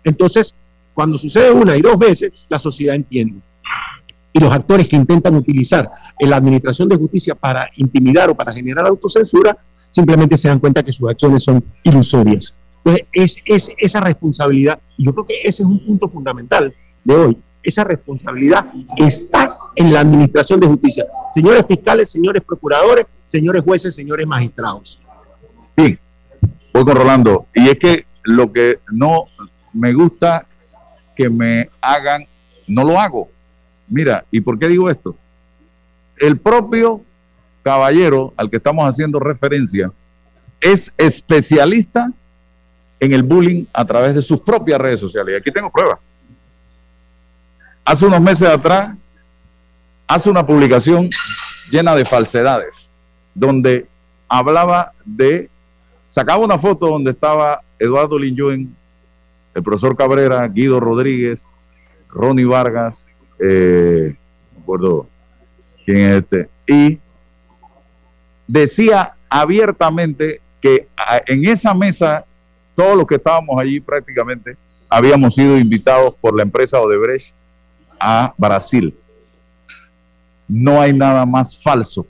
Entonces, 0.01 0.55
cuando 0.93 1.17
sucede 1.17 1.51
una 1.51 1.75
y 1.75 1.81
dos 1.81 1.99
veces, 1.99 2.31
la 2.47 2.57
sociedad 2.57 2.95
entiende. 2.95 3.41
Y 4.31 4.39
los 4.39 4.53
actores 4.53 4.87
que 4.87 4.95
intentan 4.95 5.35
utilizar 5.35 5.89
la 6.21 6.37
administración 6.37 6.87
de 6.87 6.95
justicia 6.95 7.35
para 7.35 7.69
intimidar 7.75 8.29
o 8.29 8.33
para 8.33 8.53
generar 8.53 8.87
autocensura, 8.87 9.57
simplemente 9.89 10.37
se 10.37 10.47
dan 10.47 10.59
cuenta 10.59 10.81
que 10.83 10.93
sus 10.93 11.09
acciones 11.09 11.43
son 11.43 11.61
ilusorias. 11.83 12.55
Entonces, 12.87 13.07
es, 13.11 13.43
es 13.45 13.71
esa 13.77 13.99
responsabilidad, 13.99 14.79
y 14.97 15.05
yo 15.05 15.13
creo 15.13 15.25
que 15.25 15.41
ese 15.43 15.63
es 15.63 15.67
un 15.67 15.85
punto 15.85 16.07
fundamental 16.07 16.73
de 17.03 17.15
hoy, 17.15 17.37
esa 17.61 17.83
responsabilidad 17.83 18.65
está 18.95 19.57
en 19.75 19.91
la 19.91 19.99
administración 19.99 20.57
de 20.59 20.67
justicia. 20.67 21.05
Señores 21.33 21.65
fiscales, 21.67 22.09
señores 22.09 22.41
procuradores, 22.43 23.05
señores 23.25 23.61
jueces, 23.61 23.93
señores 23.93 24.25
magistrados. 24.25 25.01
Bien, 25.75 25.99
voy 26.73 26.85
con 26.85 26.95
Rolando. 26.95 27.47
Y 27.53 27.67
es 27.67 27.77
que 27.77 28.05
lo 28.23 28.53
que 28.53 28.79
no 28.89 29.25
me 29.73 29.91
gusta 29.91 30.45
que 31.13 31.29
me 31.29 31.69
hagan, 31.81 32.25
no 32.67 32.85
lo 32.85 32.97
hago. 32.97 33.27
Mira, 33.89 34.23
¿y 34.31 34.39
por 34.39 34.57
qué 34.57 34.69
digo 34.69 34.89
esto? 34.89 35.17
El 36.15 36.37
propio 36.37 37.01
caballero 37.63 38.33
al 38.37 38.49
que 38.49 38.57
estamos 38.57 38.87
haciendo 38.87 39.19
referencia 39.19 39.91
es 40.61 40.93
especialista 40.97 42.13
en 42.99 43.13
el 43.13 43.23
bullying 43.23 43.65
a 43.73 43.85
través 43.85 44.15
de 44.15 44.21
sus 44.21 44.39
propias 44.41 44.79
redes 44.79 44.99
sociales. 44.99 45.35
Y 45.35 45.37
aquí 45.37 45.51
tengo 45.51 45.69
pruebas 45.69 45.99
hace 47.87 48.05
unos 48.05 48.19
meses 48.19 48.49
atrás, 48.49 48.97
hace 50.07 50.29
una 50.29 50.45
publicación 50.45 51.09
llena 51.71 51.95
de 51.95 52.03
falsedades, 52.03 52.91
donde 53.33 53.87
hablaba 54.27 54.91
de, 55.05 55.49
sacaba 56.09 56.43
una 56.43 56.57
foto 56.57 56.87
donde 56.87 57.11
estaba 57.11 57.61
Eduardo 57.79 58.19
Linjuen, 58.19 58.75
el 59.55 59.63
profesor 59.63 59.95
Cabrera, 59.95 60.45
Guido 60.49 60.81
Rodríguez, 60.81 61.47
Ronnie 62.09 62.43
Vargas, 62.43 63.07
eh, 63.39 64.17
no 64.51 64.59
recuerdo 64.59 65.07
quién 65.85 65.97
es 65.97 66.23
este, 66.23 66.49
y 66.67 66.99
decía 68.47 69.13
abiertamente 69.29 70.41
que 70.59 70.89
en 71.25 71.47
esa 71.47 71.73
mesa, 71.73 72.25
todos 72.77 72.95
los 72.95 73.07
que 73.07 73.15
estábamos 73.15 73.59
allí 73.59 73.79
prácticamente, 73.79 74.55
habíamos 74.87 75.33
sido 75.33 75.57
invitados 75.57 76.13
por 76.13 76.35
la 76.35 76.43
empresa 76.43 76.79
Odebrecht 76.79 77.33
a 77.99 78.35
Brasil. 78.37 78.95
No 80.47 80.79
hay 80.79 80.93
nada 80.93 81.25
más 81.25 81.59
falso 81.59 82.05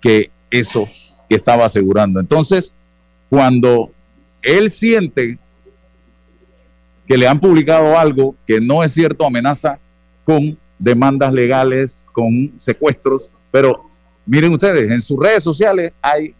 que 0.00 0.30
eso 0.50 0.88
que 1.28 1.34
estaba 1.34 1.66
asegurando. 1.66 2.20
Entonces, 2.20 2.72
cuando 3.28 3.90
él 4.40 4.70
siente 4.70 5.38
que 7.06 7.18
le 7.18 7.28
han 7.28 7.38
publicado 7.38 7.98
algo 7.98 8.34
que 8.46 8.62
no 8.62 8.82
es 8.82 8.94
cierto, 8.94 9.26
amenaza 9.26 9.78
con 10.24 10.56
demandas 10.78 11.34
legales, 11.34 12.06
con 12.14 12.54
secuestros, 12.56 13.30
pero 13.50 13.84
miren 14.24 14.54
ustedes, 14.54 14.90
en 14.90 15.02
sus 15.02 15.18
redes 15.18 15.44
sociales 15.44 15.92
hay 16.00 16.34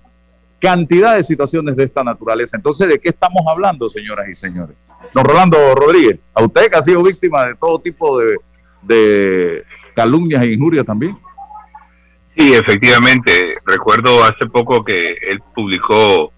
cantidad 0.58 1.16
de 1.16 1.22
situaciones 1.22 1.76
de 1.76 1.84
esta 1.84 2.02
naturaleza. 2.02 2.56
Entonces, 2.56 2.88
¿de 2.88 2.98
qué 2.98 3.10
estamos 3.10 3.42
hablando, 3.48 3.88
señoras 3.88 4.28
y 4.28 4.34
señores? 4.34 4.76
Don 5.14 5.24
Rolando 5.24 5.74
Rodríguez, 5.74 6.20
a 6.34 6.42
usted 6.42 6.70
que 6.70 6.76
ha 6.76 6.82
sido 6.82 7.02
víctima 7.02 7.44
de 7.44 7.54
todo 7.54 7.78
tipo 7.78 8.18
de 8.18 8.36
de 8.82 9.64
calumnias 9.94 10.42
e 10.42 10.52
injurias 10.52 10.86
también. 10.86 11.16
Sí, 12.36 12.54
efectivamente. 12.54 13.56
Recuerdo 13.66 14.22
hace 14.24 14.46
poco 14.46 14.84
que 14.84 15.12
él 15.12 15.40
publicó, 15.54 16.32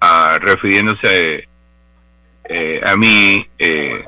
ah, 0.00 0.38
refiriéndose 0.40 1.48
eh, 2.44 2.80
a 2.84 2.96
mí, 2.96 3.46
eh, 3.58 4.04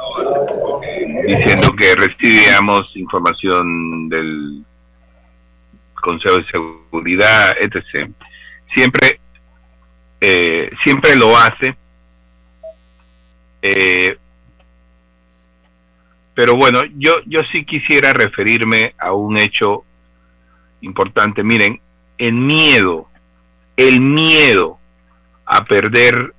diciendo 1.26 1.72
que 1.76 1.94
recibíamos 1.94 2.94
información 2.96 4.08
del 4.08 4.62
Consejo 5.94 6.36
de 6.36 6.46
Seguridad, 6.46 7.56
etc. 7.60 8.10
Siempre, 8.74 9.20
eh, 10.20 10.70
siempre 10.82 11.16
lo 11.16 11.36
hace. 11.36 11.76
Eh, 13.62 14.16
pero 16.34 16.54
bueno, 16.54 16.82
yo, 16.96 17.16
yo 17.26 17.40
sí 17.50 17.64
quisiera 17.64 18.12
referirme 18.12 18.94
a 18.98 19.12
un 19.12 19.38
hecho 19.38 19.84
importante. 20.82 21.42
Miren, 21.42 21.80
el 22.18 22.34
miedo, 22.34 23.08
el 23.76 24.00
miedo 24.00 24.78
a 25.46 25.64
perder 25.64 26.34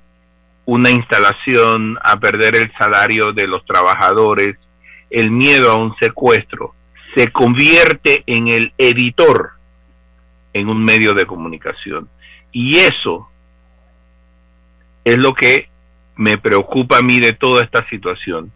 una 0.66 0.90
instalación, 0.90 1.98
a 2.02 2.20
perder 2.20 2.54
el 2.54 2.72
salario 2.78 3.32
de 3.32 3.46
los 3.46 3.64
trabajadores, 3.64 4.56
el 5.10 5.30
miedo 5.30 5.72
a 5.72 5.76
un 5.76 5.96
secuestro, 5.96 6.74
se 7.16 7.28
convierte 7.32 8.22
en 8.26 8.48
el 8.48 8.72
editor 8.76 9.52
en 10.52 10.68
un 10.68 10.84
medio 10.84 11.14
de 11.14 11.26
comunicación. 11.26 12.08
Y 12.52 12.78
eso 12.78 13.28
es 15.12 15.16
lo 15.16 15.34
que 15.34 15.68
me 16.16 16.36
preocupa 16.36 16.98
a 16.98 17.02
mí 17.02 17.18
de 17.20 17.32
toda 17.32 17.62
esta 17.64 17.88
situación. 17.88 18.52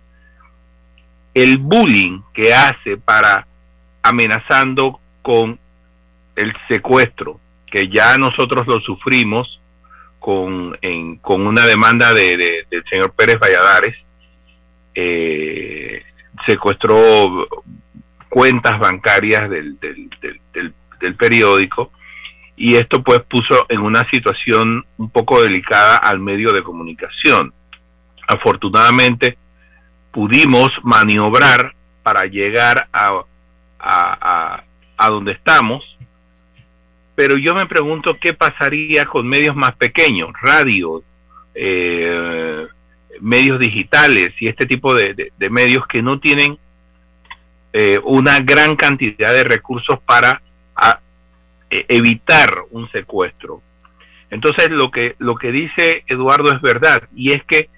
El 1.32 1.58
bullying 1.58 2.20
que 2.34 2.52
hace 2.52 2.96
para 2.98 3.46
amenazando 4.02 5.00
con 5.22 5.58
el 6.36 6.52
secuestro, 6.68 7.40
que 7.66 7.88
ya 7.88 8.18
nosotros 8.18 8.66
lo 8.66 8.80
sufrimos 8.80 9.60
con, 10.18 10.76
con 11.22 11.46
una 11.46 11.64
demanda 11.66 12.12
de, 12.12 12.66
del 12.68 12.84
señor 12.90 13.12
Pérez 13.12 13.38
Valladares, 13.38 13.96
eh, 14.94 16.02
secuestró 16.46 17.48
cuentas 18.28 18.78
bancarias 18.78 19.48
del, 19.48 19.78
del, 19.80 20.74
del, 21.00 21.14
periódico 21.16 21.92
y 22.62 22.76
esto 22.76 23.02
pues 23.02 23.18
puso 23.28 23.66
en 23.68 23.80
una 23.80 24.08
situación 24.08 24.86
un 24.96 25.10
poco 25.10 25.42
delicada 25.42 25.96
al 25.96 26.20
medio 26.20 26.52
de 26.52 26.62
comunicación. 26.62 27.52
Afortunadamente 28.28 29.36
pudimos 30.12 30.70
maniobrar 30.84 31.74
para 32.04 32.24
llegar 32.26 32.86
a, 32.92 33.20
a, 33.80 34.62
a, 34.96 35.10
donde 35.10 35.32
estamos, 35.32 35.82
pero 37.16 37.36
yo 37.36 37.52
me 37.52 37.66
pregunto 37.66 38.16
qué 38.20 38.32
pasaría 38.32 39.06
con 39.06 39.26
medios 39.26 39.56
más 39.56 39.74
pequeños, 39.74 40.30
radio, 40.40 41.02
eh, 41.56 42.68
medios 43.20 43.58
digitales 43.58 44.34
y 44.38 44.46
este 44.46 44.66
tipo 44.66 44.94
de, 44.94 45.32
medios 45.50 45.84
que 45.88 46.00
no 46.00 46.20
tienen 46.20 46.56
eh, 47.72 47.98
una 48.04 48.38
gran 48.38 48.76
cantidad 48.76 49.32
de 49.32 49.42
recursos 49.42 49.98
para 50.06 50.40
evitar 51.88 52.64
un 52.70 52.90
secuestro. 52.90 53.62
Entonces 54.30 54.70
lo 54.70 54.90
que, 54.90 55.14
lo 55.18 55.34
que 55.34 55.52
dice 55.52 56.04
Eduardo 56.06 56.52
es 56.52 56.60
verdad 56.60 57.08
y 57.14 57.32
es 57.32 57.42
que 57.44 57.68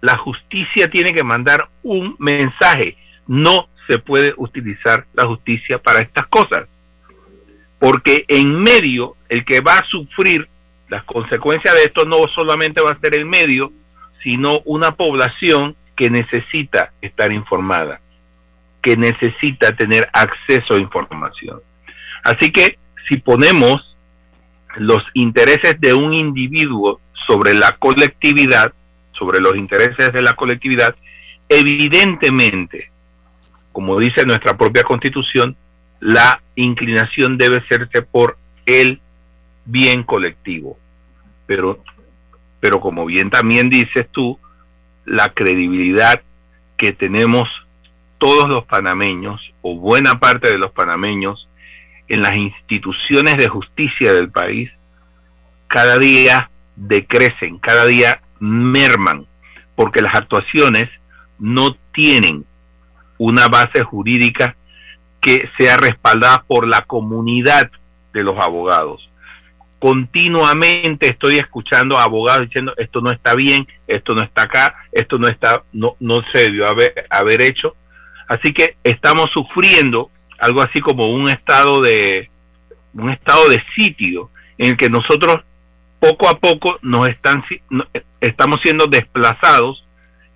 la 0.00 0.16
justicia 0.16 0.88
tiene 0.88 1.12
que 1.12 1.24
mandar 1.24 1.68
un 1.82 2.16
mensaje. 2.18 2.96
No 3.26 3.68
se 3.86 3.98
puede 3.98 4.32
utilizar 4.36 5.06
la 5.14 5.26
justicia 5.26 5.78
para 5.78 6.00
estas 6.00 6.26
cosas. 6.28 6.68
Porque 7.78 8.24
en 8.28 8.60
medio, 8.60 9.16
el 9.28 9.44
que 9.44 9.60
va 9.60 9.78
a 9.78 9.84
sufrir 9.84 10.48
las 10.88 11.04
consecuencias 11.04 11.74
de 11.74 11.82
esto 11.82 12.04
no 12.04 12.16
solamente 12.34 12.80
va 12.80 12.92
a 12.92 13.00
ser 13.00 13.14
el 13.14 13.26
medio, 13.26 13.72
sino 14.22 14.60
una 14.64 14.92
población 14.92 15.76
que 15.96 16.10
necesita 16.10 16.92
estar 17.00 17.32
informada, 17.32 18.00
que 18.82 18.96
necesita 18.96 19.74
tener 19.76 20.08
acceso 20.12 20.74
a 20.74 20.80
información. 20.80 21.60
Así 22.22 22.50
que 22.50 22.78
si 23.08 23.18
ponemos 23.18 23.96
los 24.76 25.02
intereses 25.14 25.80
de 25.80 25.94
un 25.94 26.14
individuo 26.14 27.00
sobre 27.26 27.54
la 27.54 27.76
colectividad, 27.78 28.72
sobre 29.12 29.40
los 29.40 29.56
intereses 29.56 30.12
de 30.12 30.22
la 30.22 30.34
colectividad, 30.34 30.94
evidentemente, 31.48 32.90
como 33.72 33.98
dice 33.98 34.24
nuestra 34.24 34.56
propia 34.56 34.82
constitución, 34.82 35.56
la 36.00 36.40
inclinación 36.54 37.38
debe 37.38 37.64
serse 37.68 38.02
por 38.02 38.38
el 38.66 39.00
bien 39.64 40.02
colectivo. 40.04 40.78
Pero 41.46 41.82
pero 42.60 42.80
como 42.80 43.06
bien 43.06 43.30
también 43.30 43.70
dices 43.70 44.08
tú, 44.10 44.38
la 45.04 45.28
credibilidad 45.32 46.20
que 46.76 46.92
tenemos 46.92 47.48
todos 48.18 48.48
los 48.48 48.64
panameños 48.64 49.40
o 49.62 49.76
buena 49.76 50.18
parte 50.18 50.50
de 50.50 50.58
los 50.58 50.72
panameños 50.72 51.47
en 52.08 52.22
las 52.22 52.34
instituciones 52.36 53.36
de 53.36 53.48
justicia 53.48 54.12
del 54.12 54.30
país 54.30 54.70
cada 55.66 55.98
día 55.98 56.50
decrecen, 56.76 57.58
cada 57.58 57.84
día 57.84 58.20
merman, 58.40 59.26
porque 59.74 60.00
las 60.00 60.14
actuaciones 60.14 60.88
no 61.38 61.76
tienen 61.92 62.44
una 63.18 63.48
base 63.48 63.82
jurídica 63.82 64.56
que 65.20 65.48
sea 65.58 65.76
respaldada 65.76 66.44
por 66.46 66.66
la 66.66 66.82
comunidad 66.82 67.70
de 68.12 68.22
los 68.22 68.38
abogados 68.38 69.08
continuamente 69.78 71.08
estoy 71.08 71.38
escuchando 71.38 71.98
a 71.98 72.04
abogados 72.04 72.46
diciendo 72.46 72.74
esto 72.76 73.00
no 73.00 73.10
está 73.12 73.34
bien, 73.34 73.66
esto 73.86 74.14
no 74.14 74.22
está 74.22 74.42
acá, 74.42 74.74
esto 74.92 75.18
no 75.18 75.28
está, 75.28 75.62
no, 75.72 75.96
no 76.00 76.22
se 76.32 76.38
debió 76.38 76.68
haber, 76.68 77.06
haber 77.10 77.42
hecho. 77.42 77.76
Así 78.26 78.52
que 78.52 78.76
estamos 78.84 79.30
sufriendo 79.32 80.10
algo 80.38 80.62
así 80.62 80.80
como 80.80 81.10
un 81.10 81.28
estado 81.28 81.80
de 81.80 82.30
un 82.94 83.10
estado 83.10 83.48
de 83.48 83.62
sitio 83.76 84.30
en 84.56 84.70
el 84.70 84.76
que 84.76 84.88
nosotros 84.88 85.42
poco 86.00 86.28
a 86.28 86.38
poco 86.38 86.78
nos 86.82 87.08
están 87.08 87.44
estamos 88.20 88.60
siendo 88.62 88.86
desplazados 88.86 89.84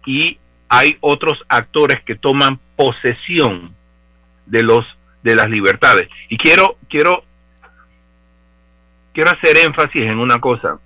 y 0.07 0.39
hay 0.69 0.97
otros 1.01 1.45
actores 1.49 2.03
que 2.03 2.15
toman 2.15 2.59
posesión 2.77 3.75
de 4.47 4.63
los 4.63 4.85
de 5.23 5.37
las 5.37 5.49
libertades. 5.49 6.09
Y 6.29 6.37
quiero 6.37 6.77
quiero 6.89 7.25
quiero 9.13 9.31
hacer 9.31 9.59
énfasis 9.59 10.03
en 10.03 10.19
una 10.19 10.41
cosa. 10.41 10.79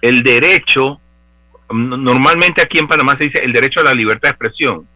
El 0.00 0.22
derecho, 0.22 1.00
normalmente 1.70 2.62
aquí 2.62 2.78
en 2.78 2.88
Panamá 2.88 3.14
se 3.18 3.24
dice 3.24 3.42
el 3.42 3.52
derecho 3.52 3.80
a 3.80 3.84
la 3.84 3.94
libertad 3.94 4.28
de 4.28 4.30
expresión. 4.30 4.86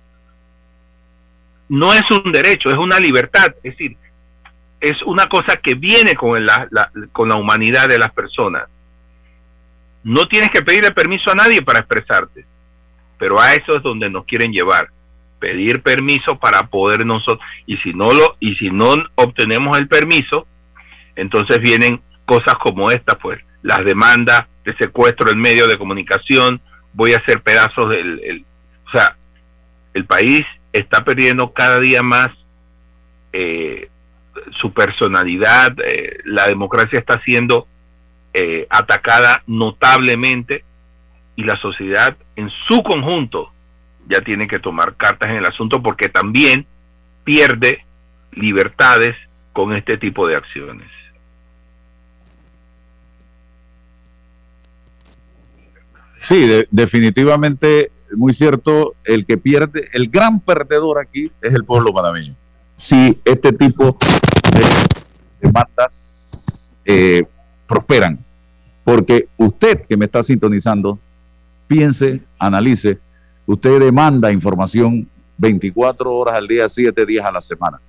No 1.70 1.94
es 1.94 2.02
un 2.10 2.32
derecho, 2.32 2.68
es 2.68 2.76
una 2.76 2.98
libertad. 2.98 3.54
Es 3.62 3.76
decir, 3.76 3.96
es 4.80 5.00
una 5.02 5.26
cosa 5.26 5.56
que 5.62 5.74
viene 5.74 6.14
con 6.14 6.44
la, 6.44 6.68
con 7.12 7.28
la 7.28 7.36
humanidad 7.36 7.88
de 7.88 7.98
las 7.98 8.12
personas. 8.12 8.64
No 10.02 10.26
tienes 10.26 10.48
que 10.50 10.62
pedirle 10.62 10.90
permiso 10.90 11.30
a 11.30 11.36
nadie 11.36 11.62
para 11.62 11.78
expresarte, 11.78 12.44
pero 13.18 13.40
a 13.40 13.54
eso 13.54 13.76
es 13.76 13.82
donde 13.82 14.10
nos 14.10 14.24
quieren 14.24 14.52
llevar. 14.52 14.88
Pedir 15.38 15.80
permiso 15.82 16.38
para 16.38 16.66
poder 16.66 17.06
nosotros, 17.06 17.46
y 17.66 17.76
si 17.78 17.92
no 17.92 18.12
lo, 18.12 18.36
y 18.40 18.56
si 18.56 18.70
no 18.70 18.94
obtenemos 19.14 19.78
el 19.78 19.88
permiso, 19.88 20.46
entonces 21.14 21.58
vienen 21.60 22.00
cosas 22.26 22.54
como 22.60 22.90
esta, 22.90 23.16
pues, 23.16 23.40
las 23.62 23.84
demandas 23.84 24.42
de 24.64 24.74
secuestro 24.76 25.30
en 25.30 25.38
medio 25.38 25.66
de 25.66 25.78
comunicación, 25.78 26.60
voy 26.94 27.12
a 27.12 27.18
hacer 27.18 27.42
pedazos 27.42 27.90
del... 27.90 28.44
o 28.86 28.90
sea, 28.90 29.16
el 29.94 30.04
país 30.04 30.42
está 30.72 31.04
perdiendo 31.04 31.52
cada 31.52 31.80
día 31.80 32.02
más 32.02 32.28
eh, 33.32 33.88
su 34.60 34.72
personalidad, 34.72 35.74
eh, 35.80 36.18
la 36.24 36.46
democracia 36.46 36.98
está 36.98 37.20
siendo 37.24 37.66
eh, 38.32 38.66
atacada 38.70 39.42
notablemente 39.46 40.64
y 41.36 41.44
la 41.44 41.56
sociedad 41.56 42.16
en 42.36 42.50
su 42.68 42.82
conjunto 42.82 43.52
ya 44.08 44.20
tiene 44.20 44.48
que 44.48 44.58
tomar 44.58 44.96
cartas 44.96 45.30
en 45.30 45.36
el 45.36 45.46
asunto 45.46 45.82
porque 45.82 46.08
también 46.08 46.66
pierde 47.24 47.84
libertades 48.32 49.16
con 49.52 49.74
este 49.74 49.96
tipo 49.96 50.26
de 50.26 50.36
acciones. 50.36 50.88
Sí, 56.18 56.66
definitivamente, 56.70 57.90
muy 58.16 58.32
cierto, 58.32 58.94
el 59.04 59.24
que 59.24 59.36
pierde, 59.38 59.88
el 59.92 60.08
gran 60.08 60.40
perdedor 60.40 60.98
aquí 60.98 61.30
es 61.40 61.54
el 61.54 61.64
pueblo 61.64 61.92
panameño. 61.92 62.34
Si 62.76 63.20
este 63.24 63.52
tipo 63.52 63.96
de 64.54 64.62
demandas 65.40 66.72
eh, 66.84 67.24
prosperan, 67.66 68.18
porque 68.84 69.28
usted 69.36 69.86
que 69.86 69.96
me 69.96 70.06
está 70.06 70.22
sintonizando, 70.22 70.98
piense, 71.68 72.20
analice, 72.38 72.98
usted 73.46 73.78
demanda 73.78 74.32
información 74.32 75.08
24 75.38 76.12
horas 76.12 76.36
al 76.36 76.48
día, 76.48 76.68
7 76.68 77.06
días 77.06 77.24
a 77.24 77.32
la 77.32 77.40
semana. 77.40 77.80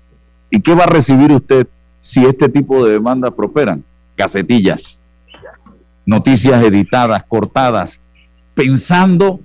¿Y 0.50 0.62
qué 0.62 0.74
va 0.76 0.84
a 0.84 0.88
recibir 0.88 1.32
usted 1.32 1.68
si 2.00 2.26
este 2.26 2.50
tipo 2.50 2.86
de 2.86 2.94
demandas 2.94 3.34
prosperan? 3.34 3.84
Casetillas, 4.16 5.02
noticias 6.06 6.62
editadas, 6.64 7.24
cortadas, 7.24 8.02
pensando, 8.54 9.40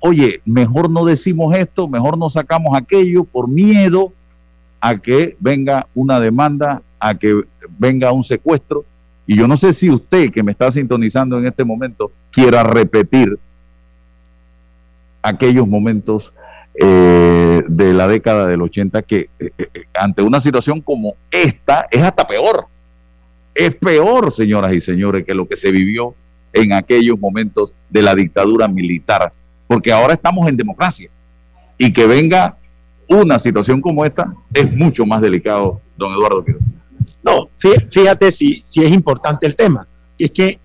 oye, 0.00 0.40
mejor 0.44 0.90
no 0.90 1.04
decimos 1.04 1.56
esto, 1.56 1.88
mejor 1.88 2.18
no 2.18 2.28
sacamos 2.28 2.76
aquello 2.76 3.24
por 3.24 3.48
miedo 3.48 4.12
a 4.80 4.96
que 4.96 5.36
venga 5.38 5.86
una 5.94 6.18
demanda, 6.18 6.82
a 6.98 7.14
que 7.14 7.42
venga 7.78 8.12
un 8.12 8.22
secuestro. 8.22 8.84
Y 9.26 9.36
yo 9.36 9.46
no 9.46 9.56
sé 9.56 9.72
si 9.72 9.90
usted 9.90 10.32
que 10.32 10.42
me 10.42 10.52
está 10.52 10.70
sintonizando 10.70 11.38
en 11.38 11.46
este 11.46 11.64
momento 11.64 12.10
quiera 12.32 12.62
repetir 12.62 13.38
aquellos 15.22 15.68
momentos 15.68 16.32
eh, 16.74 17.62
de 17.68 17.92
la 17.92 18.08
década 18.08 18.46
del 18.46 18.62
80 18.62 19.02
que 19.02 19.28
eh, 19.38 19.50
eh, 19.58 19.68
ante 19.94 20.22
una 20.22 20.40
situación 20.40 20.80
como 20.80 21.14
esta 21.30 21.86
es 21.90 22.02
hasta 22.02 22.26
peor. 22.26 22.66
Es 23.54 23.74
peor, 23.74 24.32
señoras 24.32 24.72
y 24.72 24.80
señores, 24.80 25.26
que 25.26 25.34
lo 25.34 25.46
que 25.46 25.56
se 25.56 25.70
vivió 25.70 26.14
en 26.52 26.72
aquellos 26.72 27.18
momentos 27.18 27.74
de 27.90 28.02
la 28.02 28.14
dictadura 28.14 28.66
militar, 28.68 29.32
porque 29.70 29.92
ahora 29.92 30.14
estamos 30.14 30.48
en 30.48 30.56
democracia 30.56 31.08
y 31.78 31.92
que 31.92 32.04
venga 32.04 32.56
una 33.06 33.38
situación 33.38 33.80
como 33.80 34.04
esta 34.04 34.34
es 34.52 34.68
mucho 34.72 35.06
más 35.06 35.20
delicado, 35.20 35.80
don 35.96 36.12
Eduardo 36.12 36.44
No, 37.22 37.48
fíjate 37.88 38.32
si, 38.32 38.62
si 38.64 38.82
es 38.82 38.90
importante 38.90 39.46
el 39.46 39.54
tema. 39.54 39.86
Es 40.18 40.32
que 40.32 40.58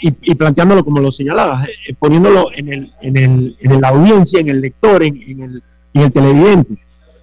y, 0.00 0.34
planteándolo 0.36 0.84
como 0.84 1.00
lo 1.00 1.10
señalabas, 1.10 1.66
eh, 1.66 1.94
poniéndolo 1.98 2.50
en, 2.54 2.72
el, 2.72 2.92
en, 3.02 3.16
el, 3.16 3.56
en 3.58 3.80
la 3.80 3.88
audiencia, 3.88 4.38
en 4.38 4.50
el 4.50 4.60
lector, 4.60 5.02
en, 5.02 5.20
en, 5.20 5.42
el, 5.42 5.62
en 5.94 6.00
el 6.02 6.12
televidente. 6.12 6.74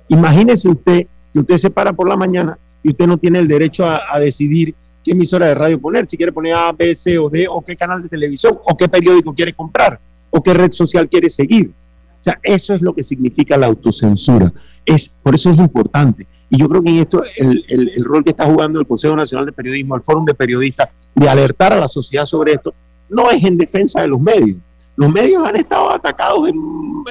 Imagínese 0.10 0.68
usted 0.68 1.08
que 1.32 1.40
usted 1.40 1.56
se 1.56 1.70
para 1.70 1.94
por 1.94 2.10
la 2.10 2.18
mañana 2.18 2.58
y 2.84 2.90
usted 2.90 3.08
no 3.08 3.16
tiene 3.18 3.40
el 3.40 3.48
derecho 3.48 3.86
a, 3.86 4.02
a 4.14 4.20
decidir 4.20 4.76
qué 5.02 5.12
emisora 5.12 5.46
de 5.46 5.56
radio 5.56 5.80
poner, 5.80 6.10
si 6.10 6.18
quiere 6.18 6.34
poner 6.34 6.56
A, 6.56 6.74
B, 6.74 6.94
C 6.94 7.18
o 7.18 7.30
D, 7.30 7.48
o 7.50 7.62
qué 7.62 7.78
canal 7.78 8.04
de 8.04 8.10
televisión, 8.10 8.60
o 8.62 8.76
qué 8.76 8.90
periódico 8.90 9.34
quiere 9.34 9.54
comprar, 9.54 9.98
o 10.36 10.44
qué 10.44 10.54
red 10.54 10.72
social 10.74 11.08
quiere 11.08 11.30
seguir. 11.30 11.72
O 12.20 12.24
sea, 12.26 12.38
eso 12.44 12.74
es 12.74 12.82
lo 12.82 12.94
que 12.94 13.04
significa 13.04 13.58
la 13.58 13.68
autocensura. 13.68 14.52
Es, 14.86 15.08
por 15.08 15.34
eso 15.34 15.50
es 15.50 15.58
importante. 15.60 16.28
Y 16.50 16.60
yo 16.60 16.68
creo 16.68 16.84
que 16.84 16.90
en 16.90 16.98
esto 16.98 17.24
el, 17.38 17.64
el, 17.70 18.04
rol 18.04 18.24
que 18.24 18.32
está 18.32 18.46
jugando 18.46 18.80
el 18.80 18.86
Consejo 18.86 19.16
Nacional 19.16 19.46
de 19.46 19.54
Periodismo, 19.54 19.96
el 19.96 20.02
Fórum 20.02 20.26
de 20.26 20.34
Periodistas, 20.34 20.90
de 21.14 21.30
alertar 21.30 21.72
a 21.72 21.80
la 21.80 21.88
sociedad 21.88 22.26
sobre 22.26 22.54
esto, 22.54 22.74
no 23.10 23.32
es 23.32 23.44
en 23.44 23.58
defensa 23.58 24.02
de 24.02 24.08
los 24.10 24.20
medios. 24.20 24.58
Los 24.98 25.10
medios 25.10 25.46
han 25.46 25.56
estado 25.56 25.92
atacados 25.92 26.50
en, 26.50 26.56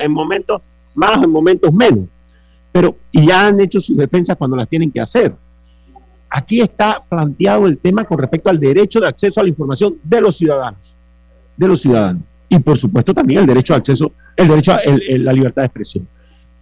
en 0.00 0.12
momentos 0.12 0.60
más, 0.94 1.22
en 1.22 1.30
momentos 1.30 1.72
menos. 1.72 2.06
Pero, 2.70 2.96
y 3.10 3.26
ya 3.26 3.46
han 3.46 3.58
hecho 3.60 3.80
sus 3.80 3.96
defensas 3.96 4.36
cuando 4.36 4.56
las 4.56 4.68
tienen 4.68 4.90
que 4.90 5.00
hacer. 5.00 5.34
Aquí 6.28 6.60
está 6.60 7.02
planteado 7.08 7.66
el 7.66 7.78
tema 7.78 8.04
con 8.04 8.18
respecto 8.18 8.50
al 8.50 8.58
derecho 8.58 9.00
de 9.00 9.06
acceso 9.08 9.40
a 9.40 9.44
la 9.44 9.48
información 9.48 9.96
de 10.02 10.20
los 10.20 10.36
ciudadanos, 10.36 10.94
de 11.56 11.68
los 11.68 11.80
ciudadanos. 11.80 12.22
Y 12.48 12.58
por 12.58 12.78
supuesto 12.78 13.14
también 13.14 13.40
el 13.40 13.46
derecho 13.46 13.74
a 13.74 13.78
acceso, 13.78 14.12
el 14.36 14.48
derecho 14.48 14.72
a 14.72 14.80
la 14.84 15.32
libertad 15.32 15.62
de 15.62 15.66
expresión. 15.66 16.08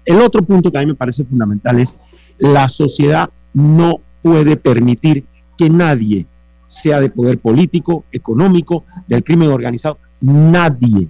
El 0.04 0.20
otro 0.20 0.42
punto 0.42 0.70
que 0.70 0.78
a 0.78 0.80
mí 0.80 0.86
me 0.86 0.94
parece 0.94 1.24
fundamental 1.24 1.78
es 1.80 1.96
la 2.38 2.68
sociedad 2.68 3.30
no 3.52 4.00
puede 4.22 4.56
permitir 4.56 5.24
que 5.56 5.68
nadie 5.68 6.26
sea 6.66 7.00
de 7.00 7.10
poder 7.10 7.38
político, 7.38 8.04
económico, 8.10 8.84
del 9.06 9.22
crimen 9.22 9.50
organizado, 9.50 9.98
nadie 10.20 11.08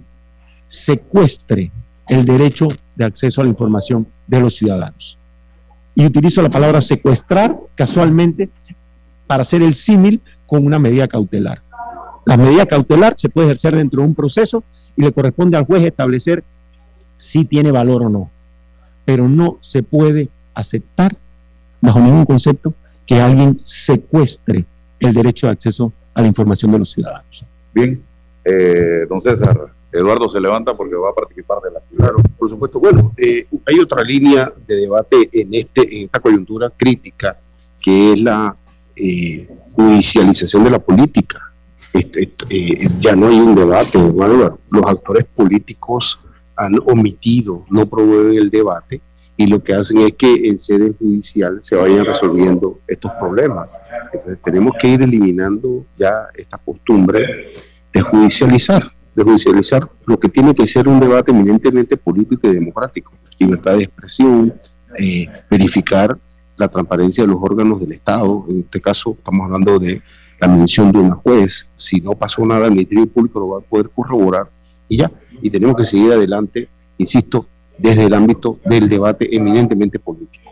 secuestre 0.67 1.71
el 2.07 2.25
derecho 2.25 2.67
de 2.95 3.05
acceso 3.05 3.41
a 3.41 3.45
la 3.45 3.49
información 3.51 4.05
de 4.27 4.41
los 4.41 4.55
ciudadanos 4.55 5.17
y 5.95 6.05
utilizo 6.05 6.41
la 6.41 6.49
palabra 6.49 6.81
secuestrar 6.81 7.55
casualmente 7.75 8.49
para 9.27 9.43
hacer 9.43 9.61
el 9.61 9.75
símil 9.75 10.21
con 10.45 10.65
una 10.65 10.79
medida 10.79 11.07
cautelar. 11.07 11.61
La 12.25 12.37
medida 12.37 12.65
cautelar 12.65 13.15
se 13.17 13.29
puede 13.29 13.47
ejercer 13.47 13.75
dentro 13.75 14.01
de 14.01 14.07
un 14.07 14.15
proceso 14.15 14.63
y 14.95 15.03
le 15.03 15.11
corresponde 15.11 15.57
al 15.57 15.65
juez 15.65 15.83
establecer 15.83 16.43
si 17.17 17.45
tiene 17.45 17.71
valor 17.71 18.03
o 18.03 18.09
no. 18.09 18.29
Pero 19.05 19.27
no 19.27 19.57
se 19.59 19.83
puede 19.83 20.29
aceptar, 20.53 21.15
bajo 21.81 21.99
ningún 21.99 22.25
concepto, 22.25 22.73
que 23.05 23.19
alguien 23.19 23.59
secuestre 23.63 24.65
el 24.99 25.13
derecho 25.13 25.47
de 25.47 25.53
acceso 25.53 25.91
a 26.13 26.21
la 26.21 26.27
información 26.27 26.71
de 26.71 26.79
los 26.79 26.91
ciudadanos. 26.91 27.45
Bien, 27.73 28.01
eh, 28.45 29.05
don 29.09 29.21
César, 29.21 29.59
Eduardo 29.91 30.29
se 30.29 30.39
levanta 30.39 30.75
porque 30.75 30.95
va 30.95 31.09
a 31.09 31.13
participar 31.13 31.59
de 31.61 31.71
la 31.71 31.79
actividad. 31.79 32.05
Claro, 32.05 32.23
por 32.37 32.49
supuesto. 32.49 32.79
Bueno, 32.79 33.13
eh, 33.17 33.45
hay 33.65 33.79
otra 33.79 34.03
línea 34.03 34.51
de 34.65 34.75
debate 34.75 35.29
en, 35.31 35.53
este, 35.53 35.97
en 35.97 36.05
esta 36.05 36.19
coyuntura 36.19 36.71
crítica, 36.75 37.37
que 37.81 38.13
es 38.13 38.19
la 38.19 38.55
eh, 38.95 39.47
judicialización 39.73 40.63
de 40.63 40.69
la 40.71 40.79
política. 40.79 41.52
Este, 41.93 42.31
eh, 42.49 42.89
ya 42.99 43.15
no 43.15 43.27
hay 43.27 43.39
un 43.39 43.55
debate, 43.55 43.99
los 43.99 44.85
actores 44.85 45.25
políticos 45.25 46.19
han 46.55 46.75
omitido, 46.85 47.65
no 47.69 47.85
promueven 47.85 48.37
el 48.37 48.49
debate 48.49 49.01
y 49.37 49.47
lo 49.47 49.63
que 49.63 49.73
hacen 49.73 49.99
es 49.99 50.13
que 50.13 50.47
en 50.47 50.59
sede 50.59 50.93
judicial 50.97 51.59
se 51.63 51.75
vayan 51.75 52.05
resolviendo 52.05 52.79
estos 52.87 53.11
problemas. 53.19 53.69
Entonces 54.11 54.39
tenemos 54.43 54.73
que 54.79 54.89
ir 54.89 55.01
eliminando 55.01 55.85
ya 55.97 56.27
esta 56.35 56.57
costumbre 56.57 57.53
de 57.91 58.01
judicializar 58.01 58.91
de 59.15 59.23
judicializar 59.23 59.87
lo 60.05 60.19
que 60.19 60.29
tiene 60.29 60.55
que 60.55 60.67
ser 60.67 60.87
un 60.87 60.99
debate 60.99 61.31
eminentemente 61.31 61.97
político 61.97 62.47
y 62.47 62.53
democrático. 62.55 63.13
Libertad 63.37 63.77
de 63.77 63.83
expresión, 63.83 64.53
eh, 64.97 65.27
verificar 65.49 66.17
la 66.57 66.67
transparencia 66.67 67.23
de 67.23 67.27
los 67.27 67.37
órganos 67.41 67.79
del 67.79 67.93
Estado. 67.93 68.45
En 68.49 68.61
este 68.61 68.81
caso 68.81 69.15
estamos 69.17 69.45
hablando 69.45 69.79
de 69.79 70.01
la 70.47 70.55
mención 70.55 70.91
de 70.91 70.99
una 70.99 71.15
juez. 71.15 71.69
Si 71.77 72.01
no 72.01 72.11
pasó 72.11 72.45
nada, 72.45 72.65
el 72.65 72.71
Ministerio 72.71 73.07
Público 73.07 73.39
lo 73.39 73.49
va 73.49 73.59
a 73.59 73.61
poder 73.61 73.89
corroborar 73.89 74.47
y 74.87 74.97
ya. 74.97 75.11
Y 75.41 75.49
tenemos 75.49 75.75
que 75.75 75.85
seguir 75.85 76.13
adelante, 76.13 76.67
insisto, 76.97 77.45
desde 77.77 78.05
el 78.05 78.13
ámbito 78.13 78.59
del 78.65 78.87
debate 78.89 79.35
eminentemente 79.35 79.99
político. 79.99 80.51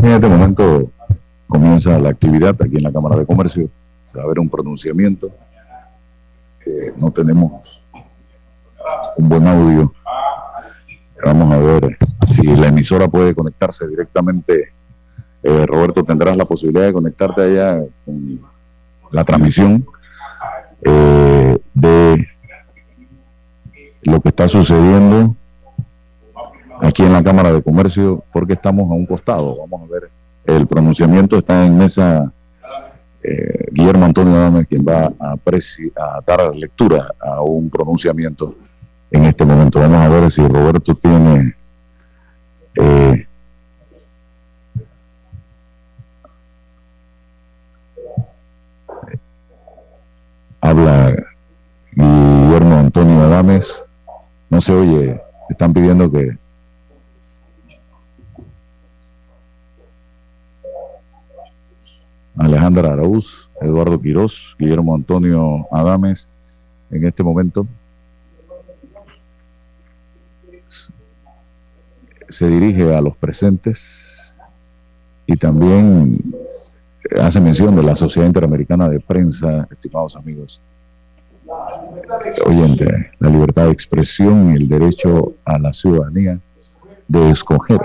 En 0.00 0.10
este 0.10 0.28
momento 0.28 0.90
comienza 1.48 1.98
la 1.98 2.10
actividad 2.10 2.56
aquí 2.60 2.76
en 2.76 2.82
la 2.82 2.92
Cámara 2.92 3.16
de 3.16 3.26
Comercio. 3.26 3.68
Se 4.04 4.18
va 4.18 4.24
a 4.24 4.28
ver 4.28 4.38
un 4.38 4.48
pronunciamiento 4.48 5.30
no 7.00 7.10
tenemos 7.10 7.62
un 9.16 9.28
buen 9.28 9.46
audio. 9.46 9.92
Vamos 11.24 11.54
a 11.54 11.58
ver 11.58 11.96
si 12.26 12.42
la 12.42 12.68
emisora 12.68 13.08
puede 13.08 13.34
conectarse 13.34 13.86
directamente. 13.86 14.72
Eh, 15.48 15.64
Roberto, 15.64 16.02
tendrás 16.02 16.36
la 16.36 16.44
posibilidad 16.44 16.86
de 16.86 16.92
conectarte 16.92 17.40
allá 17.40 17.80
con 18.04 18.40
la 19.12 19.22
transmisión 19.22 19.86
eh, 20.82 21.56
de 21.72 22.26
lo 24.02 24.20
que 24.20 24.30
está 24.30 24.48
sucediendo 24.48 25.36
aquí 26.82 27.04
en 27.04 27.12
la 27.12 27.22
Cámara 27.22 27.52
de 27.52 27.62
Comercio, 27.62 28.24
porque 28.32 28.54
estamos 28.54 28.90
a 28.90 28.94
un 28.94 29.06
costado. 29.06 29.56
Vamos 29.58 29.88
a 29.88 29.92
ver, 29.92 30.10
el 30.46 30.66
pronunciamiento 30.66 31.38
está 31.38 31.64
en 31.64 31.78
mesa 31.78 32.32
eh, 33.22 33.68
Guillermo 33.70 34.04
Antonio 34.04 34.34
Adame 34.34 34.66
quien 34.66 34.84
va 34.84 35.12
a, 35.16 35.34
a, 35.34 36.20
dar 36.26 36.56
lectura 36.56 37.14
a 37.20 37.40
un 37.40 37.70
pronunciamiento 37.70 38.52
en 39.12 39.26
este 39.26 39.44
momento. 39.44 39.78
Vamos 39.78 40.00
a 40.00 40.08
ver 40.08 40.32
si 40.32 40.44
Roberto 40.44 40.96
tiene 40.96 41.54
habla 50.66 51.14
Guillermo 51.92 52.74
Antonio 52.74 53.22
Adames, 53.22 53.82
no 54.50 54.60
se 54.60 54.72
oye, 54.72 55.20
están 55.48 55.72
pidiendo 55.72 56.10
que 56.10 56.36
Alejandra 62.36 62.92
Araúz, 62.92 63.48
Eduardo 63.60 64.00
Quirós, 64.00 64.56
Guillermo 64.58 64.94
Antonio 64.94 65.68
Adames, 65.70 66.28
en 66.90 67.06
este 67.06 67.22
momento. 67.22 67.66
Se 72.28 72.48
dirige 72.48 72.92
a 72.92 73.00
los 73.00 73.16
presentes 73.16 74.36
y 75.26 75.36
también 75.36 76.10
hace 77.20 77.40
mención 77.40 77.74
de 77.76 77.82
la 77.82 77.96
Sociedad 77.96 78.26
Interamericana 78.26 78.88
de 78.88 79.00
Prensa, 79.00 79.66
estimados 79.70 80.16
amigos. 80.16 80.60
Oyente, 82.46 83.10
la 83.18 83.28
libertad 83.28 83.66
de 83.66 83.70
expresión 83.70 84.52
y 84.52 84.56
el 84.56 84.68
derecho 84.68 85.34
a 85.44 85.58
la 85.58 85.72
ciudadanía 85.72 86.38
de 87.08 87.30
escoger 87.30 87.80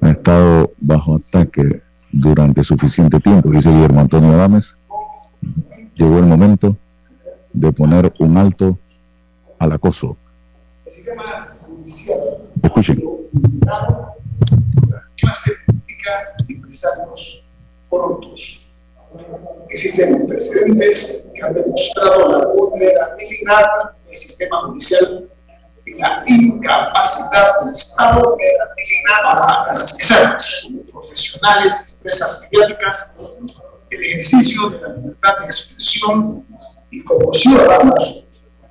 ha 0.00 0.10
estado 0.10 0.72
bajo 0.78 1.16
ataque 1.16 1.82
durante 2.10 2.64
suficiente 2.64 3.20
tiempo, 3.20 3.50
dice 3.50 3.70
Guillermo 3.70 4.00
Antonio 4.00 4.32
Adames. 4.32 4.78
Llegó 5.94 6.18
el 6.18 6.26
momento 6.26 6.76
de 7.52 7.72
poner 7.72 8.12
un 8.18 8.36
alto 8.36 8.78
al 9.58 9.72
acoso. 9.72 10.16
Escuchen. 12.62 13.02
Política 16.02 16.34
y 16.48 16.54
empresarios 16.54 17.44
corruptos. 17.88 18.68
Existen 19.68 20.26
precedentes 20.26 21.30
que 21.34 21.42
han 21.42 21.54
demostrado 21.54 22.28
la 22.28 22.46
vulnerabilidad 22.46 23.66
del 24.06 24.14
sistema 24.14 24.62
judicial 24.66 25.28
y 25.84 25.94
la 25.94 26.24
incapacidad 26.26 27.60
del 27.60 27.70
Estado 27.70 28.36
para 29.16 29.64
garantizar 29.64 30.36
profesionales, 30.90 31.94
empresas 31.96 32.48
mediáticas, 32.50 33.18
el 33.90 34.02
ejercicio 34.02 34.70
de 34.70 34.80
la 34.80 34.88
libertad 34.94 35.38
de 35.40 35.46
expresión 35.46 36.46
y 36.90 37.04
como 37.04 37.34
ciudadanos, 37.34 38.26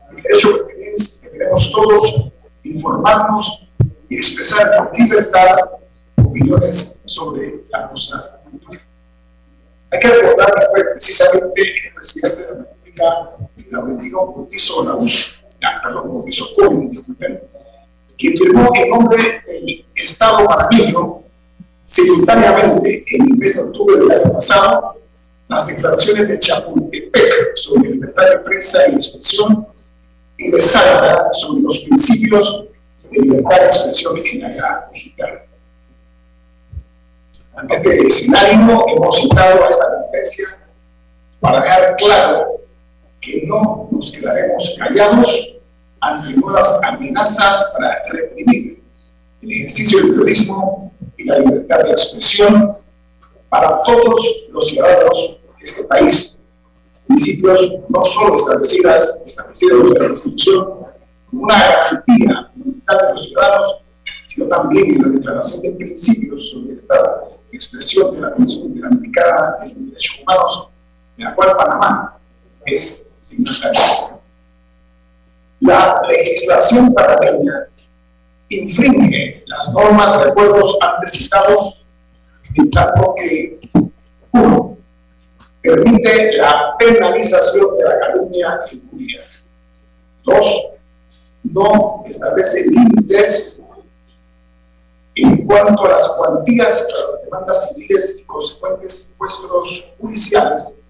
el 0.10 0.22
derecho 0.24 0.68
que 0.68 0.94
tenemos 1.30 1.72
todos 1.72 2.32
informarnos 2.64 3.68
y 4.10 4.18
expresar 4.18 4.90
con 4.90 4.98
libertad 4.98 5.58
opiniones 6.32 7.04
sobre 7.06 7.64
la 7.70 7.90
cosa. 7.90 8.40
Hay 9.92 10.00
que 10.00 10.08
recordar 10.08 10.54
que 10.56 10.66
fue 10.72 10.92
precisamente 10.92 11.62
el 11.62 11.94
presidente 11.94 12.42
de 12.42 12.48
la 12.48 12.58
República, 12.58 13.30
Laurentino 13.70 14.34
Cortizo 14.34 14.84
Laus, 14.86 15.44
perdón, 15.84 16.10
Cortizo 16.10 16.46
disculpen, 16.90 17.42
quien 18.18 18.38
firmó 18.38 18.70
en 18.76 18.90
nombre 18.90 19.42
del 19.46 19.86
Estado 19.96 20.48
panameño 20.48 21.24
simultáneamente 21.84 23.04
en 23.08 23.22
el 23.24 23.38
mes 23.38 23.56
de 23.56 23.64
octubre 23.64 23.98
del 23.98 24.12
año 24.12 24.34
pasado 24.34 24.96
las 25.50 25.68
declaraciones 25.68 26.30
de 26.30 26.40
Chapultepec 26.40 27.56
sobre 27.56 27.90
libertad 27.90 28.24
de 28.30 28.38
prensa 28.38 28.80
y 28.90 28.96
expresión 28.96 29.68
y 30.38 30.50
de 30.50 30.62
Salta 30.62 31.30
sobre 31.34 31.64
los 31.64 31.80
principios 31.80 32.68
de 33.10 33.22
libertad 33.22 33.60
de 33.60 33.66
expresión 33.66 34.18
en 34.18 34.42
la 34.42 34.54
era 34.54 34.90
digital. 34.94 35.51
Ante 37.56 37.76
este 37.76 38.08
escenario 38.08 38.86
hemos 38.88 39.22
citado 39.22 39.66
a 39.66 39.70
esta 39.70 39.86
conferencia 39.96 40.46
para 41.40 41.62
dejar 41.62 41.96
claro 41.98 42.62
que 43.20 43.44
no 43.46 43.90
nos 43.92 44.12
quedaremos 44.12 44.76
callados 44.80 45.58
ante 46.00 46.34
nuevas 46.38 46.82
amenazas 46.84 47.74
para 47.78 48.04
reprimir 48.12 48.82
el 49.42 49.52
ejercicio 49.52 50.00
del 50.00 50.12
periodismo 50.12 50.92
y 51.18 51.26
la 51.26 51.40
libertad 51.40 51.84
de 51.84 51.92
expresión 51.92 52.78
para 53.50 53.82
todos 53.84 54.50
los 54.52 54.68
ciudadanos 54.68 55.38
de 55.60 55.64
este 55.64 55.84
país. 55.88 56.48
Principios 57.06 57.74
no 57.90 58.06
solo 58.06 58.36
establecidas, 58.36 59.24
establecidos 59.26 59.88
en 59.88 60.02
la 60.02 60.10
Constitución 60.10 60.66
como 61.30 61.44
una 61.44 61.60
garantía 61.60 62.52
de 62.56 63.14
los 63.14 63.28
ciudadanos, 63.28 63.78
sino 64.26 64.48
también 64.48 64.96
en 64.96 65.02
la 65.02 65.10
Declaración 65.10 65.62
de 65.62 65.72
Principios 65.72 66.50
sobre 66.50 66.76
de 66.76 66.82
Expresión 67.52 68.16
de 68.16 68.22
la 68.22 68.32
Comisión 68.32 68.68
Interamericana 68.68 69.58
de 69.62 69.68
los 69.68 69.90
Derechos 69.90 70.22
Humanos, 70.22 70.70
de 71.18 71.24
la 71.24 71.36
cual 71.36 71.58
Panamá 71.58 72.18
es 72.66 73.14
signatario. 73.20 74.22
La 75.60 76.02
legislación 76.10 76.94
panameña 76.94 77.68
infringe 78.50 79.44
las 79.46 79.74
normas 79.74 80.24
de 80.24 80.32
acuerdos 80.32 80.78
antes 80.82 81.12
citados, 81.12 81.84
en 82.56 82.72
tanto 82.72 83.16
que, 83.16 83.60
uno, 84.32 84.78
permite 85.62 86.34
la 86.34 86.76
penalización 86.80 87.78
de 87.78 87.84
la 87.84 88.00
calumnia 88.00 88.60
injuria. 88.72 89.22
Dos, 90.26 90.78
no 91.44 92.04
establece 92.08 92.70
límites 92.70 93.66
en 95.24 95.46
cuanto 95.46 95.86
a 95.86 95.90
las 95.90 96.08
cuantías 96.18 96.88
para 96.90 97.14
las 97.14 97.24
demandas 97.24 97.74
civiles 97.74 98.20
y 98.22 98.26
consecuentes 98.26 99.16
puestos 99.18 99.94
judiciales 100.00 100.82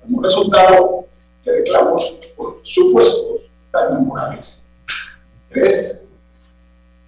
como 0.00 0.22
resultado 0.22 1.06
de 1.44 1.52
reclamos 1.52 2.14
por 2.36 2.60
supuestos 2.62 3.42
daños 3.72 4.00
morales. 4.00 4.70
Tres, 5.50 6.08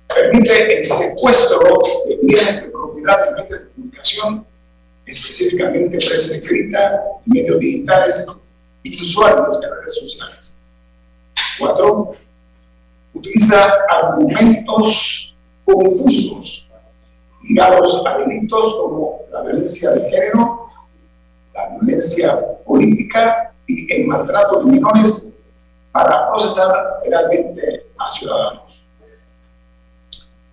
permite 0.09 0.79
el 0.79 0.85
secuestro 0.85 1.81
de 2.07 2.16
bienes 2.22 2.64
de 2.64 2.70
propiedad 2.70 3.24
de 3.24 3.43
medios 3.43 3.61
de 3.61 3.68
comunicación, 3.70 4.47
específicamente 5.07 5.99
prensa 5.99 6.35
escrita, 6.35 7.03
medios 7.24 7.59
digitales 7.59 8.26
y 8.83 9.03
usuarios 9.03 9.61
de 9.61 9.68
redes 9.68 9.95
sociales. 9.95 10.57
Cuatro, 11.59 12.14
utiliza 13.14 13.74
argumentos 13.91 15.37
confusos 15.64 16.68
ligados 17.49 18.03
a 18.07 18.19
delitos 18.19 18.75
como 18.75 19.21
la 19.33 19.43
violencia 19.43 19.91
de 19.93 20.11
género, 20.11 20.69
la 21.55 21.69
violencia 21.79 22.39
política 22.65 23.53
y 23.67 23.93
el 23.93 24.07
maltrato 24.07 24.61
de 24.61 24.73
menores 24.73 25.33
para 25.91 26.29
procesar 26.29 27.01
realmente 27.05 27.87
a 27.99 28.07
ciudadanos. 28.09 28.85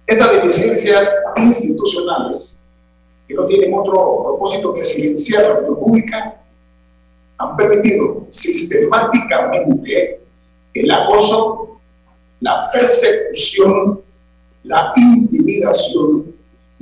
Estas 0.08 0.32
deficiencias 0.32 1.16
institucionales, 1.36 2.70
que 3.28 3.34
no 3.34 3.46
tienen 3.46 3.74
otro 3.74 4.24
propósito 4.24 4.74
que 4.74 4.84
silenciar 4.84 5.44
la 5.44 5.54
opinión 5.56 5.80
pública, 5.80 6.42
han 7.38 7.58
permitido 7.58 8.26
sistemáticamente 8.30 10.22
el 10.74 10.92
acoso, 10.92 11.80
la 12.40 12.70
persecución, 12.72 14.02
la 14.64 14.94
intimidación, 14.96 16.35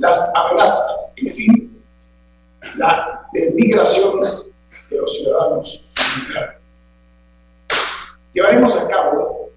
las 0.04 0.34
amenazas, 0.34 1.14
en 1.16 1.34
fin, 1.34 1.82
la 2.76 3.26
denigración 3.32 4.20
de 4.90 4.96
los 4.98 5.16
ciudadanos. 5.16 5.90
Llevaremos 8.32 8.84
a 8.84 8.88
cabo 8.88 9.48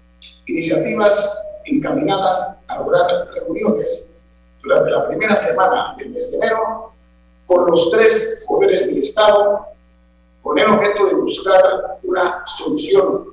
iniciativas 0.46 1.54
encaminadas 1.66 2.60
a 2.66 2.78
lograr 2.78 3.28
reuniones 3.34 4.18
durante 4.62 4.90
la 4.90 5.06
primera 5.08 5.36
semana 5.36 5.94
del 5.98 6.10
mes 6.10 6.32
de 6.32 6.38
enero 6.38 6.94
con 7.46 7.66
los 7.66 7.90
tres 7.90 8.42
poderes 8.48 8.88
del 8.88 9.00
Estado 9.00 9.66
con 10.42 10.58
el 10.58 10.70
objeto 10.70 11.06
de 11.08 11.14
buscar 11.14 11.98
una 12.04 12.42
solución 12.46 13.26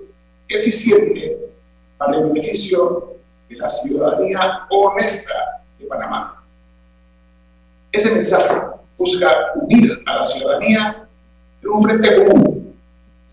eficiente 0.50 1.38
para 1.98 2.18
el 2.18 2.26
beneficio 2.26 3.16
de 3.48 3.56
la 3.56 3.70
ciudadanía 3.70 4.68
honesta 4.70 5.64
de 5.80 5.86
Panamá. 5.86 6.35
Ese 7.96 8.14
mensaje 8.14 8.54
busca 8.98 9.54
unir 9.56 10.04
a 10.06 10.18
la 10.18 10.26
ciudadanía 10.26 11.08
en 11.64 11.70
un 11.70 11.82
frente 11.82 12.26
común, 12.26 12.76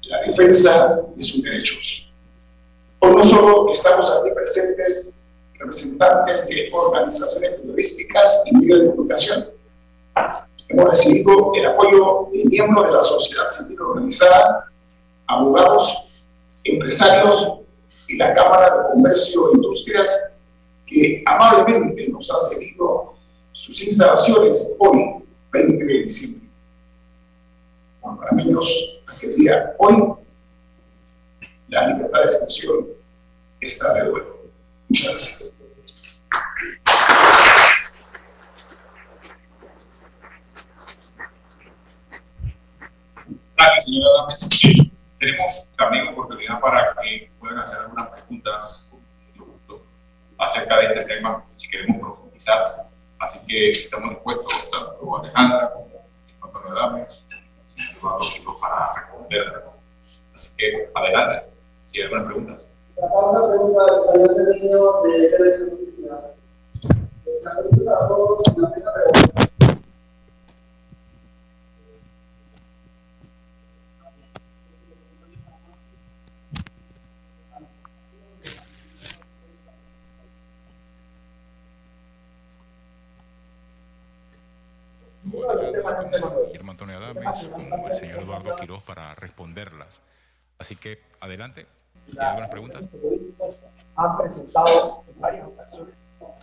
la 0.02 0.20
defensa 0.20 1.00
de 1.16 1.22
sus 1.24 1.42
derechos. 1.42 2.12
Hoy 3.00 3.10
no 3.16 3.24
solo 3.24 3.72
estamos 3.72 4.08
aquí 4.08 4.30
presentes 4.32 5.18
representantes 5.58 6.48
de 6.48 6.70
organizaciones 6.72 7.58
periodísticas 7.58 8.44
y 8.46 8.56
medios 8.56 8.82
de 8.82 8.90
comunicación, 8.90 9.46
hemos 10.68 10.90
recibido 10.90 11.50
el 11.56 11.66
apoyo 11.66 12.28
de 12.32 12.44
miembros 12.44 12.86
de 12.86 12.92
la 12.92 13.02
sociedad 13.02 13.48
civil 13.48 13.80
organizada, 13.80 14.66
abogados, 15.26 16.22
empresarios 16.62 17.52
y 18.06 18.16
la 18.16 18.32
Cámara 18.32 18.76
de 18.76 18.94
Comercio 18.94 19.50
e 19.50 19.56
Industrias, 19.56 20.36
que 20.86 21.24
amablemente 21.26 22.08
nos 22.10 22.30
ha 22.30 22.38
cedido 22.38 23.11
sus 23.53 23.82
instalaciones 23.82 24.74
hoy, 24.78 25.24
20 25.53 25.84
de 25.84 26.03
diciembre. 26.05 26.48
Bueno, 28.00 28.18
para 28.18 28.32
menos 28.32 28.68
aquel 29.07 29.36
día 29.36 29.74
hoy, 29.78 30.14
la 31.68 31.88
libertad 31.88 32.20
de 32.20 32.24
expresión 32.26 32.86
está 33.61 33.94
de 33.94 34.11
nuevo. 34.11 34.40
Muchas 34.88 35.12
gracias. 35.12 35.59
Gracias, 43.57 43.84
señora 43.84 44.09
Dames. 44.22 44.48
Tenemos 45.18 45.53
también 45.76 46.09
oportunidad 46.09 46.61
para 46.61 46.96
que 47.00 47.30
puedan 47.38 47.59
hacer 47.59 47.78
algunas 47.78 48.11
preguntas 48.11 48.92
acerca 50.38 50.80
de 50.80 50.86
este 50.86 51.05
tema, 51.05 51.44
si 51.57 51.68
queremos 51.68 52.00
profundizar. 52.00 52.91
Así 53.22 53.38
que 53.46 53.70
estamos 53.70 54.10
dispuestos, 54.10 54.68
tanto 54.72 55.16
Alejandra 55.16 55.72
como 55.74 55.86
Antonio 56.40 56.74
Dames, 56.74 57.24
para 58.60 58.94
responderlas. 58.94 59.76
Así 60.34 60.48
que 60.56 60.90
adelante, 60.92 61.46
si 61.86 61.98
hay 61.98 62.04
algunas 62.06 62.26
preguntas. 62.26 62.68
Una 62.96 63.48
pregunta 63.48 63.84
del 64.12 64.60
señor 64.60 65.02
de 65.04 65.70
Justicia. 65.70 66.18
La 67.44 67.58
pregunta, 67.58 67.92
la 67.92 68.08
pregunta. 68.08 68.52
Guillermo 68.52 69.31
Con 87.32 87.90
el 87.90 87.94
señor 87.96 88.22
Eduardo 88.22 88.56
Quiroz 88.56 88.82
para 88.82 89.14
responderlas. 89.14 90.02
Así 90.58 90.76
que, 90.76 91.00
adelante. 91.20 91.66
¿Hay 92.18 92.26
algunas 92.26 92.50
preguntas? 92.50 92.84
Han 93.96 94.16
presentado 94.18 95.04
en 95.08 95.20
varias 95.20 95.46
ocasiones 95.46 95.94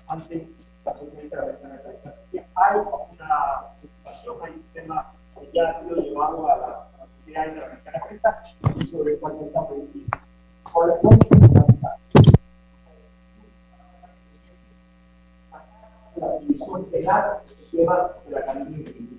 ante 0.08 0.50
la 0.86 1.22
Interamericana 1.22 1.78
de 1.78 2.04
la 2.34 2.44
Hay 2.56 2.78
una 3.12 3.66
situación, 3.82 4.38
hay 4.44 4.52
un 4.52 4.64
tema 4.74 5.14
que 5.40 5.52
ya 5.54 5.70
ha 5.70 5.82
sido 5.82 5.96
llevado 5.98 6.52
a 6.52 6.58
la, 6.58 6.86
Sociedad 7.20 7.48
Interamericana 7.48 8.00
de 8.00 8.06
Prensa 8.08 8.44
sobre 8.90 9.14
el 9.14 9.20
cual 9.20 9.38
está 9.46 9.68
prohibido. 9.68 10.08
Ahora, 10.74 10.96
¿cómo 11.02 11.18
se 16.14 16.20
la 16.20 16.40
división 16.40 16.86
penal 16.90 17.38
temas 17.72 18.26
de 18.26 18.32
la 18.32 18.46
calidad 18.46 19.19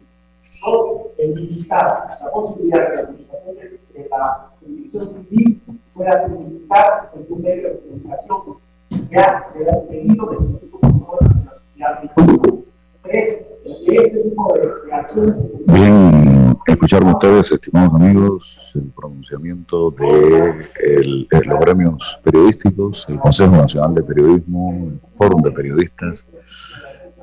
no 0.62 1.06
limitar 1.18 2.06
la 2.22 2.30
posibilidad 2.32 2.88
de 2.90 2.94
la 2.96 3.00
administración 3.02 3.54
de 3.56 4.08
la 4.10 4.46
jurisdicción 4.60 5.24
civil 5.28 5.60
pueda 5.94 6.26
significar 6.26 7.10
en 7.14 7.26
un 7.28 7.42
medio 7.42 7.68
de 7.68 7.78
comunicación 7.80 8.40
ya 9.10 9.44
se 9.52 9.70
ha 9.70 9.80
pedido 9.88 10.26
de 10.26 10.34
los 10.36 10.60
tipos 10.60 10.80
de 10.80 10.88
la 11.78 12.00
sociedad 12.00 12.64
Tres, 13.02 13.40
ese 13.86 14.18
tipo 14.22 14.52
de 14.54 14.72
reacciones 14.86 15.46
Bien, 15.66 16.56
escuchar 16.66 17.00
con 17.02 17.14
ustedes, 17.14 17.50
estimados 17.50 17.94
amigos, 17.94 18.72
el 18.74 18.90
pronunciamiento 18.94 19.90
de, 19.92 20.66
el- 20.84 21.26
de 21.30 21.44
los 21.44 21.60
gremios 21.60 22.20
periodísticos, 22.22 23.06
el 23.08 23.18
Consejo 23.18 23.56
Nacional 23.56 23.94
de 23.94 24.02
Periodismo, 24.02 24.72
el 24.86 25.00
Fórum 25.16 25.42
de 25.42 25.50
Periodistas, 25.52 26.28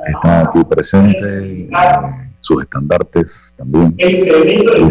está 0.08 0.42
aquí 0.42 0.64
presente, 0.64 1.20
eh, 1.64 1.70
sus 2.48 2.64
estandartes 2.64 3.32
también, 3.58 3.96
diferentes 3.96 4.82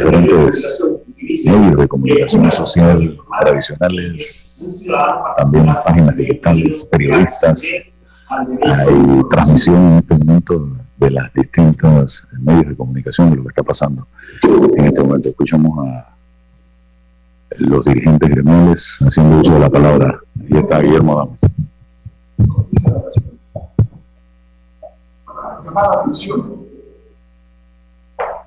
medios 1.46 1.76
de 1.78 1.88
comunicación 1.88 2.52
social 2.52 3.18
tradicionales, 3.40 4.86
también 5.38 5.66
páginas 5.84 6.16
digitales, 6.16 6.84
periodistas, 6.90 7.62
hay 8.28 9.22
transmisión 9.30 9.76
en 9.76 9.98
este 9.98 10.14
momento 10.14 10.68
de 10.98 11.10
las 11.10 11.32
distintas 11.32 12.26
medios 12.38 12.68
de 12.68 12.76
comunicación 12.76 13.30
de 13.30 13.36
lo 13.36 13.42
que 13.42 13.48
está 13.48 13.62
pasando. 13.62 14.06
En 14.76 14.84
este 14.84 15.02
momento 15.02 15.28
escuchamos 15.28 15.86
a 15.86 16.14
los 17.58 17.84
dirigentes 17.86 18.28
gremiales 18.28 18.98
haciendo 19.00 19.40
uso 19.40 19.54
de 19.54 19.60
la 19.60 19.70
palabra. 19.70 20.20
Ahí 20.40 20.58
está 20.58 20.80
Guillermo 20.80 21.16
Damas. 21.16 21.40
para 25.24 25.62
llamar 25.62 25.88
la 25.88 26.00
atención, 26.00 26.65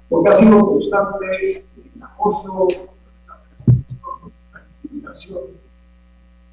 porque 0.09 0.29
ha 0.29 0.33
sido 0.33 0.65
constante 0.65 1.25
el 1.95 2.03
acoso, 2.03 2.67
la 4.51 4.61
intimidación, 4.83 5.43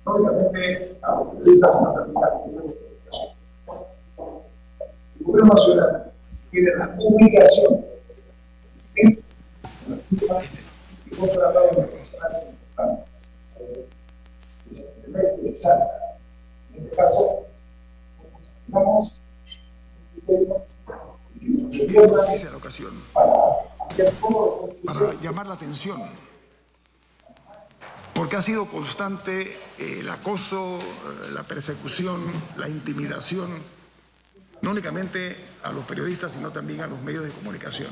no 0.05 0.15
únicamente 0.15 0.99
a 1.03 1.17
los 1.17 1.35
periodistas, 1.35 1.75
a 1.75 1.81
los 1.81 2.07
comunicación. 2.13 2.75
El 5.19 5.25
gobierno 5.25 5.55
nacional 5.55 6.13
tiene 6.51 6.71
la 6.77 6.97
obligación 7.01 7.85
de 8.95 9.23
contratar 11.17 11.65
internacionales 11.73 12.49
importantes, 12.51 13.29
eh, 13.61 13.89
especialmente 14.71 15.43
de 15.43 15.57
Salta. 15.57 16.19
En 16.75 16.85
este 16.85 16.97
caso, 16.97 17.47
vamos 18.69 19.13
Dice 21.71 22.51
la 22.51 22.57
ocasión 22.57 22.93
para 24.85 25.15
llamar 25.21 25.47
la 25.47 25.55
atención 25.55 26.01
porque 28.15 28.37
ha 28.37 28.43
sido 28.43 28.67
constante 28.67 29.43
eh, 29.79 29.99
el 30.01 30.09
acoso, 30.09 30.79
eh, 30.79 31.31
la 31.33 31.43
persecución, 31.43 32.21
la 32.57 32.67
intimidación, 32.67 33.47
no 34.63 34.71
únicamente 34.71 35.37
a 35.63 35.71
los 35.71 35.85
periodistas, 35.85 36.33
sino 36.33 36.51
también 36.51 36.81
a 36.81 36.87
los 36.87 37.01
medios 37.03 37.25
de 37.25 37.31
comunicación. 37.31 37.91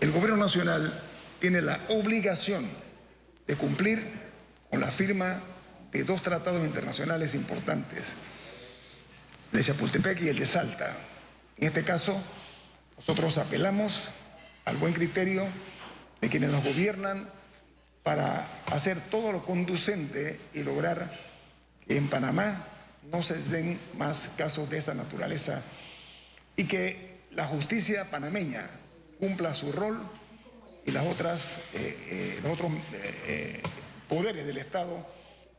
El 0.00 0.12
gobierno 0.12 0.36
nacional 0.36 0.92
tiene 1.40 1.60
la 1.60 1.80
obligación 1.88 2.64
de 3.48 3.56
cumplir 3.56 4.00
con 4.70 4.80
la 4.80 4.92
firma 4.92 5.40
de 5.90 6.04
dos 6.04 6.22
tratados 6.22 6.64
internacionales 6.64 7.34
importantes, 7.34 8.14
el 9.50 9.58
de 9.58 9.64
Chapultepec 9.64 10.20
y 10.22 10.28
el 10.28 10.38
de 10.38 10.46
Salta. 10.46 10.96
En 11.58 11.68
este 11.68 11.84
caso, 11.84 12.20
nosotros 12.96 13.38
apelamos 13.38 14.02
al 14.64 14.76
buen 14.76 14.92
criterio 14.92 15.46
de 16.20 16.28
quienes 16.28 16.50
nos 16.50 16.62
gobiernan 16.62 17.28
para 18.02 18.46
hacer 18.66 19.00
todo 19.10 19.32
lo 19.32 19.44
conducente 19.44 20.38
y 20.54 20.62
lograr 20.62 21.10
que 21.86 21.96
en 21.96 22.08
Panamá 22.08 22.64
no 23.10 23.22
se 23.22 23.36
den 23.38 23.78
más 23.96 24.30
casos 24.36 24.68
de 24.68 24.78
esa 24.78 24.94
naturaleza 24.94 25.62
y 26.56 26.64
que 26.64 27.16
la 27.30 27.46
justicia 27.46 28.10
panameña 28.10 28.68
cumpla 29.18 29.54
su 29.54 29.72
rol 29.72 29.98
y 30.84 30.90
las 30.90 31.06
otras, 31.06 31.58
eh, 31.74 31.96
eh, 32.08 32.40
los 32.42 32.52
otros 32.52 32.72
eh, 32.92 33.62
poderes 34.08 34.46
del 34.46 34.58
Estado 34.58 35.06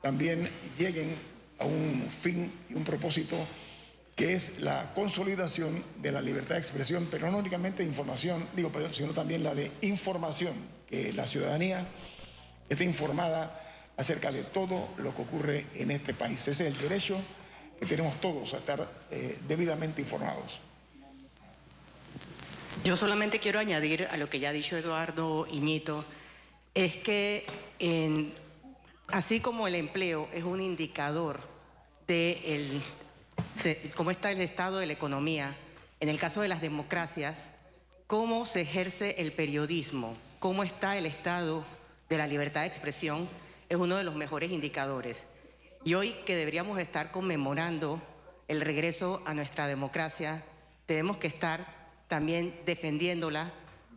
también 0.01 0.49
lleguen 0.77 1.15
a 1.59 1.65
un 1.65 2.09
fin 2.21 2.51
y 2.69 2.75
un 2.75 2.83
propósito 2.83 3.35
que 4.17 4.33
es 4.33 4.59
la 4.59 4.93
consolidación 4.95 5.83
de 6.01 6.11
la 6.11 6.21
libertad 6.21 6.55
de 6.55 6.61
expresión, 6.61 7.07
pero 7.09 7.29
no 7.31 7.37
únicamente 7.37 7.83
de 7.83 7.89
información, 7.89 8.45
digo, 8.55 8.71
sino 8.91 9.13
también 9.13 9.43
la 9.43 9.53
de 9.53 9.71
información, 9.83 10.55
que 10.89 11.13
la 11.13 11.27
ciudadanía 11.27 11.85
esté 12.67 12.83
informada 12.83 13.63
acerca 13.95 14.31
de 14.31 14.43
todo 14.43 14.89
lo 14.97 15.15
que 15.15 15.21
ocurre 15.21 15.65
en 15.75 15.91
este 15.91 16.15
país. 16.15 16.39
Ese 16.47 16.67
es 16.67 16.73
el 16.73 16.77
derecho 16.81 17.15
que 17.79 17.85
tenemos 17.85 18.19
todos 18.19 18.55
a 18.55 18.57
estar 18.57 18.89
eh, 19.11 19.37
debidamente 19.47 20.01
informados. 20.01 20.59
Yo 22.83 22.95
solamente 22.95 23.37
quiero 23.39 23.59
añadir 23.59 24.07
a 24.09 24.17
lo 24.17 24.29
que 24.29 24.39
ya 24.39 24.49
ha 24.49 24.53
dicho 24.53 24.75
Eduardo 24.77 25.45
Iñito, 25.51 26.05
es 26.73 26.95
que 26.97 27.45
así 29.09 29.39
como 29.41 29.67
el 29.67 29.75
empleo 29.75 30.27
es 30.33 30.43
un 30.43 30.59
indicador 30.61 31.39
de 32.07 32.31
el- 32.45 32.81
se- 33.55 33.91
cómo 33.95 34.11
está 34.11 34.31
el 34.31 34.41
estado 34.41 34.77
de 34.77 34.85
la 34.85 34.93
economía, 34.93 35.55
en 35.99 36.09
el 36.09 36.19
caso 36.19 36.41
de 36.41 36.47
las 36.47 36.61
democracias, 36.61 37.37
cómo 38.07 38.45
se 38.45 38.61
ejerce 38.61 39.15
el 39.19 39.31
periodismo, 39.31 40.15
cómo 40.39 40.63
está 40.63 40.97
el 40.97 41.05
estado 41.05 41.65
de 42.09 42.17
la 42.17 42.27
libertad 42.27 42.61
de 42.61 42.67
expresión, 42.67 43.27
es 43.69 43.77
uno 43.77 43.97
de 43.97 44.03
los 44.03 44.15
mejores 44.15 44.51
indicadores. 44.51 45.23
Y 45.83 45.93
hoy 45.93 46.15
que 46.25 46.35
deberíamos 46.35 46.79
estar 46.79 47.11
conmemorando 47.11 48.01
el 48.47 48.61
regreso 48.61 49.21
a 49.25 49.33
nuestra 49.33 49.67
democracia, 49.67 50.43
tenemos 50.85 51.17
que 51.17 51.27
estar 51.27 51.65
también 52.07 52.53
defendiéndola, 52.65 53.51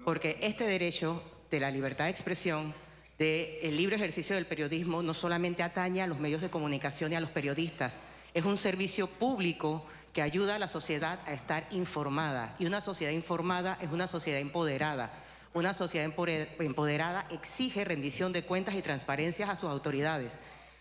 porque 0.05 0.39
este 0.41 0.65
derecho 0.65 1.23
de 1.51 1.61
la 1.61 1.71
libertad 1.71 2.05
de 2.07 2.11
expresión, 2.11 2.75
del 3.19 3.77
libre 3.77 3.97
ejercicio 3.97 4.35
del 4.35 4.47
periodismo, 4.47 5.03
no 5.03 5.15
solamente 5.15 5.63
atañe 5.63 6.01
a 6.03 6.07
los 6.07 6.19
medios 6.19 6.41
de 6.41 6.49
comunicación 6.51 7.13
y 7.13 7.17
a 7.17 7.21
los 7.21 7.31
periodistas, 7.31 7.95
es 8.35 8.45
un 8.45 8.57
servicio 8.57 9.07
público 9.07 9.85
que 10.13 10.23
ayuda 10.23 10.57
a 10.57 10.59
la 10.59 10.69
sociedad 10.69 11.21
a 11.27 11.33
estar 11.33 11.67
informada. 11.71 12.55
Y 12.59 12.67
una 12.67 12.81
sociedad 12.81 13.13
informada 13.13 13.79
es 13.81 13.91
una 13.91 14.09
sociedad 14.09 14.41
empoderada. 14.41 15.11
Una 15.53 15.75
sociedad 15.75 16.13
empoderada 16.59 17.27
exige 17.31 17.85
rendición 17.85 18.33
de 18.33 18.45
cuentas 18.45 18.75
y 18.75 18.83
transparencias 18.83 19.49
a 19.49 19.57
sus 19.57 19.69
autoridades. 19.69 20.33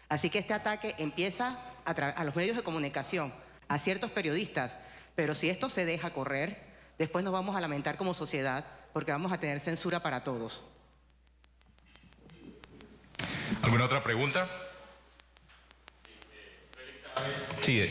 Así 0.10 0.30
que 0.30 0.40
este 0.40 0.54
ataque 0.54 0.96
empieza 0.98 1.60
a 1.86 2.24
los 2.24 2.36
medios 2.36 2.56
de 2.56 2.64
comunicación, 2.64 3.34
a 3.68 3.80
ciertos 3.80 4.12
periodistas, 4.12 4.76
pero 5.16 5.34
si 5.34 5.50
esto 5.50 5.70
se 5.70 5.86
deja 5.86 6.12
correr, 6.12 6.62
después 6.98 7.24
nos 7.24 7.34
vamos 7.34 7.56
a 7.56 7.62
lamentar 7.62 7.98
como 7.98 8.14
sociedad 8.14 8.66
porque 8.94 9.12
vamos 9.12 9.32
a 9.32 9.40
tener 9.40 9.60
censura 9.60 10.02
para 10.02 10.24
todos. 10.24 10.64
¿Alguna 13.62 13.86
otra 13.86 14.04
pregunta? 14.04 14.48
Sí. 17.62 17.82
eh. 17.82 17.90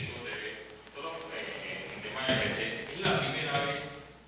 Es 2.29 3.01
la 3.01 3.19
primera 3.21 3.53
vez 3.65 3.83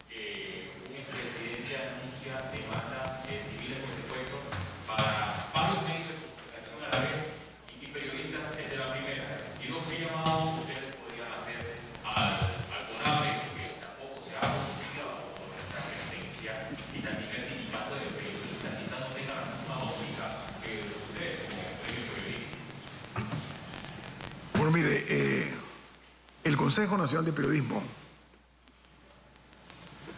que 0.08 0.70
un 0.88 0.94
expresidente 0.96 1.74
anuncia 1.76 2.48
demandas 2.54 3.26
eh, 3.28 3.42
civiles 3.50 3.78
por 3.82 3.92
secuestro 3.96 4.38
para 4.86 5.50
varios 5.52 5.82
medios 5.88 6.06
de 6.08 6.16
comunicación 6.22 6.78
a 6.86 6.88
la 6.94 6.98
vez 7.02 7.20
y, 7.68 7.84
y 7.84 7.88
periodistas, 7.90 8.46
esa 8.60 8.72
es 8.72 8.78
la 8.78 8.92
primera. 8.94 9.26
Y 9.60 9.66
dos 9.68 9.82
qué 9.90 10.04
llamados 10.06 10.60
ustedes 10.64 10.94
podrían 11.02 11.32
hacer 11.34 11.60
al, 12.04 12.60
al 12.70 12.82
CONAPE, 12.94 13.30
que 13.58 13.64
tampoco 13.82 14.16
se 14.22 14.32
ha 14.38 14.44
pronunciado 14.46 15.34
por 15.34 15.44
nuestra 15.50 15.80
presencia, 15.90 16.52
y 16.94 16.98
también 17.02 17.30
el 17.34 17.42
sindicato 17.42 17.92
de 17.98 18.06
periodistas, 18.16 18.72
quizás 18.80 19.00
no 19.02 19.10
tengan 19.16 19.36
la 19.42 19.50
misma 19.50 19.76
óptica 19.82 20.24
que 20.62 20.72
ustedes 20.88 21.42
como 21.50 21.58
gremio 21.82 22.06
periodístico. 22.14 22.54
Bueno, 24.56 24.70
mire, 24.72 24.94
eh, 25.08 25.48
el 26.44 26.56
Consejo 26.70 26.96
Nacional 26.96 27.24
de 27.24 27.32
Periodismo, 27.32 27.82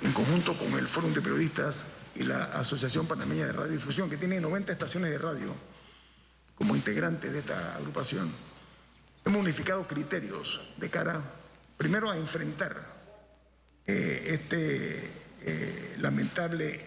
en 0.03 0.12
conjunto 0.12 0.55
con 0.55 0.70
el 0.74 0.86
Fórum 0.86 1.14
de 1.14 1.22
Periodistas 1.22 1.86
y 2.14 2.24
la 2.24 2.44
Asociación 2.44 3.07
Panameña 3.07 3.46
de 3.46 3.53
Radiodifusión, 3.53 4.11
que 4.11 4.18
tiene 4.18 4.38
90 4.38 4.70
estaciones 4.70 5.11
de 5.12 5.16
radio 5.16 5.55
como 6.55 6.76
integrantes 6.76 7.32
de 7.32 7.38
esta 7.38 7.76
agrupación, 7.76 8.30
hemos 9.24 9.40
unificado 9.40 9.88
criterios 9.88 10.61
de 10.76 10.90
cara, 10.90 11.22
primero, 11.78 12.11
a 12.11 12.18
enfrentar 12.18 12.84
eh, 13.86 14.22
este 14.26 15.11
eh, 15.40 15.96
lamentable 16.00 16.78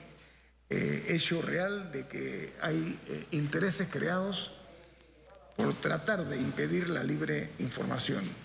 eh, 0.70 1.06
hecho 1.08 1.42
real 1.42 1.92
de 1.92 2.08
que 2.08 2.54
hay 2.62 3.00
intereses 3.32 3.90
creados 3.92 4.52
por 5.58 5.74
tratar 5.82 6.24
de 6.24 6.38
impedir 6.38 6.88
la 6.88 7.04
libre 7.04 7.50
información. 7.58 8.45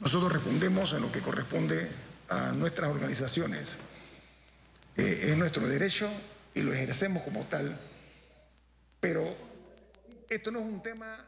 Nosotros 0.00 0.32
respondemos 0.32 0.92
en 0.92 1.02
lo 1.02 1.10
que 1.10 1.20
corresponde 1.20 1.88
a 2.28 2.52
nuestras 2.52 2.90
organizaciones. 2.90 3.78
Eh, 4.96 5.30
es 5.30 5.36
nuestro 5.36 5.66
derecho 5.66 6.08
y 6.54 6.62
lo 6.62 6.72
ejercemos 6.72 7.22
como 7.24 7.44
tal. 7.44 7.76
Pero 9.00 9.24
esto 10.28 10.50
no 10.50 10.60
es 10.60 10.64
un 10.64 10.82
tema... 10.82 11.26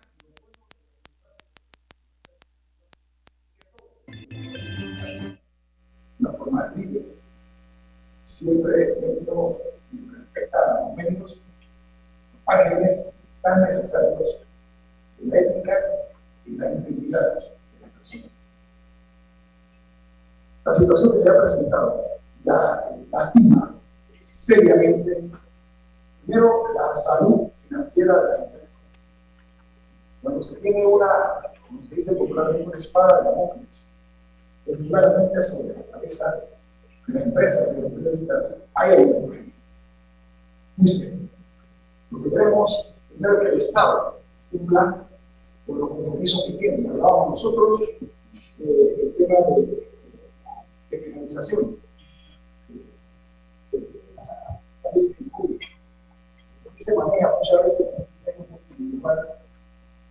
La 6.19 6.33
forma 6.33 6.73
libre, 6.77 7.03
siempre 8.25 8.95
dentro 9.01 9.59
y 9.93 10.15
respetar 10.15 10.61
los 10.75 10.81
momentos, 10.91 11.31
los 11.31 12.45
márgenes 12.47 13.15
tan 13.41 13.63
necesarios 13.63 14.41
la 15.25 15.39
ética 15.39 15.73
y 16.47 16.57
la 16.57 16.73
integridad 16.73 17.39
la 20.65 20.75
situación 20.75 21.13
que 21.13 21.19
se 21.19 21.31
ha 21.31 21.39
presentado 21.39 22.05
ya 22.45 22.91
lastima 23.11 23.75
seriamente, 24.23 25.29
primero, 26.25 26.75
la 26.75 26.95
salud 26.95 27.49
financiera 27.67 28.15
de 28.15 28.29
las 28.29 28.41
empresas. 28.41 29.09
Cuando 30.23 30.43
se 30.43 30.61
tiene 30.61 30.87
una, 30.87 31.09
como 31.67 31.83
se 31.83 31.95
dice 31.95 32.15
popularmente, 32.17 32.69
una 32.69 32.77
espada 32.77 33.19
de 33.19 33.31
Damocles, 33.31 33.95
claramente 34.89 35.43
sobre 35.43 35.75
la 35.75 35.83
cabeza 35.91 36.43
de 37.07 37.15
las 37.15 37.25
empresas 37.25 37.73
y 37.73 37.77
de 37.77 37.83
los 37.83 37.93
periodistas, 37.93 38.57
hay 38.75 39.07
problema. 39.07 39.53
Muy 40.77 40.89
serio. 40.89 41.29
Lo 42.11 42.23
que 42.23 42.31
queremos, 42.31 42.95
primero, 43.09 43.41
que 43.41 43.49
el 43.49 43.59
Estado 43.59 44.21
cumpla 44.51 45.05
con 45.67 45.79
los 45.79 45.89
compromisos 45.89 46.45
que 46.47 46.53
tiene. 46.55 46.89
Hablábamos 46.89 47.31
nosotros 47.31 47.81
eh, 48.59 48.97
el 49.03 49.15
tema 49.17 49.39
de, 49.57 49.80
de 51.35 51.43
finalización 51.43 51.81
se 56.79 56.97
maneja 56.97 57.35
muchas 57.37 57.65
veces 57.65 57.91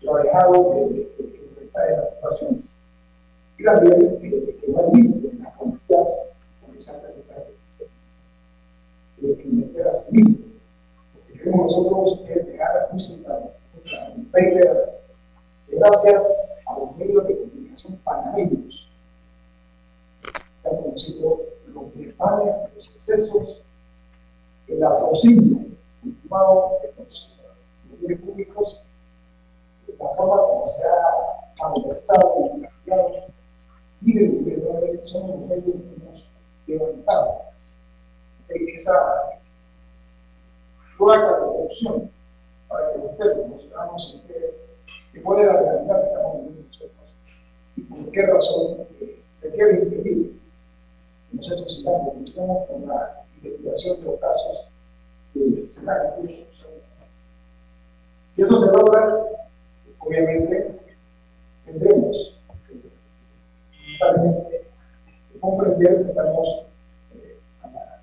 lo 0.01 0.15
alejado 0.15 0.74
de, 0.74 0.89
de, 0.93 1.91
esa 1.91 2.05
situación. 2.05 2.63
Y 3.57 3.63
también 3.63 4.20
que, 4.20 4.30
que 4.30 4.67
no 4.67 4.80
hay 4.80 5.01
límite 5.01 5.30
en 5.30 5.43
las 5.43 5.55
conductas 5.55 6.32
presentado 7.01 7.45
de 9.17 9.36
que 9.36 9.45
meter 9.45 9.93
civil. 9.93 10.59
Lo 11.15 11.28
que 11.28 11.39
queremos 11.39 11.76
nosotros 11.76 12.22
es 12.30 12.45
dejar 12.47 12.89
música, 12.93 13.39
un 14.15 14.26
paper, 14.26 15.01
gracias 15.67 16.49
a 16.67 16.80
los 16.80 16.95
medios 16.97 17.28
de 17.28 17.38
comunicación 17.38 17.97
panameños 18.03 18.89
se 20.59 20.70
los 21.74 21.95
desmanes, 21.95 22.70
los 22.76 22.89
excesos, 22.89 23.62
el 24.68 24.80
latrocinio 24.80 25.66
continuado 26.02 26.80
de 26.82 26.93
los 26.97 27.30
medios 28.02 28.22
públicos, 28.22 28.82
la 30.00 30.10
forma 30.16 30.38
como 30.38 30.68
se 30.68 30.84
ha 30.84 31.68
malversado 31.68 32.36
y 32.58 32.62
cambiado, 32.62 33.10
miren 34.02 34.45
que 34.45 34.72
a 34.72 34.80
veces 34.80 35.10
son 35.10 35.28
los 35.28 35.39
medios 35.41 35.76
que 36.66 36.76
hemos 36.76 36.88
levantado 36.88 37.50
esa 38.80 39.39
cloaca 40.97 41.28
de 41.28 41.45
corrupción 41.45 42.12
para 42.68 42.93
que 42.93 43.00
ustedes, 43.00 43.50
los 43.50 43.62
ciudadanos, 43.62 44.24
se 44.28 44.34
de 45.14 45.24
cuál 45.24 45.39
es 45.39 45.45
la 45.47 45.54
realidad 45.54 46.02
que 46.02 46.08
estamos 46.08 46.38
viviendo 46.38 46.68
nosotros 46.68 47.14
y 47.76 47.82
por 47.82 48.12
qué 48.12 48.22
razón 48.26 48.88
se 49.34 49.52
quiere 49.52 49.84
impedir 49.84 50.39
que 51.30 51.38
nosotros 51.38 51.77
sigamos 51.77 52.67
con 52.67 52.88
la 52.88 53.23
investigación 53.36 53.99
de 53.99 54.05
los 54.05 54.19
casos 54.19 54.69
si 58.27 58.41
eso 58.41 58.59
se 58.59 58.71
logra, 58.71 59.17
obviamente 59.99 60.80
tendremos 61.65 62.39
totalmente 63.99 64.65
comprender 65.39 66.03
que 66.03 66.09
estamos 66.09 66.65
eh, 67.15 67.38
a 67.61 67.67
la 67.67 68.01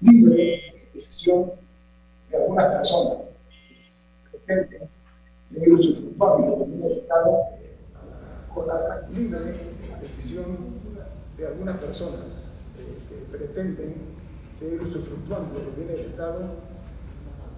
libre 0.00 0.88
decisión 0.92 1.52
de 2.30 2.36
algunas 2.36 2.76
personas. 2.76 3.38
Que 4.32 4.38
pretenden 4.38 4.88
seguir 5.44 5.74
usufructuando 5.74 6.66
del 6.66 6.92
Estado 6.98 7.44
con 8.54 8.66
la 8.66 9.06
libre 9.10 9.54
decisión 10.00 10.80
de 11.36 11.46
algunas 11.46 11.76
personas 11.78 12.47
que 13.08 13.36
pretenden 13.36 13.94
seguir 14.58 14.82
usufructuando 14.82 15.58
de 15.58 15.66
los 15.66 15.76
bienes 15.76 15.96
del 15.96 16.06
Estado 16.06 16.40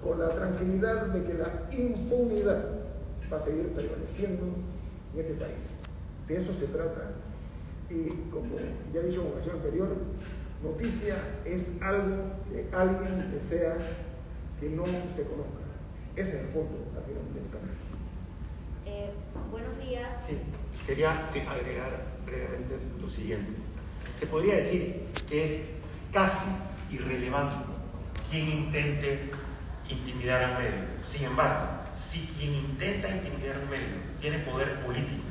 con 0.02 0.18
la 0.18 0.30
tranquilidad 0.30 1.06
de 1.06 1.24
que 1.24 1.34
la 1.34 1.68
impunidad 1.70 2.64
va 3.32 3.36
a 3.36 3.40
seguir 3.40 3.68
prevaleciendo 3.68 4.46
en 5.14 5.20
este 5.20 5.34
país. 5.34 5.70
De 6.26 6.36
eso 6.36 6.52
se 6.54 6.66
trata. 6.66 7.12
Y 7.88 8.08
como 8.30 8.56
ya 8.92 9.00
he 9.00 9.06
dicho 9.06 9.22
en 9.22 9.28
ocasión 9.28 9.56
anterior, 9.56 9.88
noticia 10.62 11.16
es 11.44 11.80
algo 11.82 12.16
que 12.50 12.66
alguien 12.74 13.30
desea 13.32 13.76
que 14.60 14.70
no 14.70 14.84
se 14.84 15.24
conozca. 15.24 15.60
Ese 16.16 16.36
es 16.36 16.40
el 16.40 16.46
fondo 16.46 16.76
al 16.96 17.02
final 17.02 17.22
del 17.34 17.48
camino. 17.50 17.80
Eh, 18.86 19.10
buenos 19.50 19.78
días. 19.78 20.24
Sí, 20.24 20.38
quería 20.86 21.26
agregar 21.26 22.04
brevemente 22.26 22.76
lo 23.00 23.08
siguiente. 23.08 23.52
Se 24.18 24.26
podría 24.26 24.56
decir 24.56 25.06
que 25.28 25.44
es 25.44 25.70
casi 26.12 26.50
irrelevante 26.90 27.56
quien 28.30 28.48
intente 28.48 29.30
intimidar 29.88 30.44
al 30.44 30.58
medio. 30.58 30.84
Sin 31.02 31.24
embargo, 31.24 31.66
si 31.96 32.26
quien 32.38 32.54
intenta 32.54 33.08
intimidar 33.08 33.56
al 33.56 33.68
medio 33.68 33.96
tiene 34.20 34.38
poder 34.40 34.80
político, 34.80 35.22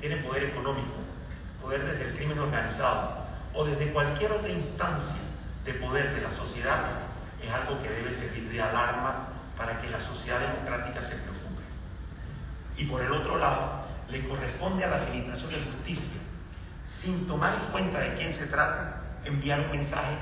tiene 0.00 0.16
poder 0.18 0.44
económico, 0.44 0.94
poder 1.60 1.84
desde 1.84 2.10
el 2.10 2.16
crimen 2.16 2.38
organizado 2.38 3.26
o 3.54 3.64
desde 3.64 3.92
cualquier 3.92 4.32
otra 4.32 4.50
instancia 4.50 5.20
de 5.64 5.74
poder 5.74 6.14
de 6.14 6.22
la 6.22 6.30
sociedad, 6.30 6.82
es 7.42 7.50
algo 7.50 7.82
que 7.82 7.88
debe 7.88 8.12
servir 8.12 8.48
de 8.50 8.60
alarma 8.60 9.28
para 9.56 9.80
que 9.80 9.88
la 9.88 10.00
sociedad 10.00 10.40
democrática 10.40 11.02
se 11.02 11.16
preocupe. 11.16 11.62
Y 12.76 12.84
por 12.84 13.02
el 13.02 13.12
otro 13.12 13.38
lado, 13.38 13.86
le 14.08 14.26
corresponde 14.28 14.84
a 14.84 14.88
la 14.88 14.96
Administración 14.96 15.50
de 15.50 15.56
Justicia, 15.72 16.20
sin 16.86 17.26
tomar 17.26 17.52
en 17.54 17.72
cuenta 17.72 17.98
de 17.98 18.14
quién 18.14 18.32
se 18.32 18.46
trata, 18.46 19.02
enviar 19.24 19.60
un 19.60 19.72
mensaje 19.72 20.14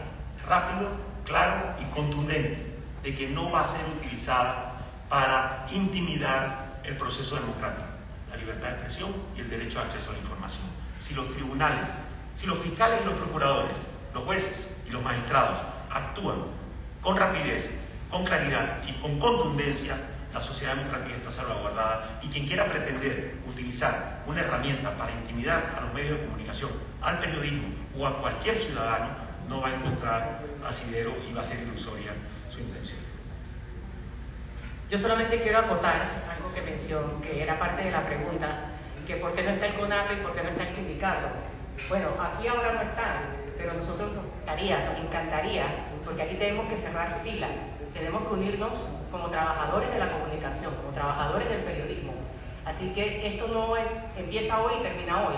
rápido, 0.49 0.89
claro 1.25 1.75
y 1.81 1.85
contundente 1.95 2.75
de 3.03 3.15
que 3.15 3.29
no 3.29 3.51
va 3.51 3.61
a 3.61 3.67
ser 3.67 3.83
utilizada 3.99 4.73
para 5.11 5.67
intimidar 5.71 6.81
el 6.85 6.97
proceso 6.97 7.37
democrático, 7.37 7.87
la 8.31 8.37
libertad 8.37 8.69
de 8.69 8.75
expresión 8.75 9.13
y 9.37 9.41
el 9.41 9.51
derecho 9.51 9.79
a 9.79 9.83
acceso 9.83 10.11
a 10.11 10.15
la 10.15 10.19
información. 10.21 10.67
Si 10.99 11.15
los 11.15 11.31
tribunales, 11.35 11.89
si 12.35 12.47
los 12.47 12.59
fiscales 12.59 13.01
y 13.03 13.05
los 13.05 13.15
procuradores, 13.15 13.77
los 14.15 14.25
jueces 14.25 14.69
y 14.87 14.91
los 14.91 15.03
magistrados 15.03 15.61
actúan 15.91 16.39
con 17.03 17.19
rapidez, 17.19 17.71
con 18.11 18.25
claridad 18.25 18.83
y 18.87 18.95
con 19.01 19.19
contundencia, 19.19 19.97
la 20.35 20.41
sociedad 20.41 20.75
democrática 20.75 21.17
está 21.17 21.31
salvaguardada 21.31 22.19
y 22.21 22.29
quien 22.29 22.49
quiera 22.49 22.67
pretender 22.67 23.37
utilizar 23.49 24.25
una 24.27 24.41
herramienta 24.41 24.91
para 24.99 25.13
intimidar 25.13 25.77
a 25.79 25.83
los 25.83 25.95
medios 25.95 26.19
de 26.19 26.27
comunicación, 26.27 26.71
al 27.01 27.21
periodismo 27.21 27.69
o 27.97 28.05
a 28.05 28.21
cualquier 28.21 28.61
ciudadano, 28.61 29.11
no 29.49 29.61
va 29.61 29.69
a 29.69 29.75
encontrar 29.77 30.41
asidero 30.67 31.15
y 31.29 31.33
va 31.33 31.43
a 31.43 31.45
ser 31.45 31.63
ilusoria 31.69 32.11
su 32.51 32.59
intención. 32.59 32.99
Yo 34.91 34.99
solamente 34.99 35.41
quiero 35.41 35.59
acotar 35.59 36.03
algo 36.29 36.53
que 36.53 36.63
mencionó, 36.63 37.21
que 37.23 37.41
era 37.41 37.57
parte 37.57 37.85
de 37.85 37.93
la 37.93 38.05
pregunta, 38.05 38.71
que 39.07 39.17
por 39.17 39.35
qué 39.35 39.45
no 39.45 39.51
está 39.51 39.67
el 39.67 39.75
CONAPE 39.75 40.15
y 40.15 40.17
por 40.17 40.35
qué 40.35 40.43
no 40.43 40.49
está 40.49 40.69
el 40.69 40.75
sindicato. 40.75 41.29
Bueno, 41.89 42.09
aquí 42.21 42.49
ahora 42.49 42.73
no 42.73 42.83
están, 42.83 43.37
pero 43.57 43.73
nosotros 43.75 44.13
nos 44.15 44.25
gustaría, 44.25 44.85
nos 44.91 44.99
encantaría, 44.99 45.67
porque 46.05 46.23
aquí 46.23 46.35
tenemos 46.35 46.69
que 46.69 46.79
cerrar 46.79 47.21
filas, 47.23 47.51
tenemos 47.93 48.23
que 48.27 48.35
unirnos 48.35 48.73
como 49.15 49.29
trabajadores 49.29 49.93
de 49.93 49.99
la 50.01 50.11
comunicación, 50.11 50.75
como 50.75 50.93
trabajadores 50.93 51.49
del 51.49 51.61
periodismo. 51.61 52.15
Así 52.65 52.89
que 52.89 53.29
esto 53.29 53.47
no 53.47 53.75
empieza 54.19 54.61
hoy 54.61 54.73
y 54.81 54.83
termina 54.83 55.23
hoy, 55.23 55.37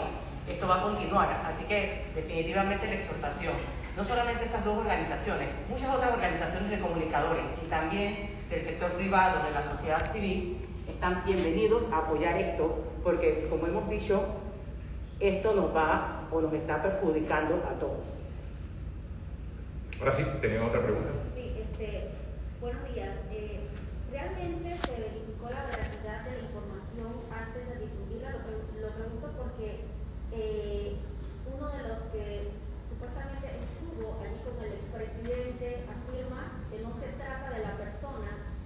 esto 0.49 0.67
va 0.67 0.77
a 0.77 0.83
continuar. 0.83 1.29
Así 1.45 1.65
que 1.65 2.07
definitivamente 2.15 2.87
la 2.87 2.95
exhortación 2.95 3.53
no 3.95 4.05
solamente 4.05 4.45
estas 4.45 4.65
dos 4.65 4.79
organizaciones, 4.79 5.49
muchas 5.69 5.95
otras 5.95 6.13
organizaciones 6.13 6.71
de 6.71 6.81
comunicadores 6.81 7.43
y 7.65 7.67
también 7.67 8.29
del 8.51 8.65
sector 8.65 8.93
privado, 8.93 9.45
de 9.45 9.51
la 9.53 9.63
sociedad 9.63 10.13
civil, 10.13 10.59
están 10.89 11.23
bienvenidos 11.25 11.83
a 11.93 11.99
apoyar 11.99 12.37
esto, 12.37 12.85
porque 13.03 13.47
como 13.51 13.67
hemos 13.67 13.89
dicho, 13.89 14.23
esto 15.21 15.55
nos 15.55 15.75
va 15.75 16.29
o 16.31 16.41
nos 16.41 16.53
está 16.53 16.83
perjudicando 16.83 17.57
a 17.57 17.79
todos. 17.79 18.13
Ahora 19.99 20.13
sí, 20.13 20.23
tenemos 20.43 20.69
otra 20.69 20.83
pregunta. 20.83 21.09
Sí, 21.35 21.57
este, 21.59 22.09
buenos 22.61 22.95
días. 22.95 23.26
¿Realmente 24.17 24.79
se 24.81 24.93
verificó 24.93 25.51
la 25.51 25.67
veracidad 25.67 26.25
de 26.25 26.41
la 26.41 26.45
información 26.49 27.21
antes 27.29 27.69
de 27.69 27.85
difundirla? 27.85 28.33
Lo, 28.33 28.41
lo 28.81 28.89
pregunto 28.97 29.29
porque 29.37 29.85
eh, 30.33 30.97
uno 31.45 31.69
de 31.69 31.83
los 31.85 31.99
que 32.13 32.49
supuestamente 32.89 33.45
allí 33.45 34.41
con 34.41 34.65
el 34.65 34.73
expresidente 34.73 35.85
afirma 35.85 36.65
que 36.73 36.81
no 36.81 36.97
se 36.97 37.13
trata 37.21 37.51
de 37.51 37.61
la 37.61 37.77
persona 37.77 38.57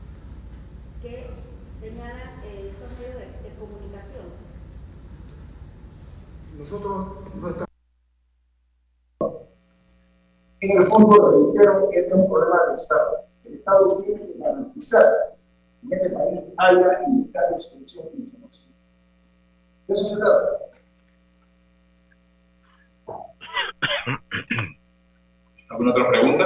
que 1.02 1.30
señala 1.82 2.38
estos 2.46 2.90
medios 2.94 3.18
de, 3.42 3.50
comunicación. 3.58 4.30
Nosotros 6.58 7.26
no 7.34 7.48
estamos. 7.48 7.66
En 10.60 10.80
el 10.80 10.86
fondo, 10.86 11.52
reitero, 11.52 11.90
este 11.90 12.08
es 12.08 12.14
un 12.14 12.30
problema 12.30 12.66
del 12.66 12.74
Estado. 12.76 13.24
El 13.44 13.54
Estado 13.54 13.98
tiene 14.02 14.26
que 14.28 14.38
garantizar 14.38 15.39
en 15.82 15.92
este 15.92 16.10
país 16.10 16.52
haya 16.58 17.00
libertad 17.08 17.48
de 17.50 17.54
expresión 17.54 18.06
y 18.14 18.22
información. 18.22 18.74
De 19.86 19.94
eso 19.94 20.08
se 20.08 20.16
trata. 20.16 20.70
¿Alguna 25.70 25.90
otra 25.90 26.08
pregunta? 26.08 26.44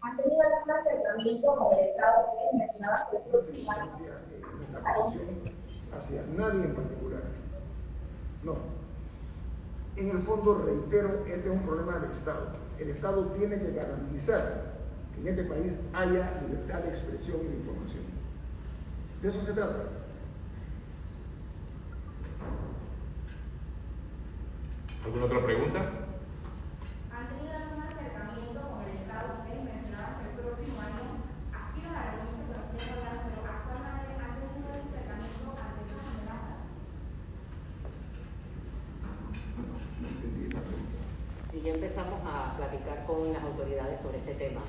¿Han 0.00 0.16
tenido 0.16 0.40
algún 0.40 0.70
acercamiento 0.70 1.56
con 1.56 1.78
el 1.78 1.84
Estado 1.86 2.26
que 2.32 2.58
mencionaba 2.58 3.08
que 3.10 3.18
los 3.30 3.48
hacia 5.96 6.22
nadie 6.36 6.64
en 6.64 6.74
particular. 6.74 7.22
No. 8.42 8.56
En 9.96 10.08
el 10.08 10.18
fondo, 10.18 10.62
reitero, 10.64 11.24
este 11.26 11.48
es 11.48 11.54
un 11.54 11.62
problema 11.62 11.98
del 11.98 12.10
Estado. 12.10 12.46
El 12.78 12.90
Estado 12.90 13.26
tiene 13.32 13.58
que 13.58 13.72
garantizar 13.72 14.72
que 15.14 15.20
en 15.20 15.28
este 15.28 15.44
país 15.44 15.78
haya 15.92 16.40
libertad 16.42 16.80
de 16.80 16.88
expresión 16.88 17.40
y 17.44 17.48
de 17.48 17.56
información. 17.56 18.04
De 19.20 19.28
eso 19.28 19.40
se 19.44 19.52
trata. 19.52 20.02
¿Alguna 25.04 25.24
otra 25.24 25.44
pregunta? 25.44 25.78
¿Han 27.10 27.26
tenido 27.28 27.54
algún 27.54 27.82
acercamiento 27.82 28.60
con 28.62 28.82
el 28.86 28.96
Estado? 29.02 29.42
Ustedes 29.42 29.62
mencionaban 29.66 30.14
que 30.22 30.30
el 30.30 30.34
próximo 30.38 30.78
año 30.78 31.26
aspiran 31.50 31.94
a 31.94 32.02
reunirse 32.06 32.42
con 32.46 32.54
los 32.62 32.70
ciudadanos, 32.70 33.34
pero 33.34 33.50
actualmente 33.50 34.14
han 34.14 34.34
tenido 34.38 34.70
ese 34.70 34.94
acercamiento 34.94 35.48
ante 35.58 35.80
esas 35.86 36.06
amenazas. 36.06 36.58
Y 41.50 41.58
ya 41.62 41.74
empezamos 41.74 42.20
a 42.22 42.56
platicar 42.56 43.06
con 43.06 43.32
las 43.32 43.42
autoridades 43.42 44.00
sobre 44.00 44.18
este 44.18 44.34
tema. 44.34 44.62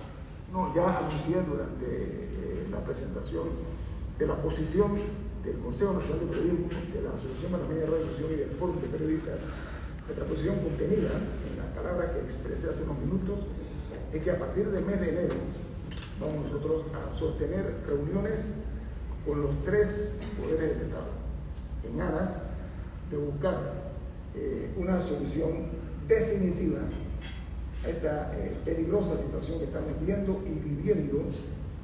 No, 0.54 0.72
ya 0.76 0.99
anuncié 0.99 1.41
durante 1.41 1.84
eh, 1.84 2.68
la 2.70 2.78
presentación 2.86 3.49
de 4.20 4.28
la 4.28 4.36
posición 4.36 4.99
del 5.43 5.58
Consejo 5.58 5.93
Nacional 5.93 6.20
de 6.20 6.26
Periodismo, 6.28 6.68
de 6.93 7.01
la 7.01 7.10
Asociación 7.10 7.54
Panameña 7.54 7.80
de 7.82 7.86
Radio 7.88 8.06
y 8.32 8.36
del 8.36 8.51
Fórum 8.51 8.80
de 8.80 8.88
Periodistas, 8.88 9.39
nuestra 10.06 10.26
posición 10.28 10.60
contenida 10.60 11.10
en 11.10 11.58
la 11.58 11.74
palabra 11.74 12.14
que 12.14 12.20
expresé 12.20 12.70
hace 12.70 12.84
unos 12.84 12.99
minutos, 12.99 13.39
es 14.14 14.22
que 14.22 14.30
a 14.30 14.38
partir 14.38 14.70
del 14.70 14.86
mes 14.86 15.01
de 15.01 15.10
enero 15.10 15.34
vamos 16.22 16.45
nosotros 16.45 16.84
a 16.93 17.12
sostener 17.12 17.74
reuniones 17.88 18.45
con 19.26 19.41
los 19.41 19.60
tres 19.66 20.20
poderes 20.39 20.78
del 20.78 20.88
Estado, 20.88 21.10
en 21.84 21.99
aras 21.99 22.43
de 23.10 23.18
buscar 23.18 23.91
eh, 24.36 24.72
una 24.78 25.01
solución 25.01 25.70
definitiva 26.08 26.78
esta 27.88 28.31
eh, 28.36 28.55
peligrosa 28.63 29.17
situación 29.17 29.59
que 29.59 29.65
estamos 29.65 29.91
viendo 30.05 30.41
y 30.45 30.59
viviendo 30.59 31.23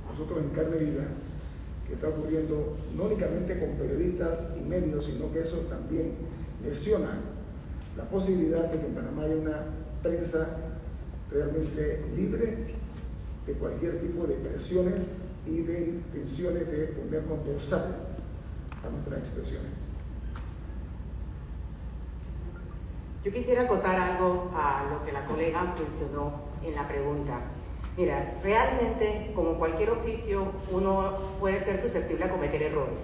nosotros 0.09 0.39
en 0.43 0.49
carne 0.49 0.77
viva, 0.77 1.03
que 1.87 1.93
está 1.93 2.09
ocurriendo 2.09 2.77
no 2.95 3.03
únicamente 3.03 3.59
con 3.59 3.71
periodistas 3.71 4.47
y 4.57 4.61
medios, 4.61 5.05
sino 5.05 5.31
que 5.31 5.39
eso 5.39 5.57
también 5.69 6.13
lesiona 6.63 7.19
la 7.97 8.03
posibilidad 8.05 8.71
de 8.71 8.79
que 8.79 8.85
en 8.85 8.93
Panamá 8.93 9.23
haya 9.23 9.35
una 9.35 9.65
prensa 10.01 10.47
realmente 11.31 12.03
libre 12.15 12.57
de 13.45 13.53
cualquier 13.53 13.99
tipo 13.99 14.25
de 14.25 14.35
presiones 14.35 15.13
y 15.45 15.61
de 15.61 15.79
intenciones 15.87 16.69
de 16.71 16.87
ponernos 16.87 17.45
dorsal 17.45 17.95
a 18.83 18.89
nuestras 18.89 19.19
expresiones. 19.19 19.78
Yo 23.23 23.33
quisiera 23.33 23.63
acotar 23.63 23.99
algo 23.99 24.49
a 24.55 24.85
lo 24.89 25.05
que 25.05 25.11
la 25.11 25.25
colega 25.25 25.75
mencionó 25.77 26.31
en 26.63 26.73
la 26.73 26.87
pregunta. 26.87 27.41
Mira, 27.97 28.39
realmente, 28.41 29.33
como 29.35 29.55
cualquier 29.55 29.89
oficio, 29.89 30.45
uno 30.71 31.17
puede 31.37 31.61
ser 31.65 31.81
susceptible 31.81 32.23
a 32.23 32.29
cometer 32.29 32.63
errores. 32.63 32.95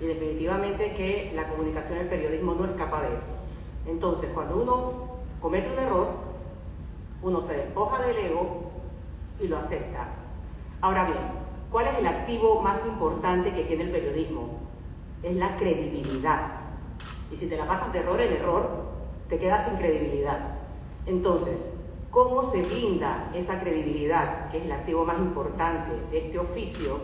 Y 0.00 0.06
definitivamente 0.06 0.94
que 0.94 1.30
la 1.36 1.48
comunicación 1.48 1.98
del 1.98 2.08
periodismo 2.08 2.54
no 2.54 2.64
escapa 2.64 3.02
de 3.02 3.08
eso. 3.08 3.32
Entonces, 3.86 4.28
cuando 4.34 4.56
uno 4.56 4.92
comete 5.40 5.70
un 5.70 5.78
error, 5.78 6.08
uno 7.22 7.40
se 7.42 7.54
despoja 7.54 8.02
del 8.02 8.16
ego 8.18 8.72
y 9.40 9.46
lo 9.46 9.58
acepta. 9.58 10.08
Ahora 10.80 11.04
bien, 11.04 11.18
¿cuál 11.70 11.86
es 11.86 11.98
el 11.98 12.08
activo 12.08 12.60
más 12.60 12.84
importante 12.84 13.54
que 13.54 13.62
tiene 13.62 13.84
el 13.84 13.90
periodismo? 13.90 14.48
Es 15.22 15.36
la 15.36 15.56
credibilidad. 15.56 16.60
Y 17.30 17.36
si 17.36 17.46
te 17.46 17.56
la 17.56 17.68
pasas 17.68 17.92
de 17.92 18.00
error 18.00 18.20
en 18.20 18.32
error, 18.32 18.85
te 19.28 19.38
quedas 19.38 19.68
sin 19.68 19.78
credibilidad. 19.78 20.38
Entonces, 21.06 21.56
¿cómo 22.10 22.42
se 22.42 22.62
brinda 22.62 23.30
esa 23.34 23.60
credibilidad, 23.60 24.50
que 24.50 24.58
es 24.58 24.64
el 24.64 24.72
activo 24.72 25.04
más 25.04 25.18
importante 25.18 25.92
de 26.10 26.26
este 26.26 26.38
oficio? 26.38 26.98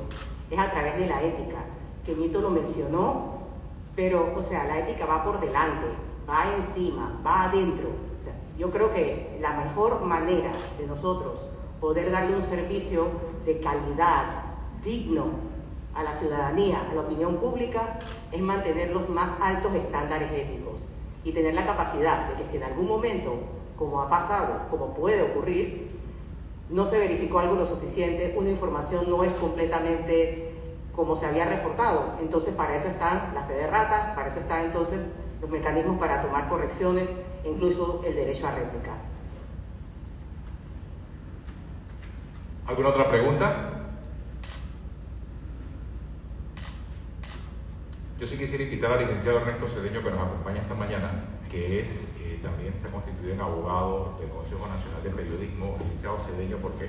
Es 0.50 0.58
a 0.58 0.70
través 0.70 0.98
de 0.98 1.06
la 1.06 1.22
ética. 1.22 1.58
Que 2.04 2.14
Nito 2.14 2.40
lo 2.40 2.50
mencionó, 2.50 3.38
pero, 3.94 4.32
o 4.36 4.42
sea, 4.42 4.64
la 4.64 4.80
ética 4.80 5.06
va 5.06 5.24
por 5.24 5.40
delante 5.40 5.86
va 6.28 6.54
encima, 6.54 7.20
va 7.24 7.44
adentro. 7.44 7.88
yo 8.58 8.70
creo 8.70 8.92
que 8.92 9.38
la 9.40 9.52
mejor 9.52 10.02
manera 10.02 10.52
de 10.78 10.86
nosotros 10.86 11.46
poder 11.80 12.10
darle 12.10 12.36
un 12.36 12.42
servicio 12.42 13.08
de 13.44 13.58
calidad, 13.60 14.44
digno 14.84 15.24
a 15.94 16.02
la 16.02 16.16
ciudadanía, 16.18 16.82
a 16.90 16.94
la 16.94 17.00
opinión 17.00 17.36
pública, 17.36 17.98
es 18.30 18.40
mantener 18.40 18.92
los 18.92 19.08
más 19.08 19.30
altos 19.40 19.74
estándares 19.74 20.30
éticos 20.32 20.61
y 21.24 21.32
tener 21.32 21.54
la 21.54 21.66
capacidad 21.66 22.28
de 22.28 22.42
que 22.42 22.50
si 22.50 22.56
en 22.56 22.64
algún 22.64 22.88
momento, 22.88 23.34
como 23.76 24.02
ha 24.02 24.08
pasado, 24.08 24.68
como 24.70 24.94
puede 24.94 25.22
ocurrir, 25.22 25.90
no 26.70 26.86
se 26.86 26.98
verificó 26.98 27.38
algo 27.38 27.54
lo 27.54 27.66
suficiente, 27.66 28.34
una 28.36 28.50
información 28.50 29.08
no 29.08 29.24
es 29.24 29.32
completamente 29.34 30.52
como 30.94 31.16
se 31.16 31.26
había 31.26 31.46
reportado. 31.46 32.14
Entonces 32.20 32.54
para 32.54 32.76
eso 32.76 32.88
están 32.88 33.32
las 33.34 33.46
fe 33.46 33.54
de 33.54 33.66
para 33.66 34.28
eso 34.28 34.40
están 34.40 34.66
entonces 34.66 35.00
los 35.40 35.50
mecanismos 35.50 35.98
para 35.98 36.22
tomar 36.22 36.48
correcciones 36.48 37.08
incluso 37.44 38.02
el 38.06 38.14
derecho 38.14 38.46
a 38.46 38.52
réplica. 38.52 38.92
¿Alguna 42.66 42.88
otra 42.90 43.10
pregunta? 43.10 43.81
Yo 48.22 48.28
sí 48.28 48.36
quisiera 48.36 48.62
invitar 48.62 48.92
al 48.92 49.00
licenciado 49.00 49.40
Ernesto 49.40 49.66
Cedeño 49.66 50.00
que 50.00 50.10
nos 50.12 50.22
acompaña 50.22 50.62
esta 50.62 50.76
mañana, 50.76 51.10
que 51.50 51.80
es 51.80 52.14
eh, 52.22 52.38
también 52.40 52.72
se 52.80 52.86
ha 52.86 52.92
constituido 52.92 53.34
en 53.34 53.40
abogado 53.40 54.16
del 54.20 54.30
Consejo 54.30 54.64
Nacional 54.68 55.02
de 55.02 55.10
Periodismo, 55.10 55.76
licenciado 55.82 56.20
Cedeño, 56.20 56.58
porque 56.58 56.86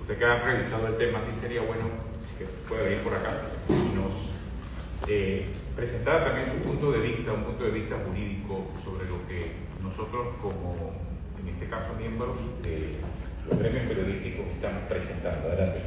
usted 0.00 0.16
que 0.16 0.24
ha 0.24 0.38
revisado 0.38 0.86
el 0.86 0.96
tema, 0.96 1.18
sí 1.22 1.32
sería 1.40 1.62
bueno 1.62 1.90
que 2.38 2.46
pueda 2.68 2.84
venir 2.84 3.00
por 3.00 3.14
acá 3.14 3.34
y 3.68 3.98
nos 3.98 5.10
eh, 5.10 5.50
presentar 5.74 6.22
también 6.22 6.54
su 6.54 6.68
punto 6.68 6.92
de 6.92 7.00
vista, 7.00 7.32
un 7.32 7.42
punto 7.42 7.64
de 7.64 7.70
vista 7.72 7.96
jurídico 8.06 8.70
sobre 8.84 9.10
lo 9.10 9.26
que 9.26 9.50
nosotros 9.82 10.38
como, 10.40 10.94
en 11.42 11.48
este 11.48 11.66
caso, 11.66 11.94
miembros 11.98 12.38
de 12.62 12.94
los 13.50 13.58
premios 13.58 13.86
periodísticos 13.88 14.54
estamos 14.54 14.84
presentando. 14.86 15.48
Adelante, 15.48 15.80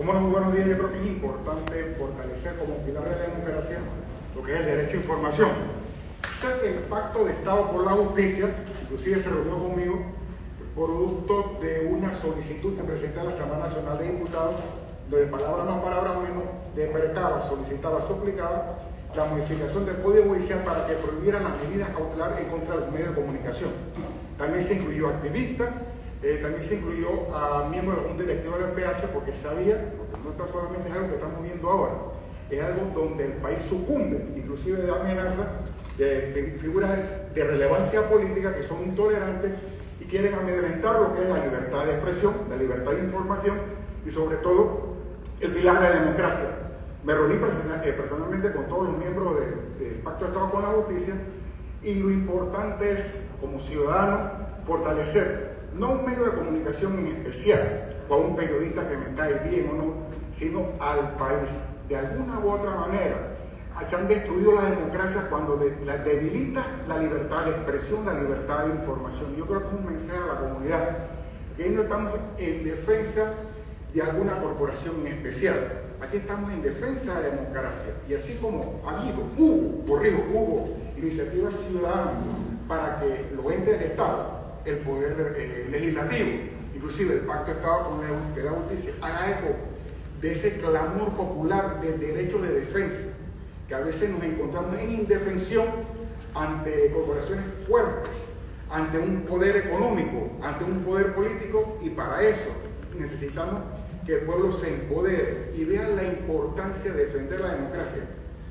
Como 0.00 0.14
muy 0.14 0.30
buenos 0.30 0.54
días, 0.54 0.66
yo 0.66 0.78
creo 0.78 0.92
que 0.92 0.98
es 0.98 1.06
importante 1.08 1.94
fortalecer 1.98 2.56
como 2.56 2.78
pilar 2.86 3.04
de 3.04 3.10
la 3.10 3.22
democracia 3.34 3.80
lo 4.34 4.42
que 4.42 4.54
es 4.54 4.60
el 4.60 4.64
derecho 4.64 4.96
a 4.96 5.00
información. 5.00 5.50
Sé 6.40 6.48
que 6.62 6.68
el 6.70 6.82
pacto 6.84 7.26
de 7.26 7.32
Estado 7.32 7.70
por 7.70 7.84
la 7.84 7.90
justicia, 7.90 8.48
inclusive 8.80 9.22
se 9.22 9.28
reunió 9.28 9.58
conmigo, 9.58 10.00
producto 10.74 11.58
de 11.60 11.86
una 11.92 12.14
solicitud 12.14 12.78
que 12.78 12.82
presenté 12.82 13.20
a 13.20 13.24
la 13.24 13.28
Asamblea 13.28 13.58
Nacional 13.58 13.98
de 13.98 14.04
Diputados 14.06 14.54
de 15.10 15.26
palabra 15.26 15.64
más, 15.64 15.84
palabra 15.84 16.14
menos, 16.14 16.44
decretaba, 16.74 17.46
solicitaba, 17.46 18.00
suplicaba 18.08 18.78
la 19.14 19.24
modificación 19.26 19.84
del 19.84 20.00
Código 20.00 20.30
Judicial 20.30 20.60
para 20.60 20.86
que 20.86 20.94
prohibieran 20.94 21.44
las 21.44 21.52
medidas 21.60 21.90
cautelares 21.90 22.38
en 22.38 22.48
contra 22.48 22.76
de 22.76 22.80
los 22.80 22.90
medios 22.90 23.10
de 23.10 23.20
comunicación. 23.20 23.70
También 24.38 24.64
se 24.64 24.76
incluyó 24.76 25.08
activistas, 25.08 25.68
eh, 26.22 26.38
también 26.42 26.62
se 26.62 26.74
incluyó 26.74 27.34
a 27.34 27.68
miembros 27.70 28.04
de 28.04 28.10
un 28.10 28.18
directivo 28.18 28.58
del 28.58 28.72
PH 28.72 29.08
porque 29.14 29.32
sabía, 29.34 29.92
porque 29.96 30.38
no 30.38 30.46
solamente 30.46 30.90
es 30.90 30.94
algo 30.94 31.08
que 31.08 31.14
estamos 31.14 31.42
viendo 31.42 31.70
ahora, 31.70 31.92
es 32.50 32.62
algo 32.62 32.90
donde 32.94 33.24
el 33.24 33.32
país 33.34 33.62
sucumbe, 33.64 34.26
inclusive 34.36 34.82
de 34.82 34.90
amenaza 34.90 35.46
de, 35.96 36.56
figuras 36.60 36.98
de 37.34 37.44
relevancia 37.44 38.08
política 38.08 38.54
que 38.54 38.62
son 38.62 38.82
intolerantes 38.84 39.52
y 40.00 40.04
quieren 40.04 40.34
amedrentar 40.34 41.00
lo 41.00 41.14
que 41.14 41.22
es 41.22 41.28
la 41.28 41.44
libertad 41.44 41.84
de 41.84 41.92
expresión, 41.92 42.34
la 42.48 42.56
libertad 42.56 42.92
de 42.92 43.00
información 43.00 43.56
y 44.06 44.10
sobre 44.10 44.36
todo 44.38 44.96
el 45.40 45.50
pilar 45.52 45.80
de 45.80 45.88
la 45.88 46.00
democracia. 46.00 46.48
Me 47.02 47.14
reuní 47.14 47.34
eh, 47.34 47.92
personalmente 47.96 48.52
con 48.52 48.66
todos 48.66 48.88
los 48.88 48.98
miembros 48.98 49.38
del 49.78 49.94
Pacto 50.04 50.26
de 50.26 50.30
Estado 50.32 50.50
con 50.50 50.62
la 50.62 50.68
Justicia 50.68 51.14
y 51.82 51.94
lo 51.94 52.10
importante 52.10 52.92
es, 52.92 53.14
como 53.40 53.58
ciudadano, 53.58 54.32
fortalecer 54.66 55.49
no 55.74 55.92
un 55.92 56.04
medio 56.04 56.24
de 56.24 56.32
comunicación 56.32 56.98
en 56.98 57.06
especial 57.08 57.96
o 58.08 58.14
a 58.14 58.18
un 58.18 58.36
periodista 58.36 58.88
que 58.88 58.96
me 58.96 59.14
cae 59.14 59.48
bien 59.48 59.70
o 59.70 59.74
no, 59.74 59.94
sino 60.36 60.66
al 60.80 61.16
país. 61.16 61.50
De 61.88 61.96
alguna 61.96 62.38
u 62.38 62.50
otra 62.50 62.74
manera, 62.74 63.30
se 63.88 63.96
han 63.96 64.08
destruido 64.08 64.52
las 64.52 64.70
democracias 64.70 65.24
cuando 65.30 65.56
debilita 65.56 66.66
la 66.86 66.98
libertad 66.98 67.46
de 67.46 67.50
expresión, 67.52 68.04
la 68.04 68.14
libertad 68.14 68.66
de 68.66 68.74
información. 68.74 69.34
Yo 69.36 69.46
creo 69.46 69.60
que 69.60 69.66
es 69.68 69.72
un 69.72 69.86
mensaje 69.86 70.18
a 70.18 70.34
la 70.34 70.40
comunidad, 70.40 70.96
que 71.56 71.68
no 71.70 71.82
estamos 71.82 72.12
en 72.38 72.64
defensa 72.64 73.32
de 73.94 74.02
alguna 74.02 74.40
corporación 74.40 74.94
en 75.00 75.14
especial. 75.14 75.56
Aquí 76.00 76.18
estamos 76.18 76.50
en 76.52 76.62
defensa 76.62 77.14
de 77.20 77.28
la 77.28 77.36
democracia 77.36 77.92
y 78.08 78.14
así 78.14 78.38
como 78.40 78.80
ha 78.86 79.00
habido, 79.00 79.18
hubo, 79.36 79.86
corrijo, 79.86 80.22
hubo 80.32 80.76
iniciativas 80.96 81.54
ciudadanas 81.56 82.14
para 82.68 83.00
que 83.00 83.30
lo 83.34 83.50
entre 83.50 83.76
el 83.76 83.82
Estado, 83.82 84.39
el 84.64 84.76
poder 84.78 85.34
eh, 85.36 85.68
legislativo, 85.70 86.28
inclusive 86.74 87.14
el 87.14 87.20
Pacto 87.20 87.52
de 87.52 87.58
Estado 87.58 87.90
con 87.90 88.44
la 88.44 88.50
Justicia, 88.50 88.92
haga 89.00 89.38
eco 89.38 89.54
de 90.20 90.32
ese 90.32 90.58
clamor 90.58 91.10
popular 91.14 91.80
de 91.80 91.96
derecho 91.98 92.38
de 92.38 92.60
defensa, 92.60 93.08
que 93.68 93.74
a 93.74 93.80
veces 93.80 94.10
nos 94.10 94.22
encontramos 94.22 94.78
en 94.78 94.90
indefensión 94.92 95.64
ante 96.34 96.90
corporaciones 96.92 97.44
fuertes, 97.66 98.10
ante 98.70 98.98
un 98.98 99.22
poder 99.22 99.56
económico, 99.56 100.28
ante 100.42 100.64
un 100.64 100.80
poder 100.82 101.14
político, 101.14 101.78
y 101.82 101.90
para 101.90 102.22
eso 102.22 102.50
necesitamos 102.98 103.62
que 104.06 104.14
el 104.14 104.20
pueblo 104.20 104.52
se 104.52 104.68
empodere 104.68 105.52
y 105.56 105.64
vea 105.64 105.88
la 105.88 106.04
importancia 106.04 106.92
de 106.92 107.06
defender 107.06 107.40
la 107.40 107.54
democracia. 107.54 108.02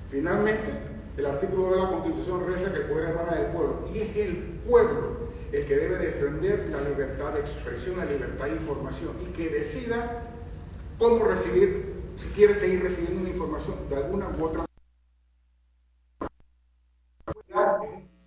Finalmente, 0.10 0.72
el 1.18 1.26
artículo 1.26 1.72
de 1.72 1.78
la 1.78 1.90
Constitución 1.90 2.48
reza 2.48 2.72
que 2.72 2.80
el 2.80 2.86
poder 2.86 3.10
emana 3.10 3.36
del 3.36 3.48
pueblo, 3.48 3.90
y 3.94 4.00
es 4.00 4.16
el 4.16 4.36
pueblo 4.68 5.29
el 5.52 5.66
que 5.66 5.76
debe 5.76 5.98
defender 5.98 6.68
la 6.70 6.82
libertad 6.82 7.34
de 7.34 7.40
expresión, 7.40 7.98
la 7.98 8.06
libertad 8.06 8.46
de 8.46 8.52
información, 8.52 9.16
y 9.22 9.32
que 9.32 9.50
decida 9.50 10.24
cómo 10.98 11.26
recibir, 11.26 11.96
si 12.18 12.28
quiere 12.30 12.54
seguir 12.54 12.84
recibiendo 12.84 13.22
una 13.22 13.30
información 13.30 13.90
de 13.90 13.96
alguna 13.96 14.30
u 14.38 14.44
otra 14.44 14.66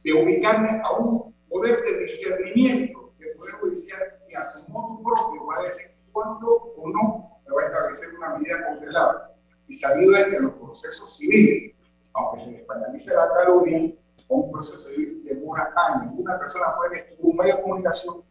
de 0.05 0.13
ubicarme 0.13 0.81
a 0.83 0.93
un 0.99 1.33
poder 1.49 1.81
de 1.81 2.01
discernimiento 2.01 3.13
del 3.19 3.37
Poder 3.37 3.55
Judicial 3.61 4.01
que 4.29 4.37
a 4.37 4.51
su 4.51 4.69
modo 4.69 5.01
propio 5.03 5.47
va 5.47 5.61
a 5.61 5.63
decir 5.63 5.93
cuándo 6.11 6.49
o 6.77 6.89
no 6.89 7.41
me 7.47 7.55
va 7.55 7.63
a 7.63 7.67
establecer 7.67 8.15
una 8.17 8.37
medida 8.37 8.63
cautelar. 8.63 9.35
Y 9.69 9.75
sabido 9.75 10.15
es 10.17 10.27
que 10.27 10.41
los 10.41 10.53
procesos 10.55 11.17
civiles, 11.17 11.73
aunque 12.15 12.41
se 12.41 12.57
españolice 12.57 13.15
la 13.15 13.29
calumnia, 13.29 13.93
un 14.37 14.53
proceso 14.53 14.89
civil 14.89 15.23
demora 15.25 15.73
años. 15.77 16.15
Una 16.17 16.39
persona 16.39 16.75
puede 16.77 16.97
destruir 16.97 17.21
un 17.23 17.37
medio 17.37 17.57
de 17.57 17.63
comunicación 17.63 18.25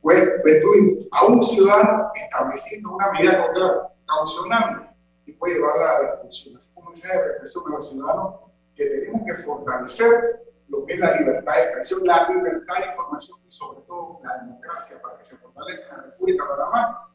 puede 0.00 0.38
destruir 0.42 1.08
a 1.12 1.26
un 1.26 1.42
ciudadano 1.42 2.10
estableciendo 2.14 2.94
una 2.94 3.10
medida 3.12 3.36
cautelar, 3.36 3.92
caucionando 4.06 4.86
y 5.26 5.32
puede 5.32 5.54
llevarla 5.54 5.90
a 5.90 6.02
la 6.02 6.10
destrucción. 6.10 6.56
Así 6.56 6.70
como 6.74 6.92
dice 6.92 7.08
la 7.08 7.22
reflexión 7.22 7.64
de 7.64 7.70
los 7.70 7.90
ciudadanos, 7.90 8.34
que 8.74 8.86
tenemos 8.86 9.22
que 9.26 9.42
fortalecer 9.42 10.42
lo 10.68 10.86
que 10.86 10.94
es 10.94 11.00
la 11.00 11.16
libertad 11.16 11.54
de 11.54 11.62
expresión, 11.62 12.00
la 12.04 12.28
libertad 12.28 12.74
de 12.78 12.86
información 12.86 13.38
y 13.46 13.52
sobre 13.52 13.80
todo 13.82 14.20
la 14.22 14.38
democracia 14.38 15.02
para 15.02 15.18
que 15.18 15.24
se 15.24 15.36
fortalezca 15.36 15.96
la 15.96 16.02
República 16.04 16.44
de 16.44 16.50
Panamá. 16.50 17.12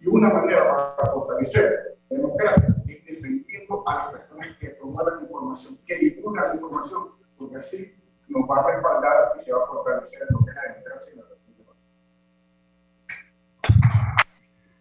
Y 0.00 0.06
una 0.06 0.28
manera 0.28 0.96
para 0.96 1.12
fortalecer 1.12 1.96
la 2.10 2.16
democracia 2.16 2.76
es 2.86 3.04
defendiendo 3.04 3.82
a 3.86 3.94
las 3.94 4.20
personas 4.20 4.56
que 4.58 4.68
promueven 4.70 5.22
información, 5.22 5.78
que 5.86 5.96
difundan 5.96 6.48
la 6.48 6.54
información, 6.54 7.17
porque 7.38 7.56
así 7.56 7.94
nos 8.28 8.48
va 8.48 8.60
a 8.60 8.66
respaldar 8.72 9.32
y 9.38 9.44
se 9.44 9.52
va 9.52 9.64
a 9.64 9.66
fortalecer 9.66 10.26
lo 10.30 10.38
que 10.40 10.50
es 10.50 10.56
la 10.56 10.62
democracia 10.68 11.14
la 11.16 11.24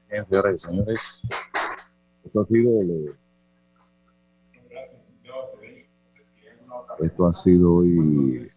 Bien, 0.09 0.25
señoras 0.25 0.53
y 0.53 0.59
señores, 0.59 1.21
esto 2.23 2.41
ha 2.41 2.45
sido 2.45 2.71
lo, 2.81 3.13
esto 6.99 7.27
ha 7.27 7.33
sido 7.33 7.73
hoy 7.73 8.47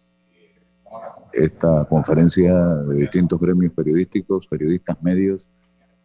esta 1.33 1.85
conferencia 1.85 2.53
de 2.53 2.95
distintos 2.95 3.39
gremios 3.39 3.73
periodísticos, 3.73 4.47
periodistas 4.47 5.01
medios, 5.01 5.49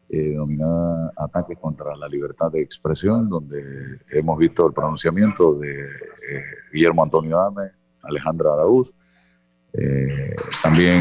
eh, 0.09 0.30
denominada 0.30 1.12
Ataques 1.16 1.59
contra 1.59 1.97
la 1.97 2.09
Libertad 2.09 2.53
de 2.53 2.62
Expresión, 2.62 3.28
donde 3.28 4.01
hemos 4.11 4.38
visto 4.38 4.66
el 4.66 4.72
pronunciamiento 4.72 5.55
de 5.55 5.80
eh, 5.80 6.44
Guillermo 6.72 7.03
Antonio 7.03 7.38
Dame, 7.38 7.70
Alejandra 8.09 8.52
Araúz, 8.52 8.94
eh, 9.72 10.34
también 10.62 11.00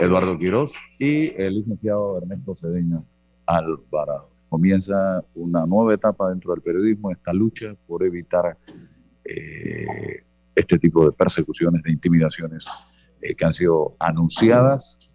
Eduardo 0.00 0.38
Quirós 0.38 0.74
y 0.98 1.34
el 1.40 1.54
licenciado 1.54 2.18
Ernesto 2.18 2.54
Cedeño 2.54 3.04
Alvarado. 3.46 4.30
Comienza 4.48 5.24
una 5.34 5.66
nueva 5.66 5.94
etapa 5.94 6.30
dentro 6.30 6.52
del 6.52 6.62
periodismo, 6.62 7.10
esta 7.10 7.32
lucha 7.32 7.74
por 7.86 8.04
evitar 8.04 8.56
eh, 9.24 10.22
este 10.54 10.78
tipo 10.78 11.04
de 11.04 11.12
persecuciones, 11.12 11.82
de 11.82 11.90
intimidaciones 11.90 12.64
eh, 13.20 13.34
que 13.34 13.44
han 13.44 13.52
sido 13.52 13.96
anunciadas 13.98 15.14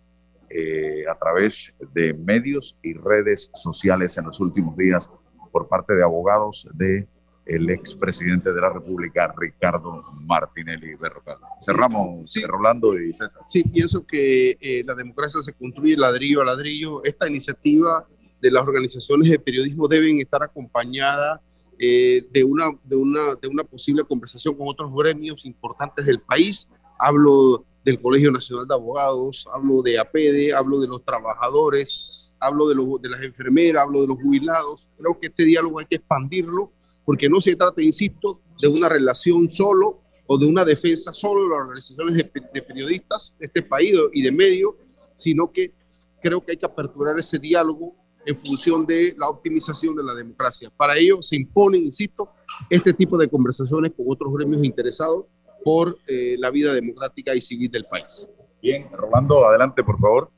a 1.10 1.18
través 1.18 1.74
de 1.96 2.14
medios 2.14 2.78
y 2.84 2.94
redes 2.94 3.50
sociales 3.56 4.16
en 4.20 4.26
los 4.26 4.40
últimos 4.40 4.78
días 4.78 5.10
por 5.52 5.68
parte 5.68 5.96
de 5.96 6.04
abogados 6.04 6.68
de 6.76 7.08
el 7.46 7.70
expresidente 7.70 8.54
de 8.54 8.62
la 8.62 8.70
República, 8.70 9.34
Ricardo 9.38 10.04
Martinelli 10.14 10.96
Berrocal. 10.96 11.38
Cerramos, 11.62 12.30
sí. 12.30 12.42
Rolando 12.44 12.98
y 13.00 13.14
César. 13.14 13.42
Sí, 13.48 13.64
pienso 13.64 14.06
que 14.06 14.84
la 14.86 14.96
democracia 14.96 15.42
se 15.42 15.54
construye 15.54 15.98
ladrillo 15.98 16.42
a 16.42 16.46
ladrillo. 16.46 17.04
Esta 17.04 17.30
iniciativa 17.30 18.08
de 18.42 18.52
las 18.52 18.64
organizaciones 18.64 19.30
de 19.30 19.40
periodismo 19.40 19.88
deben 19.88 20.20
estar 20.20 20.44
acompañadas 20.44 21.40
eh, 21.80 22.26
de, 22.32 22.44
una, 22.44 22.66
de, 22.84 22.96
una, 22.96 23.36
de 23.42 23.48
una 23.48 23.64
posible 23.64 24.04
conversación 24.04 24.56
con 24.56 24.68
otros 24.68 24.92
gremios 24.94 25.46
importantes 25.46 26.06
del 26.06 26.20
país. 26.20 26.70
Hablo 27.00 27.66
del 27.84 28.02
Colegio 28.02 28.32
Nacional 28.32 28.68
de 28.68 28.74
Abogados, 28.74 29.48
hablo 29.54 29.82
de 29.82 30.00
APEDE, 30.00 30.54
hablo 30.54 30.80
de 30.80 30.88
los 30.88 31.04
trabajadores, 31.04 32.36
hablo 32.40 32.68
de, 32.68 32.76
los, 32.76 33.02
de 33.02 33.10
las 33.10 33.22
enfermeras, 33.22 33.84
hablo 33.84 34.02
de 34.02 34.08
los 34.08 34.18
jubilados. 34.22 34.88
Creo 34.98 35.20
que 35.20 35.28
este 35.28 35.46
diálogo 35.46 35.80
hay 35.80 35.86
que 35.86 35.96
expandirlo 35.96 36.72
porque 37.06 37.30
no 37.30 37.42
se 37.42 37.56
trata, 37.56 37.82
insisto, 37.82 38.42
de 38.60 38.68
una 38.68 38.90
relación 38.90 39.50
solo 39.50 40.02
o 40.26 40.38
de 40.38 40.46
una 40.46 40.64
defensa 40.64 41.14
solo 41.14 41.44
de 41.44 41.50
las 41.50 41.60
organizaciones 41.60 42.16
de, 42.16 42.32
de 42.54 42.62
periodistas 42.62 43.36
de 43.40 43.48
este 43.48 43.62
país 43.62 43.94
y 44.14 44.22
de 44.22 44.32
medios, 44.32 44.76
sino 45.14 45.52
que 45.52 45.74
creo 46.22 46.44
que 46.44 46.52
hay 46.52 46.58
que 46.58 46.66
aperturar 46.66 47.20
ese 47.20 47.38
diálogo 47.38 47.96
en 48.26 48.40
función 48.40 48.86
de 48.86 49.14
la 49.18 49.28
optimización 49.28 49.96
de 49.96 50.04
la 50.04 50.14
democracia. 50.14 50.70
Para 50.76 50.98
ello 50.98 51.22
se 51.22 51.36
imponen, 51.36 51.84
insisto, 51.84 52.30
este 52.70 52.94
tipo 52.94 53.18
de 53.18 53.28
conversaciones 53.28 53.92
con 53.96 54.06
otros 54.10 54.34
gremios 54.34 54.64
interesados 54.64 55.26
por 55.64 55.98
eh, 56.08 56.36
la 56.40 56.50
vida 56.50 56.74
democrática 56.74 57.36
y 57.36 57.42
civil 57.42 57.70
del 57.72 57.86
país. 57.86 58.28
Bien, 58.62 58.88
Rolando, 58.92 59.46
adelante, 59.46 59.84
por 59.84 60.00
favor. 60.00 60.32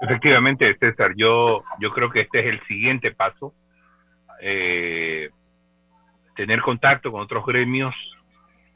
Efectivamente, 0.00 0.76
César, 0.78 1.14
yo, 1.16 1.60
yo 1.80 1.90
creo 1.90 2.10
que 2.10 2.20
este 2.20 2.40
es 2.40 2.46
el 2.54 2.60
siguiente 2.66 3.12
paso. 3.12 3.54
Eh, 4.40 5.30
tener 6.36 6.60
contacto 6.60 7.10
con 7.10 7.22
otros 7.22 7.44
gremios 7.46 7.94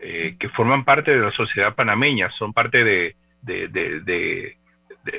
eh, 0.02 0.36
que 0.40 0.48
forman 0.48 0.84
parte 0.84 1.10
de 1.10 1.18
la 1.18 1.30
sociedad 1.30 1.74
panameña, 1.74 2.30
son 2.30 2.54
parte 2.54 2.82
de, 2.82 3.16
de, 3.42 3.68
de, 3.68 4.56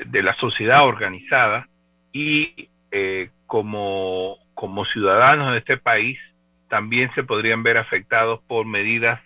de, 0.04 0.22
la 0.22 0.34
sociedad 0.34 0.84
organizada 0.84 1.68
y 2.12 2.68
eh, 2.90 3.30
como, 3.46 4.38
como 4.54 4.84
ciudadanos 4.86 5.52
de 5.52 5.58
este 5.58 5.76
país 5.76 6.18
también 6.68 7.14
se 7.14 7.22
podrían 7.22 7.62
ver 7.62 7.78
afectados 7.78 8.40
por 8.48 8.66
medidas 8.66 9.20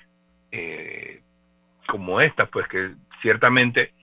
eh, 0.52 1.22
como 1.88 2.20
estas, 2.20 2.50
pues 2.50 2.68
que 2.68 2.90
ciertamente 3.22 3.94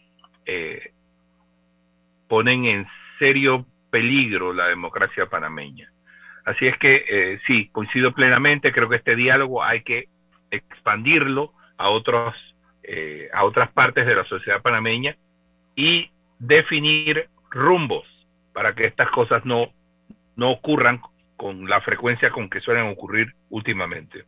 ponen 2.27 2.65
en 2.65 2.87
serio 3.19 3.65
peligro 3.91 4.53
la 4.53 4.67
democracia 4.67 5.27
panameña. 5.27 5.92
Así 6.45 6.67
es 6.67 6.77
que 6.77 7.05
eh, 7.07 7.39
sí, 7.47 7.69
coincido 7.71 8.13
plenamente, 8.13 8.71
creo 8.71 8.89
que 8.89 8.97
este 8.97 9.15
diálogo 9.15 9.63
hay 9.63 9.81
que 9.83 10.09
expandirlo 10.51 11.53
a, 11.77 11.89
otros, 11.89 12.35
eh, 12.83 13.29
a 13.33 13.45
otras 13.45 13.71
partes 13.71 14.05
de 14.05 14.15
la 14.15 14.25
sociedad 14.25 14.61
panameña 14.61 15.15
y 15.75 16.11
definir 16.39 17.29
rumbos 17.49 18.05
para 18.53 18.75
que 18.75 18.85
estas 18.85 19.09
cosas 19.11 19.45
no, 19.45 19.71
no 20.35 20.51
ocurran 20.51 21.01
con 21.37 21.69
la 21.69 21.81
frecuencia 21.81 22.29
con 22.29 22.49
que 22.49 22.59
suelen 22.59 22.87
ocurrir 22.87 23.33
últimamente. 23.49 24.25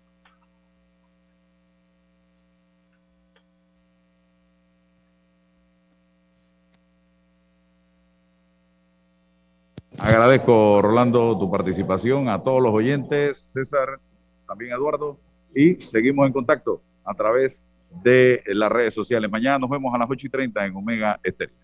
Agradezco, 9.99 10.81
Rolando, 10.81 11.37
tu 11.37 11.49
participación, 11.49 12.29
a 12.29 12.41
todos 12.41 12.61
los 12.61 12.73
oyentes, 12.73 13.39
César, 13.53 13.99
también 14.47 14.73
Eduardo, 14.73 15.17
y 15.55 15.75
seguimos 15.81 16.27
en 16.27 16.33
contacto 16.33 16.81
a 17.03 17.13
través 17.13 17.63
de 18.03 18.41
las 18.47 18.71
redes 18.71 18.93
sociales. 18.93 19.31
Mañana 19.31 19.59
nos 19.59 19.69
vemos 19.69 19.93
a 19.93 19.97
las 19.97 20.09
8 20.09 20.27
y 20.27 20.29
30 20.29 20.65
en 20.65 20.75
Omega 20.75 21.19
Estéreo. 21.23 21.55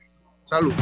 Salud. 0.45 0.73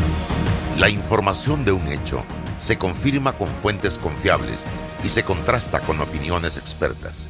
La 0.78 0.90
información 0.90 1.66
de 1.66 1.72
un 1.72 1.88
hecho 1.88 2.24
se 2.58 2.78
confirma 2.78 3.34
con 3.34 3.48
fuentes 3.48 3.98
confiables 3.98 4.66
y 5.04 5.10
se 5.10 5.24
contrasta 5.24 5.82
con 5.82 6.00
opiniones 6.02 6.56
expertas. 6.56 7.30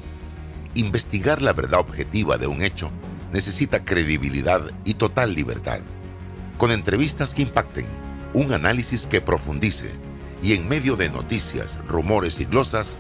Investigar 0.76 1.42
la 1.42 1.54
verdad 1.54 1.80
objetiva 1.80 2.38
de 2.38 2.48
un 2.48 2.62
hecho 2.62 2.92
necesita 3.32 3.86
credibilidad 3.86 4.62
y 4.86 4.96
total 4.96 5.34
libertad. 5.34 5.80
Con 6.58 6.72
entrevistas 6.72 7.34
que 7.34 7.44
impacten, 7.44 7.86
un 8.34 8.54
análisis 8.54 9.08
que 9.08 9.22
profundice 9.22 9.92
y 10.42 10.54
en 10.54 10.68
medio 10.68 10.96
de 10.96 11.10
noticias, 11.10 11.78
rumores 11.88 12.40
y 12.40 12.46
glosas, 12.46 12.98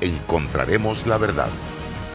encontraremos 0.00 1.06
la 1.06 1.18
verdad. 1.18 1.50